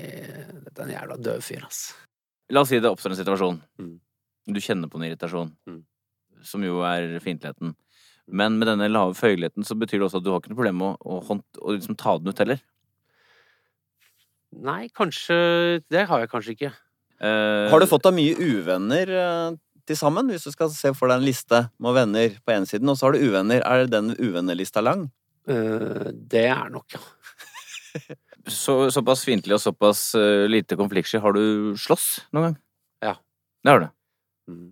Dette 0.65 0.79
er 0.81 0.87
en 0.87 0.95
jævla 0.95 1.19
døv 1.21 1.45
fyr, 1.45 1.67
ass. 1.69 1.83
La 2.55 2.63
oss 2.65 2.73
si 2.73 2.81
det 2.81 2.89
oppstår 2.89 3.13
en 3.13 3.21
situasjon. 3.21 3.61
Mm. 3.83 3.93
Du 4.49 4.61
kjenner 4.65 4.89
på 4.89 4.97
en 4.97 5.05
irritasjon, 5.11 5.53
Mm. 5.69 5.83
som 6.47 6.63
jo 6.65 6.81
er 6.87 7.19
fiendtligheten. 7.21 7.75
Men 8.31 8.59
med 8.59 8.69
denne 8.69 8.89
lave 8.89 9.13
føyeligheten 9.17 9.65
så 9.65 9.77
betyr 9.77 9.99
det 9.99 10.09
også 10.09 10.21
at 10.21 10.25
du 10.25 10.31
har 10.31 10.41
ikke 10.41 10.53
noe 10.53 10.61
problem 10.61 10.79
med 10.81 10.97
å, 11.01 11.19
å, 11.19 11.21
å, 11.35 11.41
å 11.65 11.75
liksom 11.77 11.97
ta 11.97 12.17
den 12.19 12.29
ut 12.33 12.39
heller. 12.39 12.61
Nei, 14.57 14.89
kanskje 14.95 15.37
Det 15.91 16.07
har 16.09 16.23
jeg 16.23 16.31
kanskje 16.33 16.55
ikke. 16.57 16.71
Uh, 17.19 17.67
Har 17.73 17.83
du 17.83 17.89
fått 17.91 18.07
deg 18.07 18.15
mye 18.15 18.37
uvenner 18.39 19.11
uh, 19.11 19.57
til 19.89 19.99
sammen? 19.99 20.31
Hvis 20.31 20.47
du 20.47 20.55
skal 20.55 20.71
se 20.73 20.93
for 20.97 21.11
deg 21.11 21.19
en 21.19 21.27
liste 21.27 21.65
med 21.83 21.97
venner 21.97 22.37
på 22.47 22.55
ene 22.55 22.69
siden, 22.71 22.89
og 22.91 22.99
så 22.99 23.09
har 23.09 23.17
du 23.17 23.27
uvenner. 23.27 23.65
Er 23.67 23.91
den 23.91 24.13
uvennelista 24.17 24.83
lang? 24.85 25.09
Uh, 25.49 26.09
det 26.15 26.47
er 26.53 26.71
nok, 26.73 26.95
ja. 26.95 27.03
så, 28.63 28.87
såpass 28.95 29.25
fiendtlig 29.27 29.57
og 29.59 29.65
såpass 29.65 30.13
lite 30.49 30.79
konfliktsky. 30.79 31.21
Har 31.25 31.35
du 31.37 31.75
slåss 31.81 32.29
noen 32.31 32.51
gang? 32.51 32.59
Ja. 33.11 33.17
Det 33.65 33.75
har 33.75 33.83
du. 33.83 33.89
Mm. 34.55 34.69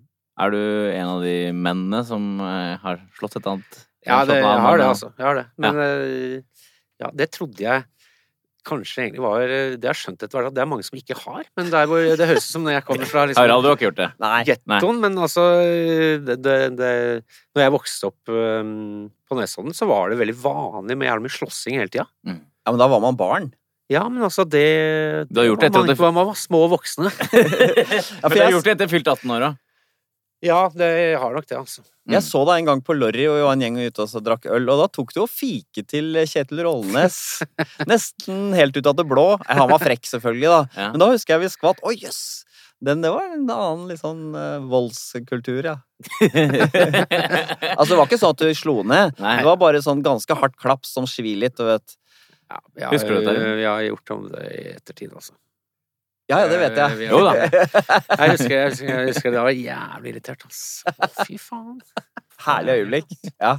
Er 0.47 0.53
du 0.53 0.63
en 0.93 1.11
av 1.17 1.25
de 1.25 1.37
mennene 1.57 2.05
som 2.07 2.39
har 2.39 3.03
slått 3.19 3.39
et 3.41 3.51
annet? 3.51 3.85
Ja, 4.07 4.23
det, 4.29 4.39
jeg 4.39 4.63
har 4.63 4.79
det, 4.79 4.87
altså. 4.87 5.11
Jeg 5.19 5.27
har 5.27 5.39
det. 5.41 5.47
Men 5.59 5.79
øh, 5.83 6.67
ja, 7.03 7.11
det 7.19 7.27
trodde 7.35 7.63
jeg 7.63 7.85
kanskje 8.67 9.05
egentlig 9.05 9.23
var 9.25 9.45
øh, 9.47 9.75
Det 9.77 9.89
har 9.89 9.95
jeg 9.95 10.03
skjønt 10.03 10.25
etter 10.25 10.39
hvert 10.39 10.51
at 10.51 10.57
det 10.57 10.63
er 10.65 10.71
mange 10.71 10.87
som 10.87 10.99
ikke 10.99 11.19
har. 11.19 11.45
Men 11.59 11.71
der 11.73 11.91
hvor 11.91 12.03
det 12.03 12.31
høres 12.31 12.49
ut 12.49 12.55
som 12.57 12.67
når 12.67 12.77
jeg 12.77 12.87
kommer 12.89 13.11
fra 13.11 13.27
liksom, 13.31 13.43
Harald, 13.43 13.65
du 13.65 13.71
har 13.71 13.79
ikke 13.79 13.89
gjort 13.89 14.01
det? 14.01 14.09
Nei. 14.23 14.41
gettoen, 14.51 15.03
men 15.05 15.21
altså 15.27 15.45
det, 16.27 16.39
det, 16.45 16.57
det, 16.79 16.91
Når 17.57 17.67
jeg 17.67 17.77
vokste 17.77 18.11
opp 18.11 18.33
um, 18.33 19.07
på 19.27 19.39
Nesodden, 19.39 19.77
så 19.77 19.89
var 19.91 20.11
det 20.11 20.19
veldig 20.21 20.39
vanlig 20.43 20.99
med 20.99 21.11
jævlig 21.11 21.29
mye 21.29 21.37
slåssing 21.37 21.79
hele 21.81 21.93
tida. 21.93 22.09
Ja, 22.27 22.73
men 22.73 22.83
da 22.83 22.91
var 22.91 23.03
man 23.05 23.19
barn. 23.19 23.53
Ja, 23.93 24.03
men 24.11 24.25
altså, 24.27 24.43
det 24.43 25.29
Du 25.31 25.39
har 25.41 25.47
gjort 25.47 25.63
det 25.63 25.71
var 25.71 25.87
etter 25.87 25.95
at 25.95 26.01
mange, 26.01 26.15
man 26.19 26.27
var 26.33 26.39
små 26.39 26.65
voksne. 26.73 27.13
Ja, 27.31 28.27
Men 28.27 28.31
for 28.31 28.35
du 28.35 28.43
har 28.43 28.55
gjort 28.57 28.67
det 28.67 28.75
etter 28.75 28.91
fylt 28.91 29.07
18 29.13 29.31
år, 29.31 29.45
da? 29.47 29.53
Ja, 30.45 30.71
det 30.75 31.17
har 31.17 31.33
nok 31.33 31.47
det, 31.49 31.57
altså. 31.57 31.83
jeg 32.13 32.21
så 32.23 32.43
deg 32.45 32.61
en 32.61 32.69
gang 32.69 32.81
på 32.85 32.95
Lorry, 32.97 33.25
og 33.25 33.39
vi 33.39 33.45
var 33.47 33.55
en 33.57 33.63
gjeng 33.65 33.79
ute 33.81 34.05
og 34.05 34.11
så 34.11 34.21
drakk 34.21 34.45
øl, 34.53 34.69
og 34.69 34.83
da 34.83 34.89
tok 34.93 35.15
du 35.17 35.23
og 35.25 35.31
fike 35.33 35.85
til 35.89 36.19
Kjetil 36.29 36.61
Rollnes. 36.67 37.17
Nesten 37.91 38.53
helt 38.57 38.77
ut 38.77 38.91
av 38.93 38.99
det 38.99 39.07
blå. 39.09 39.29
Han 39.49 39.71
var 39.73 39.81
frekk, 39.81 40.05
selvfølgelig, 40.11 40.51
da. 40.53 40.61
Ja. 40.77 40.91
Men 40.93 41.03
da 41.03 41.09
husker 41.15 41.37
jeg 41.37 41.47
vi 41.47 41.55
skvatt. 41.57 41.81
Å, 41.81 41.95
jøss! 41.97 42.21
Den, 42.85 43.01
det 43.01 43.09
var 43.09 43.31
en 43.33 43.47
annen 43.49 43.87
litt 43.89 44.03
sånn 44.03 44.35
uh, 44.37 44.61
voldskultur, 44.69 45.65
ja. 45.65 45.79
Altså, 47.79 47.95
det 47.95 47.97
var 47.97 48.05
ikke 48.05 48.21
sånn 48.21 48.35
at 48.37 48.43
du 48.43 48.53
slo 48.53 48.83
ned. 48.85 49.17
Nei. 49.17 49.39
Det 49.41 49.49
var 49.49 49.57
bare 49.63 49.81
sånn 49.85 50.05
ganske 50.05 50.37
hardt 50.37 50.59
klaps 50.61 50.93
som 50.93 51.09
svir 51.09 51.41
litt, 51.41 51.57
du 51.57 51.65
vet. 51.71 51.97
Ja, 52.53 52.61
jeg, 52.77 52.93
Husker 52.93 53.17
du 53.17 53.25
det? 53.25 53.37
Jeg 53.63 53.71
har 53.71 53.83
gjort 53.89 54.13
om 54.15 54.29
det 54.35 54.45
i 54.53 54.65
ettertid, 54.77 55.17
altså. 55.17 55.33
Ja, 56.27 56.41
ja, 56.43 56.47
det 56.51 56.59
vet 56.59 56.79
Eh, 56.79 56.97
jeg. 56.99 57.11
Jo 57.13 57.21
da. 57.23 57.33
Jeg 58.21 58.33
husker, 58.33 58.55
jeg 58.57 58.71
husker, 58.73 58.89
jeg 58.91 59.09
husker 59.13 59.31
det 59.37 59.43
var 59.47 59.55
jævlig 59.55 60.11
irritert, 60.15 60.43
altså. 60.49 60.95
Fy 61.27 61.37
faen. 61.39 61.77
Herlig 62.47 62.81
øyeblikk. 62.81 63.15
Ja, 63.41 63.53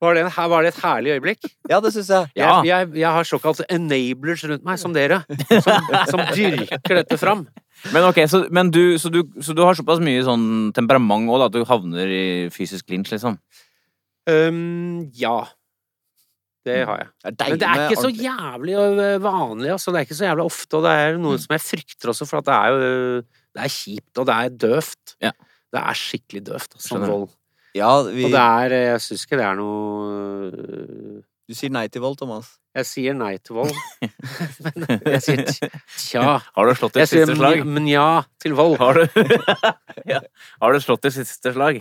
Var 0.00 0.14
det, 0.16 0.20
en, 0.26 0.30
var 0.50 0.62
det 0.64 0.70
et 0.74 0.80
herlig 0.82 1.10
øyeblikk? 1.16 1.42
ja 1.68 1.78
det 1.84 1.90
syns 1.92 2.08
jeg. 2.12 2.28
Ja. 2.36 2.50
Jeg, 2.64 2.68
jeg, 2.70 2.92
jeg 3.02 3.10
har 3.16 3.24
såkalt 3.28 3.60
enablers 3.68 4.44
rundt 4.48 4.64
meg, 4.64 4.78
som 4.80 4.94
dere, 4.96 5.22
som, 5.60 5.90
som 6.08 6.22
dyrker 6.36 7.00
dette 7.02 7.18
fram. 7.20 7.46
Men 7.92 8.04
ok, 8.08 8.22
så, 8.28 8.42
men 8.52 8.70
du, 8.72 8.96
så, 9.00 9.08
du, 9.12 9.22
så 9.44 9.52
du 9.56 9.60
har 9.64 9.76
såpass 9.76 10.00
mye 10.04 10.20
sånn 10.24 10.46
temperament 10.76 11.28
òg, 11.32 11.46
at 11.48 11.56
du 11.56 11.64
havner 11.68 12.08
i 12.12 12.22
fysisk 12.52 12.88
lynsj, 12.92 13.12
liksom? 13.16 13.36
Um, 14.28 15.10
ja. 15.16 15.38
Det 16.66 16.76
har 16.84 16.98
jeg. 17.00 17.08
Det 17.24 17.40
er 17.46 17.48
Men 17.54 17.60
det 17.60 17.68
er 17.68 17.82
ikke 17.88 18.02
så 18.02 18.10
jævlig 18.12 18.74
øh, 18.76 19.22
vanlig, 19.24 19.70
altså. 19.72 19.90
Det 19.90 19.96
er 19.96 20.04
ikke 20.08 20.14
så 20.18 20.26
jævlig 20.26 20.44
ofte, 20.44 20.76
og 20.76 20.82
det 20.84 20.90
er 20.92 21.16
noe 21.16 21.32
Mm. 21.38 21.38
som 21.38 21.52
jeg 21.56 21.60
frykter 21.64 22.08
også, 22.12 22.26
for 22.28 22.38
at 22.42 22.46
det 22.50 22.54
er 22.54 22.68
jo 22.68 22.76
øh, 22.90 23.22
Det 23.56 23.62
er 23.64 23.68
kjipt, 23.68 24.18
og 24.18 24.26
det 24.28 24.34
er 24.34 24.48
døvt. 24.66 25.14
Ja. 25.24 25.30
Det 25.72 25.80
er 25.80 25.94
skikkelig 25.94 26.42
døvt, 26.46 26.68
altså, 26.74 26.98
vold. 26.98 27.28
Ja, 27.74 27.90
vi, 28.02 28.24
Og 28.26 28.30
det 28.34 28.40
er 28.44 28.64
øh, 28.76 28.86
Jeg 28.92 29.00
syns 29.00 29.24
ikke 29.24 29.36
det 29.38 29.44
er 29.46 29.54
noe 29.54 31.22
Du 31.48 31.54
sier 31.58 31.70
nei 31.74 31.86
til 31.90 32.02
vold, 32.04 32.16
Thomas. 32.20 32.52
Jeg 32.76 32.86
sier 32.86 33.14
nei 33.18 33.32
til 33.42 33.56
vold. 33.56 33.72
Men 34.62 34.86
jeg 35.16 35.22
sier 35.24 35.40
tja. 35.98 36.36
Har 36.54 36.68
du 36.70 36.74
slått 36.78 36.94
ditt 36.94 37.08
siste 37.10 37.34
slag? 37.34 37.64
men 37.66 37.88
ja 37.90 38.22
til 38.42 38.54
vold. 38.58 38.76
Har 38.78 39.00
du, 39.00 39.06
ja. 40.12 40.20
har 40.62 40.72
du 40.76 40.78
slått 40.84 41.02
ditt 41.08 41.16
siste 41.16 41.52
slag? 41.56 41.80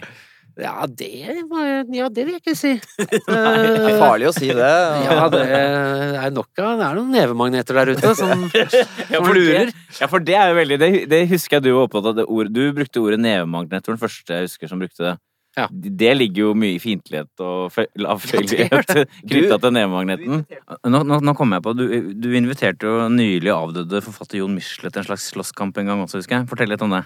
Ja, 0.58 0.86
det 0.88 1.44
var- 1.50 1.86
Ja, 1.94 2.10
det 2.10 2.26
vil 2.26 2.34
jeg 2.36 2.42
ikke 2.42 2.56
si. 2.58 2.74
Det 2.98 3.22
er 3.28 3.90
Eh, 3.90 4.00
farlig 4.00 4.28
å 4.30 4.34
si 4.34 4.48
det. 4.48 4.58
Ja, 5.06 5.30
det 5.30 5.44
er 5.50 6.32
nok 6.32 6.50
av 6.60 6.78
Det 6.80 6.86
er 6.90 6.96
noen 6.98 7.12
nevemagneter 7.14 7.74
der 7.80 7.94
ute 7.96 8.16
som, 8.16 8.50
Ja, 9.14 9.22
for 9.24 9.34
lurer. 9.36 9.72
ja, 10.00 10.08
for 10.08 10.20
det 10.20 10.36
er 10.36 10.50
jo 10.52 10.56
veldig 10.60 10.80
Det, 10.80 10.92
det 11.10 11.22
husker 11.30 11.58
jeg 11.60 11.64
du 11.64 11.74
var 11.78 11.88
opptatt 11.88 12.06
av. 12.12 12.16
Det 12.20 12.26
ord, 12.28 12.52
du 12.54 12.72
brukte 12.74 13.00
ordet 13.04 13.20
nevemagnet. 13.20 13.82
Det 13.84 13.88
var 13.92 13.96
den 13.98 14.04
første 14.08 14.34
jeg 14.40 14.48
husker 14.50 14.68
som 14.72 14.80
brukte 14.80 15.04
det. 15.06 15.16
Ja. 15.58 15.66
Det 15.72 16.12
ligger 16.16 16.44
jo 16.44 16.54
mye 16.54 16.76
i 16.78 16.80
fiendtlighet 16.80 17.42
og 17.44 17.72
fe- 17.74 17.88
lavfølgelighet 17.98 18.92
knytta 19.30 19.58
til 19.60 19.74
nevemagneten. 19.76 20.44
Nå, 20.88 21.02
nå, 21.10 21.18
nå 21.26 21.34
kommer 21.36 21.58
jeg 21.58 21.66
på, 21.66 21.74
du, 21.76 21.86
du 22.14 22.30
inviterte 22.38 22.86
jo 22.88 23.08
nylig 23.12 23.50
avdøde 23.52 24.00
forfatter 24.06 24.40
Jon 24.40 24.54
Michelet 24.56 24.94
til 24.94 25.02
en 25.02 25.08
slags 25.10 25.26
slåsskamp 25.34 25.78
en 25.82 25.90
gang 25.90 26.04
også, 26.06 26.22
husker 26.22 26.38
jeg. 26.38 26.48
Fortell 26.52 26.70
litt 26.72 26.86
om 26.86 26.94
det. 26.94 27.02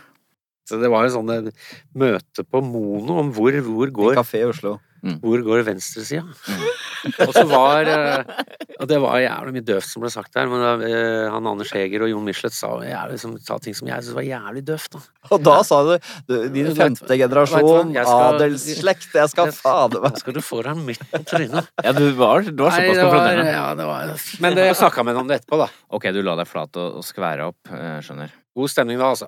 Så 0.73 0.81
det 0.81 0.89
var 0.91 1.05
jo 1.05 1.13
sånn 1.19 1.29
eh, 1.37 1.51
møte 1.95 2.43
på 2.49 2.63
Mono 2.65 3.19
om 3.21 3.29
hvor, 3.35 3.53
hvor 3.69 3.93
går 4.01 4.17
kafé 4.23 4.41
i 4.43 4.49
Oslo. 4.49 4.79
Hvor 5.03 5.41
går 5.43 5.65
venstresida? 5.67 6.21
og 7.27 7.33
så 7.35 7.41
var 7.49 7.89
eh, 7.91 8.21
Og 8.79 8.87
det 8.87 8.95
var 9.03 9.17
jævlig 9.19 9.51
mye 9.57 9.65
døvt 9.67 9.83
som 9.89 9.99
ble 10.05 10.11
sagt 10.13 10.31
der, 10.37 10.47
men 10.47 10.61
da, 10.63 10.69
eh, 10.87 11.25
han 11.33 11.49
Anders 11.51 11.73
Heger 11.75 12.05
og 12.05 12.11
Jon 12.13 12.23
Michelet 12.23 12.55
sa, 12.55 12.69
jævlig, 12.87 13.17
som, 13.19 13.33
sa 13.43 13.57
ting 13.59 13.75
som 13.75 13.89
jeg 13.91 13.99
syntes 13.99 14.15
var 14.15 14.23
jævlig 14.29 14.63
døvt. 14.69 14.95
Da. 14.95 15.01
Og 15.35 15.43
da 15.43 15.57
sa 15.67 15.81
du, 15.89 15.91
du 16.31 16.33
din 16.55 16.71
femte 16.79 17.19
generasjon, 17.19 17.91
hva, 17.91 17.99
jeg 17.99 18.07
skal- 18.07 18.39
adelsslekt, 18.39 19.09
jeg 19.19 19.33
skal 19.35 19.51
fader 19.59 20.07
meg 20.07 20.23
skal 20.23 20.39
du 20.39 20.41
få 20.47 20.63
deg 20.69 20.81
midt 20.87 21.03
på 21.11 21.21
trynet. 21.33 21.67
Ja, 21.83 21.95
du 21.99 22.05
var, 22.23 22.47
du 22.47 22.63
var 22.63 22.71
såpass 22.79 22.95
det 22.95 23.03
konfronterende. 23.03 23.51
ja, 23.59 23.67
det 23.83 23.91
var 23.91 24.15
Men 24.47 24.55
det- 24.55 24.69
jeg 24.71 24.79
snakka 24.85 25.03
med 25.03 25.19
ham 25.19 25.27
om 25.27 25.31
det 25.35 25.41
etterpå, 25.43 25.59
da. 25.65 25.69
Ok, 25.99 26.07
du 26.15 26.23
la 26.23 26.39
deg 26.39 26.47
flat 26.47 26.79
og, 26.79 27.01
og 27.03 27.07
skvære 27.11 27.51
opp. 27.51 27.59
eh, 27.75 27.99
Skjønner. 28.07 28.31
God 28.55 28.71
stemning 28.71 29.03
da, 29.03 29.11
altså. 29.11 29.27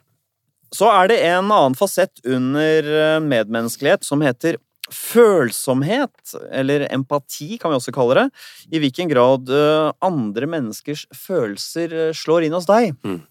Så 0.76 0.90
er 0.92 1.12
det 1.12 1.20
en 1.24 1.50
annen 1.50 1.76
fasett 1.78 2.22
under 2.28 2.88
eh, 3.00 3.20
medmenneskelighet 3.24 4.06
som 4.06 4.24
heter 4.26 4.60
følsomhet, 4.92 6.36
eller 6.54 6.86
empati 6.94 7.56
kan 7.62 7.72
vi 7.74 7.80
også 7.80 7.94
kalle 7.96 8.20
det. 8.20 8.26
I 8.76 8.82
hvilken 8.84 9.10
grad 9.10 9.50
eh, 9.50 9.92
andre 10.06 10.50
menneskers 10.52 11.08
følelser 11.16 11.96
eh, 11.96 12.12
slår 12.16 12.48
inn 12.48 12.58
hos 12.58 12.68
deg. 12.70 12.94
Mm. 13.06 13.22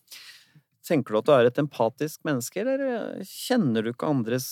Tenker 0.85 1.15
du 1.15 1.21
at 1.21 1.29
du 1.29 1.35
er 1.37 1.49
et 1.49 1.61
empatisk 1.63 2.25
menneske, 2.29 2.61
eller 2.65 3.23
kjenner 3.25 3.85
du 3.85 3.95
ikke 3.95 4.11
andres 4.11 4.49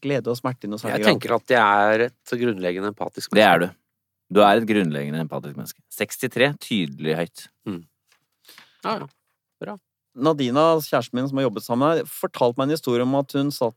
glede 0.00 0.30
og 0.30 0.38
smerte 0.38 0.68
i 0.68 0.70
noe 0.70 0.78
særlig 0.78 1.00
Jeg 1.00 1.08
tenker 1.08 1.34
at 1.34 1.50
jeg 1.50 1.94
er 1.94 2.04
et 2.06 2.34
grunnleggende 2.44 2.92
empatisk 2.92 3.32
menneske. 3.32 3.40
Det 3.40 3.48
er 3.48 3.64
du. 3.64 3.78
Du 4.30 4.42
er 4.46 4.60
et 4.60 4.68
grunnleggende 4.70 5.24
empatisk 5.24 5.58
menneske. 5.58 5.82
63, 5.98 6.52
tydelig 6.62 7.16
høyt. 7.18 7.48
Ja, 8.86 9.00
ja. 9.02 9.10
Nadina, 10.14 10.72
kjæresten 10.82 11.18
min 11.18 11.28
som 11.28 11.38
har 11.38 11.46
jobbet 11.46 11.66
sammen 11.66 11.84
med 11.84 12.00
deg, 12.00 12.10
fortalte 12.10 12.58
meg 12.58 12.68
en 12.68 12.74
historie 12.74 13.06
om 13.06 13.14
at 13.20 13.36
hun 13.36 13.52
satt 13.54 13.76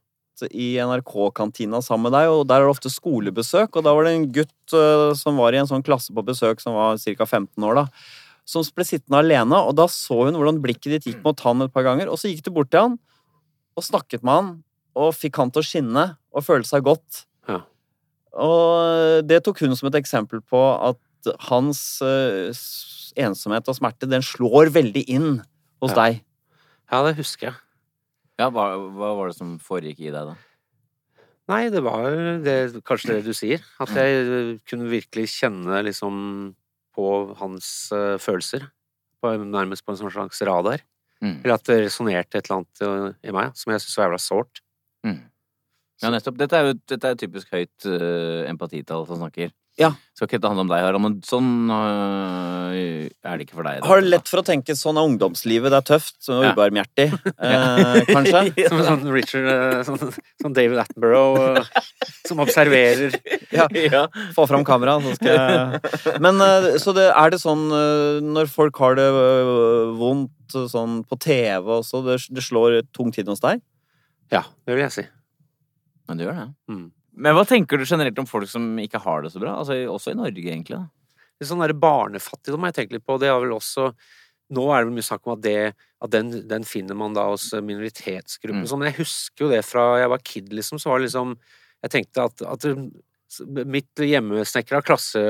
i 0.49 0.73
NRK-kantina 0.81 1.79
sammen 1.85 2.09
med 2.09 2.15
deg, 2.17 2.31
og 2.33 2.47
der 2.49 2.63
er 2.63 2.67
det 2.67 2.73
ofte 2.73 2.91
skolebesøk, 2.91 3.77
og 3.77 3.85
da 3.85 3.93
var 3.93 4.07
det 4.07 4.15
en 4.17 4.27
gutt 4.33 4.75
eh, 4.75 5.11
som 5.17 5.37
var 5.39 5.53
i 5.53 5.61
en 5.61 5.69
sånn 5.69 5.85
klasse 5.85 6.13
på 6.15 6.25
besøk, 6.25 6.63
som 6.63 6.75
var 6.77 6.97
ca. 6.97 7.27
15 7.27 7.67
år, 7.67 7.83
da, 7.83 7.85
som 8.49 8.65
ble 8.75 8.87
sittende 8.87 9.21
alene, 9.21 9.61
og 9.61 9.77
da 9.77 9.85
så 9.91 10.23
hun 10.25 10.39
hvordan 10.39 10.61
blikket 10.63 10.95
ditt 10.95 11.07
gikk 11.11 11.21
mot 11.25 11.45
han 11.45 11.67
et 11.67 11.75
par 11.75 11.85
ganger, 11.85 12.09
og 12.09 12.19
så 12.19 12.31
gikk 12.31 12.43
du 12.47 12.53
bort 12.55 12.73
til 12.73 12.87
han 12.87 12.97
og 13.77 13.85
snakket 13.85 14.25
med 14.25 14.33
han, 14.33 14.51
og 14.99 15.13
fikk 15.17 15.39
han 15.41 15.53
til 15.53 15.63
å 15.63 15.65
skinne 15.65 16.03
og 16.33 16.45
føle 16.45 16.67
seg 16.67 16.83
godt. 16.85 17.23
Ja. 17.49 17.63
Og 18.37 19.23
det 19.25 19.39
tok 19.45 19.63
hun 19.63 19.73
som 19.77 19.89
et 19.89 19.97
eksempel 20.01 20.43
på 20.45 20.59
at 20.75 21.31
hans 21.47 22.01
eh, 22.05 22.53
ensomhet 23.23 23.69
og 23.69 23.77
smerte, 23.77 24.09
den 24.09 24.25
slår 24.25 24.73
veldig 24.75 25.03
inn 25.09 25.31
hos 25.83 25.91
Ja. 25.93 25.99
deg. 26.05 26.23
ja, 26.91 27.03
det 27.05 27.15
husker 27.19 27.49
jeg. 27.51 27.59
Ja, 28.39 28.49
hva, 28.49 28.71
hva 28.95 29.11
var 29.19 29.29
det 29.29 29.37
som 29.37 29.57
foregikk 29.61 29.99
i 30.07 30.11
deg, 30.13 30.31
da? 30.31 30.35
Nei, 31.51 31.67
det 31.69 31.81
var 31.83 32.07
det, 32.41 32.55
kanskje 32.87 33.17
det 33.17 33.25
du 33.27 33.33
sier. 33.35 33.59
At 33.83 33.91
jeg 33.91 34.61
kunne 34.69 34.87
virkelig 34.87 35.27
kjenne 35.35 35.81
liksom 35.83 36.15
på 36.95 37.07
hans 37.35 37.67
uh, 37.91 38.15
følelser. 38.21 38.69
På, 39.19 39.33
nærmest 39.35 39.83
på 39.83 39.91
en 39.93 39.99
sånn 39.99 40.13
slags 40.13 40.39
radar. 40.47 40.81
Mm. 41.23 41.41
Eller 41.43 41.55
at 41.55 41.67
det 41.67 41.81
resonnerte 41.85 42.39
et 42.39 42.47
eller 42.47 42.61
annet 42.61 42.81
eh, 42.83 43.29
i 43.29 43.31
meg 43.35 43.53
som 43.55 43.71
jeg 43.71 43.79
syntes 43.83 43.95
var 43.99 44.09
jævla 44.09 44.19
sårt. 44.19 44.59
Mm. 45.07 45.19
Ja, 46.01 46.09
nettopp. 46.09 46.37
Dette 46.41 46.57
er 46.57 46.71
jo 46.71 46.77
dette 46.89 47.11
er 47.13 47.19
typisk 47.19 47.51
høyt 47.53 47.85
uh, 47.85 48.43
empatitall 48.49 49.05
som 49.07 49.21
snakker. 49.21 49.51
Ja. 49.79 49.87
Skal 50.13 50.27
ikke 50.29 50.37
handle 50.45 50.67
om 50.67 50.69
deg, 50.69 50.83
Harald, 50.85 51.01
men 51.01 51.13
sånn 51.25 51.47
øh, 51.73 53.07
er 53.25 53.39
det 53.39 53.47
ikke 53.47 53.55
for 53.57 53.65
deg. 53.65 53.79
da. 53.81 53.87
Har 53.89 54.03
du 54.03 54.09
lett 54.11 54.29
for 54.29 54.41
å 54.43 54.45
tenke 54.45 54.75
sånn 54.77 54.99
er 55.01 55.07
ungdomslivet, 55.09 55.71
det 55.73 55.79
er 55.79 55.87
tøft, 55.87 56.19
og 56.29 56.43
Ja. 56.45 56.51
ubarmhjertig, 56.53 57.07
eh, 57.47 58.01
kanskje? 58.11 58.43
Som 58.69 58.83
sånn 58.85 59.07
Richard 59.15 59.47
eh, 59.49 59.79
sånn, 59.87 59.97
sånn 60.43 60.53
David 60.53 60.77
Attenborough 60.83 61.63
eh, 61.63 61.81
som 62.29 62.43
observerer. 62.45 63.17
Ja. 63.53 64.05
Få 64.33 64.45
fram 64.49 64.63
kameraet, 64.65 65.05
så 65.05 65.17
skal 65.17 65.35
jeg 65.37 66.21
Men 66.21 66.39
eh, 66.41 66.69
så 66.81 66.93
det, 66.97 67.07
er 67.13 67.33
det 67.33 67.37
sånn 67.41 67.65
eh, 67.73 68.21
når 68.25 68.49
folk 68.53 68.77
har 68.81 68.95
det 68.97 69.09
eh, 69.09 69.91
vondt 69.97 70.53
eh, 70.57 70.69
sånn 70.69 71.01
på 71.09 71.17
TV 71.21 71.69
også, 71.79 72.01
det, 72.05 72.19
det 72.33 72.45
slår 72.45 72.79
tungt 72.93 73.17
inn 73.21 73.29
hos 73.33 73.41
deg? 73.41 73.61
Ja, 74.33 74.45
det 74.65 74.77
vil 74.77 74.85
jeg 74.85 74.95
si. 75.01 75.05
Men 76.13 76.19
det 76.21 76.27
gjør 76.27 76.37
det. 76.37 76.49
Mm. 76.69 76.83
Men 77.25 77.37
hva 77.37 77.45
tenker 77.49 77.79
du 77.81 77.85
generelt 77.85 78.19
om 78.21 78.29
folk 78.29 78.49
som 78.49 78.65
ikke 78.81 79.01
har 79.01 79.23
det 79.23 79.31
så 79.33 79.41
bra? 79.41 79.55
Altså, 79.61 79.77
også 79.89 80.13
i 80.13 80.19
Norge, 80.19 80.43
egentlig. 80.43 80.77
da. 80.77 81.23
er 81.41 81.49
sånn 81.49 81.63
der 81.63 81.73
barnefattigdom 81.77 82.65
har 82.65 82.73
jeg 82.73 82.77
tenkt 82.81 82.93
litt 82.93 83.05
på. 83.05 83.17
Det 83.21 83.31
har 83.33 83.41
vel 83.43 83.57
også 83.57 83.93
Nå 84.53 84.63
er 84.69 84.83
det 84.83 84.89
vel 84.89 84.97
mye 84.99 85.05
snakk 85.07 85.23
om 85.25 85.31
at, 85.33 85.41
det, 85.41 85.73
at 86.03 86.11
den, 86.13 86.27
den 86.45 86.65
finner 86.67 86.97
man 86.99 87.15
da 87.15 87.23
hos 87.31 87.47
minoritetsgrupper. 87.55 88.59
Mm. 88.59 88.67
sånn, 88.69 88.81
Men 88.83 88.91
jeg 88.91 88.99
husker 88.99 89.45
jo 89.45 89.49
det 89.49 89.61
fra 89.65 89.85
jeg 89.97 90.11
var 90.11 90.25
kid, 90.29 90.51
liksom. 90.53 90.81
Så 90.81 90.91
var 90.91 90.99
det 90.99 91.07
liksom 91.07 91.31
Jeg 91.81 91.93
tenkte 91.95 92.25
at, 92.27 92.43
at 92.45 92.67
mitt 93.65 94.03
hjemmesnekra 94.03 94.83
klasse, 94.85 95.23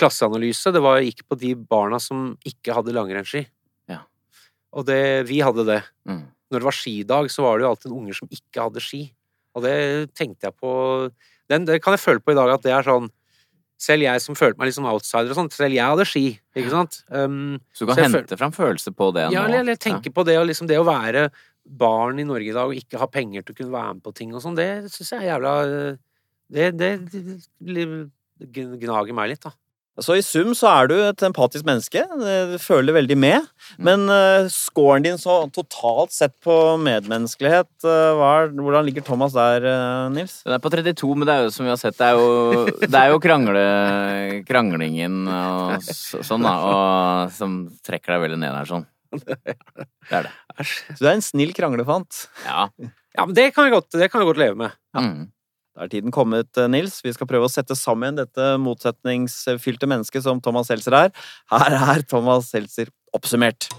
klasseanalyse, 0.00 0.72
det 0.74 0.82
var, 0.82 1.04
gikk 1.04 1.22
på 1.30 1.38
de 1.38 1.52
barna 1.54 2.00
som 2.02 2.32
ikke 2.48 2.74
hadde 2.74 2.96
langrennsski. 2.96 3.44
Ja. 3.92 4.00
Og 4.74 4.88
det, 4.88 5.28
vi 5.30 5.38
hadde 5.44 5.68
det. 5.68 5.78
Mm. 6.08 6.24
Når 6.50 6.64
det 6.64 6.68
var 6.72 6.78
skidag, 6.80 7.30
så 7.30 7.46
var 7.46 7.58
det 7.58 7.68
jo 7.68 7.70
alltid 7.70 7.94
unger 8.00 8.18
som 8.18 8.34
ikke 8.34 8.66
hadde 8.66 8.82
ski. 8.82 9.04
Og 9.56 9.64
det 9.64 9.76
tenkte 10.18 10.48
jeg 10.48 10.56
på 10.60 10.72
den, 11.50 11.64
Det 11.66 11.80
kan 11.82 11.96
jeg 11.96 12.02
føle 12.04 12.22
på 12.22 12.34
i 12.34 12.38
dag, 12.38 12.52
at 12.54 12.62
det 12.66 12.74
er 12.76 12.86
sånn 12.86 13.08
Selv 13.80 14.04
jeg 14.04 14.22
som 14.22 14.36
følte 14.36 14.60
meg 14.60 14.68
litt 14.68 14.76
som 14.76 14.88
outsider 14.90 15.32
og 15.32 15.38
sånt, 15.38 15.54
selv 15.56 15.74
jeg 15.74 15.88
hadde 15.88 16.04
ski, 16.06 16.24
ikke 16.54 16.72
sant? 16.72 17.00
Um, 17.08 17.56
Så 17.72 17.86
du 17.86 17.90
kan 17.90 17.96
Så 17.96 18.04
hente 18.04 18.20
hente 18.20 18.38
fram 18.40 18.52
følelser 18.52 18.94
på 18.94 19.08
det 19.16 19.30
ja, 19.32 19.46
eller, 19.46 19.64
eller 19.64 19.80
tenke 19.80 20.12
på 20.12 20.24
det, 20.28 20.36
og 20.38 20.46
liksom 20.50 20.68
det 20.68 20.78
å 20.78 20.84
være 20.86 21.30
barn 21.64 22.20
i 22.20 22.26
Norge 22.28 22.50
i 22.50 22.56
dag 22.56 22.68
og 22.68 22.76
ikke 22.76 23.00
ha 23.00 23.08
penger 23.10 23.42
til 23.42 23.54
å 23.54 23.58
kunne 23.58 23.74
være 23.74 23.96
med 23.96 24.04
på 24.04 24.12
ting 24.16 24.34
og 24.34 24.44
sånn, 24.44 24.58
det 24.58 24.68
syns 24.92 25.14
jeg 25.14 25.24
er 25.24 25.32
jævla 25.32 25.54
Det, 26.50 26.70
det, 26.76 26.90
det 27.62 27.86
gnager 28.82 29.14
meg 29.14 29.32
litt, 29.32 29.44
da. 29.44 29.52
Så 30.00 30.14
i 30.16 30.22
sum 30.24 30.52
så 30.56 30.68
er 30.70 30.88
du 30.88 30.94
et 31.02 31.22
empatisk 31.26 31.66
menneske, 31.66 32.04
du 32.06 32.54
føler 32.62 32.94
veldig 32.94 33.16
med. 33.20 33.48
Men 33.82 34.06
uh, 34.08 34.46
scoren 34.52 35.04
din 35.04 35.18
så 35.20 35.42
totalt 35.52 36.14
sett 36.14 36.36
på 36.44 36.54
medmenneskelighet, 36.80 37.68
hva 37.84 38.30
er, 38.38 38.52
hvordan 38.54 38.86
ligger 38.86 39.04
Thomas 39.04 39.34
der, 39.36 39.66
eh, 39.66 40.06
Nils? 40.14 40.38
Den 40.46 40.54
er 40.56 40.62
på 40.62 40.72
32, 40.72 41.10
men 41.18 41.28
det 41.28 41.34
er 41.34 41.44
jo 41.44 41.52
som 41.54 41.66
vi 41.66 41.72
har 41.72 41.80
sett, 41.80 41.98
det 41.98 42.06
er 42.06 42.20
jo, 42.20 42.64
det 42.86 43.02
er 43.02 43.10
jo 43.12 43.20
krangle, 43.22 43.64
kranglingen 44.48 45.26
og 45.26 45.90
sånn, 45.90 46.46
da, 46.46 46.54
og, 46.70 47.34
som 47.36 47.60
trekker 47.86 48.14
deg 48.14 48.24
veldig 48.28 48.40
ned 48.44 48.56
her, 48.56 48.70
sånn. 48.70 48.88
Det 49.10 50.16
er 50.16 50.28
det. 50.28 50.32
Æsj. 50.60 50.74
Så 50.94 50.98
du 51.02 51.08
er 51.08 51.16
en 51.16 51.24
snill 51.24 51.52
kranglefant. 51.56 52.24
Ja. 52.46 52.68
Ja, 53.16 53.26
men 53.26 53.34
det 53.34 53.50
kan 53.54 53.66
jeg 53.66 53.74
godt, 53.74 53.90
det 53.98 54.10
kan 54.10 54.22
jeg 54.22 54.30
godt 54.30 54.40
leve 54.40 54.58
med. 54.60 54.76
Ja. 54.94 55.02
Mm. 55.04 55.28
Da 55.70 55.84
er 55.84 55.90
tiden 55.92 56.10
kommet, 56.10 56.50
eh, 56.58 56.66
Nils. 56.66 56.98
Vi 57.04 57.12
skal 57.14 57.28
prøve 57.30 57.46
å 57.46 57.50
sette 57.50 57.76
sammen 57.78 58.16
dette 58.18 58.56
motsetningsfylte 58.58 59.86
mennesket 59.86 60.24
som 60.24 60.40
Thomas 60.42 60.66
Seltzer 60.66 60.96
er. 60.98 61.12
Her 61.52 61.76
er 61.94 62.02
Thomas 62.02 62.50
Seltzer 62.50 62.90
oppsummert. 63.14 63.70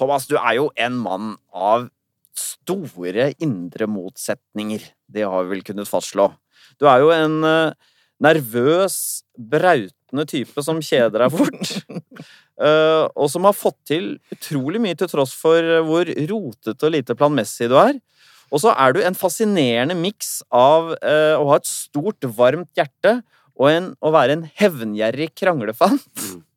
Thomas, 0.00 0.26
du 0.26 0.38
er 0.38 0.54
jo 0.56 0.70
en 0.80 0.96
mann 0.96 1.36
av 1.52 1.90
store 2.32 3.34
indre 3.38 3.84
motsetninger. 3.84 4.80
Det 5.12 5.28
har 5.28 5.44
vi 5.44 5.58
vel 5.58 5.62
kunnet 5.62 5.90
fastslå. 5.90 6.30
Du 6.80 6.88
er 6.88 7.04
jo 7.04 7.10
en 7.12 7.44
eh, 7.44 7.74
nervøs, 8.24 9.24
brautende 9.36 10.24
type 10.24 10.64
som 10.64 10.80
kjeder 10.80 11.26
deg 11.26 11.36
fort. 11.36 11.84
Eh, 12.60 13.04
og 13.16 13.30
som 13.32 13.46
har 13.48 13.56
fått 13.56 13.78
til 13.88 14.12
utrolig 14.34 14.82
mye 14.82 14.98
til 14.98 15.08
tross 15.08 15.32
for 15.36 15.64
hvor 15.86 16.10
rotete 16.30 16.86
og 16.86 16.94
lite 16.94 17.16
planmessig 17.16 17.70
du 17.72 17.78
er. 17.80 17.96
Og 18.50 18.62
så 18.64 18.74
er 18.74 18.94
du 18.94 19.00
en 19.02 19.16
fascinerende 19.16 19.96
miks 19.98 20.40
av 20.52 20.92
eh, 20.98 21.36
å 21.38 21.46
ha 21.52 21.58
et 21.60 21.70
stort, 21.70 22.26
varmt 22.36 22.70
hjerte 22.76 23.20
og 23.60 23.68
en, 23.70 23.90
å 24.02 24.12
være 24.14 24.36
en 24.36 24.46
hevngjerrig 24.60 25.30
kranglefant. 25.38 26.08
Mm. 26.16 26.40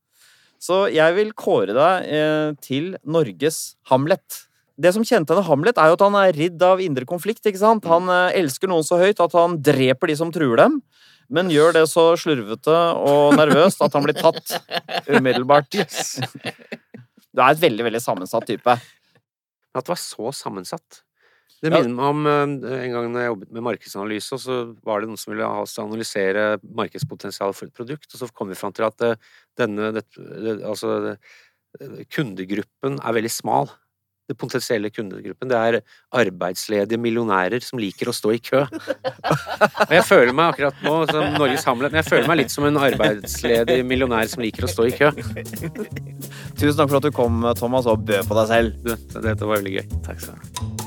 Så 0.64 0.86
jeg 0.93 1.12
vil 1.18 1.34
kåre 1.36 1.76
deg 1.76 2.10
eh, 2.16 2.49
til 2.64 2.93
Norges 3.04 3.76
Hamlet. 3.91 4.45
Det 4.80 4.93
som 4.95 5.04
kjennetegner 5.04 5.43
Hamlet, 5.45 5.78
er 5.78 5.91
jo 5.91 5.97
at 5.97 6.06
han 6.06 6.16
er 6.18 6.38
ridd 6.38 6.64
av 6.64 6.80
indre 6.82 7.06
konflikt. 7.10 7.43
ikke 7.43 7.60
sant? 7.60 7.88
Han 7.91 8.08
eh, 8.08 8.38
elsker 8.39 8.72
noen 8.72 8.88
så 8.88 9.01
høyt 9.01 9.20
at 9.22 9.36
han 9.36 9.60
dreper 9.62 10.10
de 10.10 10.16
som 10.22 10.32
truer 10.34 10.64
dem, 10.64 10.80
men 11.34 11.49
gjør 11.51 11.73
det 11.79 11.88
så 11.91 12.11
slurvete 12.19 12.75
og 13.01 13.34
nervøst 13.38 13.81
at 13.84 13.95
han 13.97 14.05
blir 14.05 14.17
tatt 14.17 14.53
umiddelbart. 15.09 15.79
Du 17.34 17.41
er 17.41 17.49
et 17.49 17.63
veldig, 17.63 17.88
veldig 17.88 18.01
sammensatt 18.03 18.45
type. 18.45 18.77
At 19.73 19.88
det 19.88 19.89
var 19.89 19.99
så 19.99 20.34
sammensatt. 20.38 21.01
Det 21.63 21.71
minner 21.71 21.93
meg 21.95 22.09
om 22.11 22.25
eh, 22.27 22.73
en 22.84 22.91
gang 22.91 23.05
når 23.07 23.21
jeg 23.21 23.29
jobbet 23.29 23.53
med 23.55 23.65
markedsanalyse, 23.69 24.36
og 24.36 24.41
så 24.43 24.55
var 24.84 24.99
det 24.99 25.07
noen 25.07 25.21
som 25.21 25.31
ville 25.31 25.47
ha 25.47 25.61
oss 25.63 25.75
til 25.75 25.86
å 25.86 25.88
analysere 25.88 26.43
markedspotensialet 26.75 27.55
for 27.55 27.69
et 27.69 27.77
produkt, 27.77 28.09
og 28.11 28.19
så 28.19 28.27
kom 28.36 28.51
vi 28.51 28.57
fram 28.59 28.75
til 28.75 28.88
at 28.89 29.05
eh, 29.07 29.29
denne 29.59 29.93
det, 29.95 30.03
altså, 30.59 30.97
det, 31.05 31.15
kundegruppen 32.11 32.99
er 32.99 33.15
veldig 33.15 33.31
smal. 33.31 33.71
Det 34.30 34.38
potensielle 34.39 34.88
kundegruppen, 34.93 35.49
det 35.51 35.57
er 35.57 35.80
arbeidsledige 36.15 36.99
millionærer 37.01 37.63
som 37.63 37.82
liker 37.82 38.07
å 38.07 38.15
stå 38.15 38.32
i 38.38 38.39
kø. 38.43 38.61
Og 38.63 39.91
jeg 39.97 40.05
føler 40.07 40.32
meg 40.36 40.53
akkurat 40.53 40.86
nå 40.86 40.95
som 41.11 41.36
Norges 41.36 41.67
Hamlet, 41.67 41.91
men 41.91 41.99
jeg 41.99 42.09
føler 42.11 42.32
meg 42.32 42.39
litt 42.43 42.53
som 42.53 42.67
en 42.69 42.80
arbeidsledig 42.80 43.82
millionær 43.88 44.32
som 44.32 44.45
liker 44.45 44.63
å 44.63 44.71
stå 44.71 44.88
i 44.88 44.95
kø. 44.95 45.11
Tusen 46.55 46.80
takk 46.80 46.88
for 46.88 47.01
at 47.01 47.09
du 47.09 47.11
kom, 47.15 47.43
Thomas, 47.59 47.89
og 47.89 48.07
bød 48.07 48.30
på 48.30 48.39
deg 48.39 48.49
selv. 48.53 48.80
Du, 48.88 48.95
dette 49.19 49.43
var 49.43 49.59
veldig 49.59 49.78
gøy. 49.80 49.86
Takk 50.07 50.24
skal 50.24 50.39
du 50.39 50.47
ha. 50.47 50.82